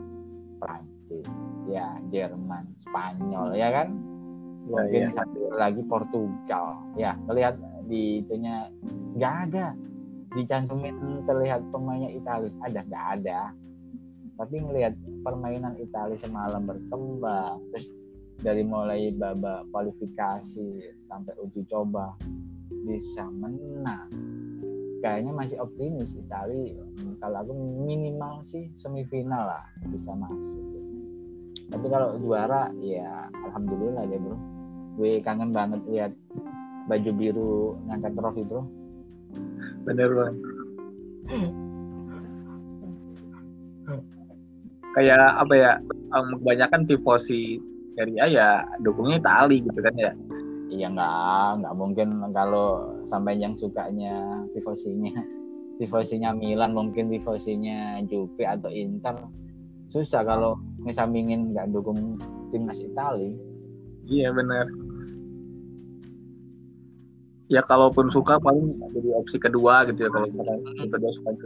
Prancis. 0.60 1.30
Ya 1.70 1.98
Jerman 2.12 2.74
Spanyol 2.78 3.58
ya 3.58 3.70
kan? 3.72 3.88
Mungkin 4.68 5.04
iya. 5.08 5.16
satu 5.16 5.54
lagi 5.56 5.82
Portugal. 5.88 6.82
Ya 7.00 7.16
lihat 7.32 7.56
di 7.88 8.22
itunya 8.22 8.68
nggak 9.16 9.36
ada. 9.50 9.74
Dicantumin 10.36 11.24
terlihat 11.24 11.64
pemainnya 11.72 12.12
Italia 12.12 12.52
ada 12.62 12.80
nggak 12.84 13.06
ada. 13.22 13.42
Tapi 14.38 14.56
ngelihat 14.62 14.94
permainan 15.26 15.74
Italia 15.82 16.20
semalam 16.20 16.68
berkembang 16.68 17.58
terus 17.74 17.90
dari 18.38 18.62
mulai 18.62 19.10
babak 19.18 19.66
kualifikasi 19.74 20.94
sampai 21.02 21.34
uji 21.42 21.66
coba 21.66 22.14
bisa 22.86 23.26
menang 23.34 24.37
kayaknya 25.04 25.32
masih 25.34 25.58
optimis 25.62 26.18
Italia 26.18 26.82
Hmm, 26.98 27.14
kalau 27.22 27.38
aku 27.46 27.54
minimal 27.86 28.42
sih 28.44 28.70
semifinal 28.74 29.54
lah 29.54 29.64
bisa 29.94 30.12
masuk 30.18 30.58
tapi 31.68 31.86
kalau 31.92 32.16
juara 32.18 32.72
ya 32.80 33.28
alhamdulillah 33.48 34.08
deh 34.10 34.18
bro 34.18 34.38
gue 34.98 35.22
kangen 35.22 35.54
banget 35.54 35.82
lihat 35.86 36.12
baju 36.90 37.12
biru 37.14 37.78
ngangkat 37.86 38.12
trofi 38.18 38.42
bro 38.48 38.66
Bener 39.88 40.10
bang. 40.12 40.36
Kayak 44.96 45.24
apa 45.38 45.54
ya? 45.56 45.72
em, 46.08 46.28
kebanyakan 46.40 46.88
tifosi 46.88 47.60
Serie 47.92 48.20
A 48.24 48.28
ya 48.32 48.50
dukungnya 48.80 49.20
Itali 49.20 49.60
gitu 49.60 49.80
kan 49.84 49.94
ya. 50.00 50.12
Iya 50.78 50.94
nggak 50.94 51.66
nggak 51.66 51.74
mungkin 51.74 52.08
kalau 52.38 53.02
sampai 53.10 53.42
yang 53.42 53.58
sukanya 53.58 54.46
tifosinya 54.54 55.10
tifosinya 55.82 56.30
Milan 56.38 56.78
mungkin 56.78 57.10
tifosinya 57.10 57.98
Juve 58.06 58.46
atau 58.46 58.70
Inter 58.70 59.18
susah 59.90 60.22
kalau 60.22 60.54
ngesampingin 60.86 61.58
nggak 61.58 61.74
dukung 61.74 62.22
timnas 62.54 62.78
Itali 62.78 63.34
Iya 64.08 64.32
bener. 64.32 64.64
Ya 67.52 67.60
kalaupun 67.60 68.08
suka 68.08 68.40
paling 68.40 68.80
jadi 68.96 69.20
opsi 69.20 69.36
kedua 69.36 69.84
gitu 69.92 70.08
ya 70.08 70.10
kalau 70.12 70.32
misalkan 70.32 70.64
opsi 70.64 70.88
kedua 70.88 71.12
suka 71.12 71.30
itu 71.36 71.46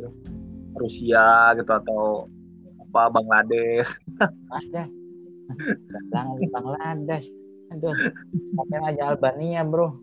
Rusia 0.78 1.58
gitu 1.58 1.72
atau 1.74 2.30
apa 2.90 3.18
Bangladesh. 3.18 3.98
ada 4.54 4.86
Bangladesh 6.54 7.41
aduh 7.72 7.96
pakai 8.60 8.80
aja 8.92 9.16
Albania 9.16 9.64
bro 9.64 9.96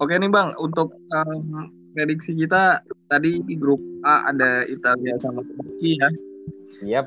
Oke 0.00 0.16
nih 0.16 0.32
bang, 0.32 0.48
untuk 0.56 0.96
em, 1.12 1.68
prediksi 1.92 2.32
kita 2.32 2.80
tadi 3.12 3.36
di 3.44 3.52
grup 3.52 3.76
A 4.08 4.32
ada 4.32 4.64
Italia 4.64 5.20
sama 5.20 5.44
Turki 5.44 6.00
ya. 6.00 6.08
siap 6.64 7.06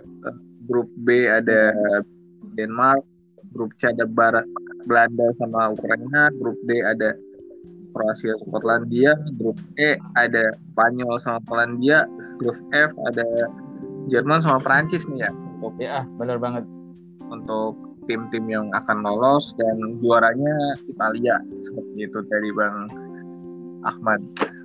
Grup 0.70 0.94
B 1.02 1.26
ada 1.26 1.74
Denmark, 2.54 3.02
grup 3.58 3.74
C 3.82 3.90
ada 3.90 4.06
Barat 4.06 4.46
Belanda 4.86 5.34
sama 5.34 5.74
Ukraina, 5.74 6.30
grup 6.38 6.54
D 6.70 6.86
ada 6.86 7.18
Kroasia 7.98 8.38
Skotlandia, 8.38 9.18
grup 9.42 9.58
E 9.82 9.98
ada 10.14 10.54
Spanyol 10.62 11.18
sama 11.18 11.42
Polandia, 11.50 12.06
grup 12.38 12.58
F 12.74 12.94
ada 13.10 13.26
Jerman 14.06 14.40
sama 14.40 14.60
Prancis 14.60 15.08
nih 15.08 15.24
ya 15.24 15.30
untuk 15.32 15.74
Ya, 15.78 16.04
benar 16.18 16.38
banget. 16.38 16.64
untuk 17.24 17.74
tim-tim 18.04 18.46
yang 18.46 18.68
akan 18.74 19.00
lolos 19.00 19.56
dan 19.56 19.74
juaranya 19.98 20.54
Italia 20.86 21.34
seperti 21.56 22.04
itu 22.04 22.20
dari 22.28 22.50
Bang 22.52 22.92
Ahmad 23.82 24.20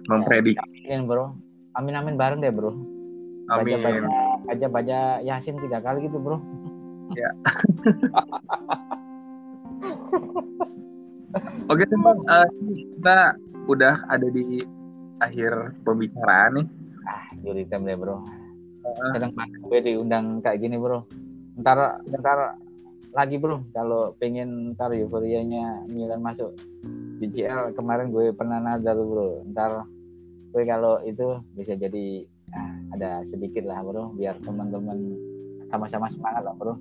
memprediksi. 0.06 0.82
Amin, 0.84 1.06
Bro. 1.06 1.32
Amin 1.72 1.94
amin 1.94 2.14
bareng 2.14 2.40
deh, 2.40 2.50
Bro. 2.50 2.74
Baca 3.46 3.62
Amin. 3.62 3.78
baca 3.78 4.10
baca 4.44 4.66
baca 4.68 4.98
Yasin 5.22 5.56
tiga 5.58 5.78
kali 5.80 6.04
gitu, 6.04 6.18
Bro. 6.18 6.42
Oke 11.68 11.84
nih 11.84 11.98
Bang, 11.98 12.18
Eh, 12.26 12.48
kita 12.90 13.18
udah 13.66 13.94
ada 14.08 14.28
di 14.28 14.60
akhir 15.18 15.52
pembicaraan 15.82 16.56
nih. 16.56 16.66
Ah, 17.04 17.24
juri 17.38 17.64
tem 17.64 17.84
deh, 17.84 17.94
Bro. 17.94 18.20
Seneng 19.14 19.32
banget 19.34 19.58
gue 19.62 19.78
diundang 19.84 20.26
kayak 20.44 20.58
gini, 20.62 20.76
Bro. 20.78 21.08
Ntar 21.60 22.02
ntar 22.06 22.58
lagi, 23.12 23.36
Bro. 23.40 23.68
Kalau 23.72 24.14
pengen 24.16 24.74
ntar 24.76 24.94
euforianya 24.94 25.84
Milan 25.90 26.22
masuk 26.22 26.54
BCL 27.18 27.74
kemarin 27.74 28.14
gue 28.14 28.30
pernah 28.32 28.60
tuh, 28.80 29.06
Bro. 29.06 29.28
Ntar 29.52 29.88
gue 30.52 30.62
kalau 30.64 31.00
itu 31.04 31.44
bisa 31.52 31.76
jadi 31.76 32.24
ah, 32.56 32.74
ada 32.96 33.10
sedikit 33.28 33.68
lah, 33.68 33.84
Bro, 33.84 34.16
biar 34.16 34.40
teman-teman 34.40 35.16
sama-sama 35.68 36.08
semangat 36.08 36.42
lah, 36.44 36.54
Bro. 36.56 36.74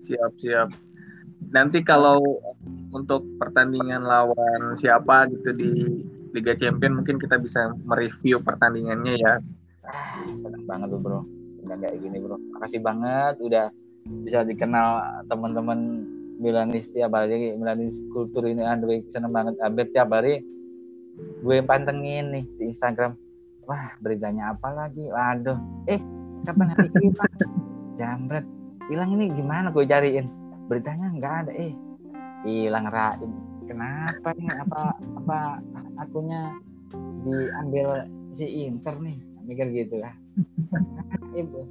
Siap 0.00 0.32
siap. 0.40 0.68
Nanti 1.52 1.84
kalau 1.84 2.18
untuk 2.90 3.28
pertandingan 3.36 4.02
lawan 4.02 4.74
siapa 4.74 5.28
gitu 5.28 5.52
di 5.52 5.72
Liga 6.32 6.52
Champion 6.52 7.00
mungkin 7.00 7.16
kita 7.16 7.40
bisa 7.40 7.72
mereview 7.84 8.40
pertandingannya 8.44 9.14
ya. 9.16 9.34
Ah, 9.86 10.22
seneng 10.42 10.64
banget 10.66 10.88
tuh 10.90 11.00
bro. 11.00 11.20
Udah 11.62 11.76
kayak 11.78 11.96
gini 12.02 12.16
bro. 12.18 12.36
Makasih 12.56 12.80
banget 12.82 13.34
udah 13.42 13.66
bisa 14.26 14.46
dikenal 14.46 15.02
teman-teman 15.26 16.06
Milanisti 16.36 17.00
apalagi 17.00 17.56
Milanis 17.56 17.96
kultur 18.12 18.44
ini 18.44 18.62
Andre 18.62 19.02
seneng 19.14 19.32
banget. 19.32 19.56
Hampir 19.62 19.88
tiap 19.94 20.12
hari. 20.12 20.44
Gue 21.40 21.64
pantengin 21.64 22.28
nih 22.34 22.44
di 22.60 22.64
Instagram. 22.74 23.16
Wah 23.64 23.96
beritanya 24.04 24.52
apa 24.52 24.68
lagi? 24.74 25.08
Waduh. 25.08 25.58
Eh 25.88 26.00
kapan 26.44 26.76
hari 26.76 26.88
hilang 27.00 27.34
jambret 27.98 28.46
hilang 28.86 29.10
ini 29.16 29.32
gimana 29.32 29.72
gue 29.72 29.84
cariin? 29.88 30.26
Beritanya 30.68 31.06
nggak 31.16 31.34
ada. 31.46 31.52
Eh 31.56 31.72
hilang 32.44 32.86
rain. 32.90 33.32
Kenapa 33.66 34.30
nih 34.38 34.50
apa 34.62 34.82
apa 35.18 35.38
akunnya 35.98 36.54
diambil 37.26 38.06
si 38.30 38.68
Inter 38.68 38.94
nih 39.02 39.18
mikir 39.46 39.66
gitu 39.72 40.02
lah 40.02 40.12
ibu. 41.40 41.62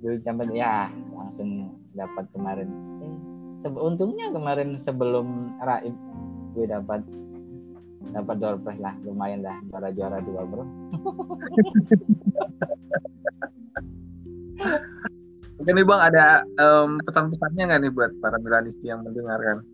Gue 0.00 0.20
sampai 0.22 0.46
ya 0.54 0.86
langsung 1.12 1.72
dapat 1.96 2.28
kemarin. 2.30 2.68
Eh, 3.64 3.72
untungnya 3.74 4.30
kemarin 4.30 4.78
sebelum 4.78 5.58
Raib 5.58 5.96
gue 6.54 6.66
dapat 6.68 7.02
dapat 8.14 8.36
door 8.38 8.56
prize 8.62 8.78
lah. 8.78 8.94
Lumayan 9.02 9.42
lah 9.42 9.58
juara 9.68 9.90
juara 9.90 10.18
dua 10.22 10.42
bro. 10.46 10.64
Oke 15.56 15.72
nih 15.72 15.88
Bang 15.88 16.04
ada 16.04 16.44
em, 16.46 17.00
pesan-pesannya 17.02 17.64
nggak 17.66 17.80
nih 17.82 17.92
buat 17.92 18.12
para 18.20 18.36
Milanisti 18.38 18.92
yang 18.92 19.02
mendengarkan? 19.02 19.64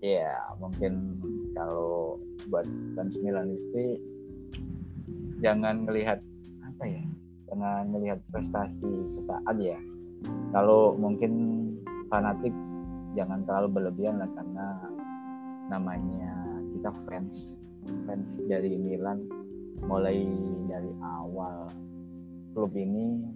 ya 0.00 0.32
mungkin 0.56 1.20
kalau 1.52 2.16
buat 2.48 2.64
fans 2.96 3.20
Milanisti 3.20 4.00
jangan 5.44 5.84
melihat 5.84 6.24
apa 6.80 6.96
ya 6.96 7.04
jangan 7.52 7.92
melihat 7.92 8.18
prestasi 8.32 8.88
sesaat 9.20 9.52
ya. 9.60 9.76
Kalau 10.48 10.96
mungkin 10.96 11.32
fanatik 12.08 12.56
jangan 13.12 13.44
terlalu 13.44 13.68
berlebihan 13.76 14.16
lah 14.16 14.30
karena 14.32 14.66
namanya 15.68 16.32
kita 16.72 16.88
fans 17.04 17.60
fans 18.08 18.40
dari 18.48 18.80
Milan 18.80 19.28
mulai 19.84 20.24
dari 20.72 20.88
awal. 21.04 21.68
Klub 22.56 22.72
ini 22.72 23.28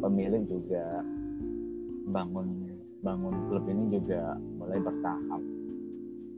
pemilik 0.00 0.40
juga 0.48 1.04
bangun 2.08 2.72
bangun 3.04 3.36
klub 3.52 3.68
ini 3.68 4.00
juga 4.00 4.40
mulai 4.56 4.80
bertahap. 4.80 5.44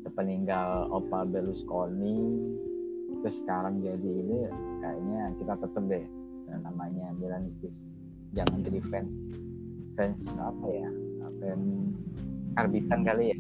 Sepeninggal 0.03 0.91
Opa 0.91 1.23
Berlusconi 1.31 2.19
terus 3.23 3.39
sekarang 3.39 3.87
jadi 3.87 4.11
ini 4.19 4.51
kayaknya 4.83 5.33
kita 5.39 5.55
tetap 5.63 5.85
deh 5.87 6.24
yang 6.49 6.61
namanya 6.63 7.07
Milanistis 7.17 7.89
jangan 8.35 8.61
jadi 8.67 8.81
fans. 8.91 9.11
Fans 9.95 10.21
apa 10.37 10.67
ya? 10.69 10.91
Fans 11.41 11.67
karbitan 12.55 13.01
kali 13.03 13.25
ya? 13.35 13.39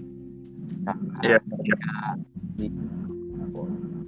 Karena 0.85 1.19
Iya. 1.25 1.39
di 2.55 2.69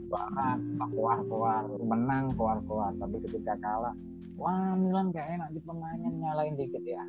keluar 0.06 0.58
keluar 0.90 1.18
keluar 1.26 1.62
menang 1.82 2.30
keluar 2.34 2.58
keluar. 2.64 2.92
Tapi 2.96 3.16
ketika 3.26 3.54
kalah 3.58 3.94
wah 4.38 4.74
Milan 4.78 5.10
kayak 5.10 5.40
enak 5.40 5.50
di 5.52 5.60
pemainnya 5.62 6.10
nyalain 6.10 6.54
dikit 6.54 6.82
ya. 6.86 7.02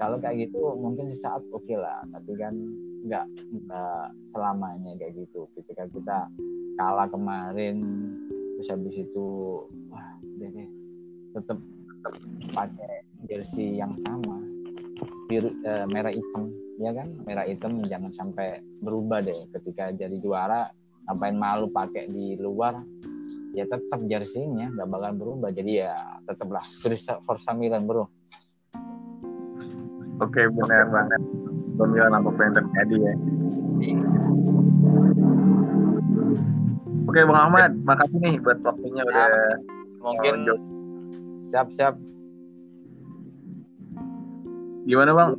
Kalau 0.00 0.16
kayak 0.16 0.48
gitu 0.48 0.76
mungkin 0.80 1.12
sesaat 1.12 1.44
oke 1.52 1.74
lah. 1.76 2.04
Tapi 2.12 2.32
kan 2.36 2.54
nggak 3.00 3.24
nggak 3.68 4.06
selamanya 4.32 4.92
kayak 5.00 5.16
gitu. 5.16 5.48
Ketika 5.56 5.88
kita 5.88 6.18
kalah 6.76 7.08
kemarin 7.08 7.80
terus 8.56 8.68
habis 8.76 8.92
itu 8.92 9.28
wah 9.88 10.20
udah 10.20 10.48
deh 10.52 10.68
tetap 11.34 11.58
tetap 12.00 12.14
pakai 12.56 13.04
jersey 13.28 13.76
yang 13.76 13.92
sama. 14.08 14.40
Biru 15.28 15.52
eh, 15.62 15.86
merah 15.92 16.10
hitam 16.10 16.50
ya 16.80 16.90
kan? 16.96 17.08
Merah 17.28 17.44
hitam 17.44 17.84
jangan 17.84 18.10
sampai 18.10 18.64
berubah 18.80 19.20
deh. 19.20 19.46
Ketika 19.52 19.92
jadi 19.92 20.16
juara 20.18 20.72
ngapain 21.06 21.36
malu 21.36 21.68
pakai 21.68 22.08
di 22.08 22.40
luar? 22.40 22.80
Ya 23.50 23.66
tetap 23.66 24.00
jersey-nya 24.06 24.70
nggak 24.72 24.88
bakal 24.88 25.12
berubah. 25.18 25.50
Jadi 25.52 25.84
ya 25.84 25.94
tetaplah 26.24 26.64
Forza 26.80 27.18
Forza 27.26 27.52
Milan 27.52 27.84
bro. 27.84 28.08
Oke 30.20 30.46
benar 30.48 30.88
banget. 30.88 31.20
Pemilihan 31.80 32.12
apa 32.12 32.28
yang 32.44 32.54
terjadi 32.54 32.96
ya. 33.00 33.14
Oke 37.08 37.20
Bang 37.26 37.40
Ahmad, 37.50 37.72
makasih 37.82 38.18
nih 38.22 38.34
buat 38.38 38.58
waktunya 38.62 39.02
udah 39.02 39.28
mungkin 40.00 40.34
Oh, 40.46 40.79
jauh. 41.50 41.66
siap-siap 41.66 41.94
gimana 44.86 45.12
Bang? 45.14 45.32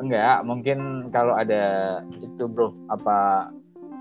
Enggak, 0.00 0.38
mungkin 0.48 1.08
kalau 1.12 1.36
ada 1.36 2.00
itu 2.20 2.44
bro, 2.48 2.72
apa 2.88 3.48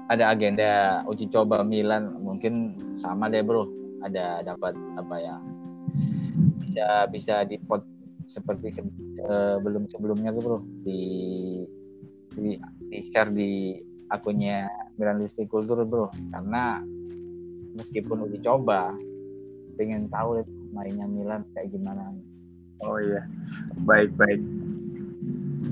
ada 0.08 0.32
agenda 0.32 1.04
uji 1.06 1.28
coba 1.28 1.62
Milan, 1.62 2.16
mungkin 2.24 2.76
sama 2.96 3.28
deh 3.28 3.44
bro. 3.44 3.68
Ada 4.00 4.48
dapat 4.48 4.80
apa 4.96 5.16
ya? 5.20 5.36
Bisa 6.64 6.88
bisa 7.12 7.36
di 7.44 7.60
pot 7.60 7.84
seperti 8.32 8.72
se- 8.72 8.96
sebelum 9.20 9.92
sebelumnya 9.92 10.32
tuh 10.32 10.44
bro 10.44 10.60
di 10.88 11.02
di, 12.40 12.56
di 12.88 12.98
share 13.12 13.36
di 13.36 13.76
akunnya 14.08 14.72
Milan 14.96 15.20
Listrik 15.20 15.52
Kultur 15.52 15.84
bro, 15.84 16.08
karena 16.32 16.80
meskipun 17.76 18.24
uji 18.24 18.40
coba, 18.40 18.96
pengen 19.76 20.08
tahu 20.08 20.48
mainnya 20.74 21.06
Milan 21.10 21.46
kayak 21.56 21.74
gimana. 21.74 22.14
Oh 22.86 22.98
iya, 23.00 23.24
baik 23.84 24.16
baik. 24.16 24.40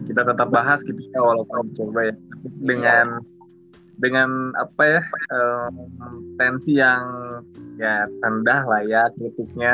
Kita 0.07 0.21
tetap 0.27 0.51
bahas 0.51 0.83
gitu 0.83 0.99
ya 1.11 1.19
walaupun 1.23 1.71
coba 1.75 2.11
ya 2.11 2.15
dengan 2.63 3.23
dengan 3.97 4.53
apa 4.53 4.83
ya 4.85 5.01
em, 5.33 5.73
tensi 6.37 6.77
yang 6.77 7.03
ya 7.81 8.05
rendah 8.21 8.61
lah 8.67 8.81
ya 8.85 9.07
kritiknya. 9.17 9.73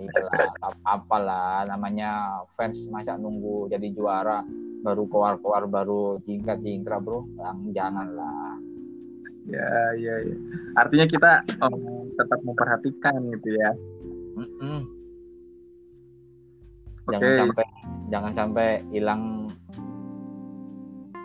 Iyalah, 0.00 0.48
apa 0.88 1.16
lah 1.20 1.54
namanya 1.68 2.42
fans 2.56 2.88
masa 2.88 3.20
nunggu 3.20 3.68
jadi 3.68 3.92
juara 3.92 4.42
baru 4.80 5.04
keluar-keluar 5.06 5.68
baru 5.68 6.16
jingkrak-jingkrak 6.24 7.04
bro 7.04 7.28
yang 7.36 7.58
jangan 7.76 8.08
lah 8.16 8.56
Ya 9.48 9.96
ya 9.98 10.14
ya. 10.20 10.36
Artinya 10.78 11.06
kita 11.08 11.42
em, 11.64 11.74
tetap 12.14 12.40
memperhatikan 12.44 13.18
gitu 13.38 13.56
ya. 13.56 13.70
Mm-mm. 14.36 14.80
Oke. 17.02 17.16
jangan 17.16 17.34
sampai 17.42 17.66
jangan 18.08 18.32
sampai 18.36 18.68
hilang 18.90 19.22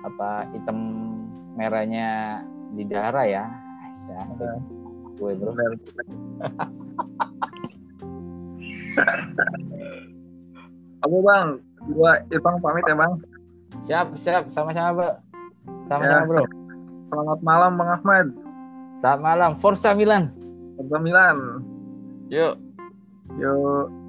apa 0.01 0.49
hitam 0.53 0.77
merahnya 1.53 2.41
di 2.73 2.83
darah 2.85 3.25
ya 3.25 3.45
Asik. 3.85 4.41
gue 5.15 5.31
bro. 5.39 5.51
Oke 11.05 11.19
bang, 11.21 11.47
gua 11.93 12.11
Irfan 12.33 12.57
pamit 12.59 12.83
ya 12.87 12.95
bang. 12.97 13.13
siap 13.83 14.07
siap 14.15 14.43
sama-sama 14.49 14.89
bro 14.95 15.05
Ya, 15.05 15.13
sama-sama 15.91 16.23
bro 16.25 16.43
Selamat 17.05 17.39
malam 17.45 17.71
bang 17.77 17.89
Ahmad. 17.93 18.27
Selamat 18.97 19.21
malam, 19.21 19.51
Forza 19.61 19.93
Milan. 19.93 20.33
Forza 20.73 20.97
Milan. 20.97 21.37
Yuk. 22.33 22.57
Yuk. 23.37 24.04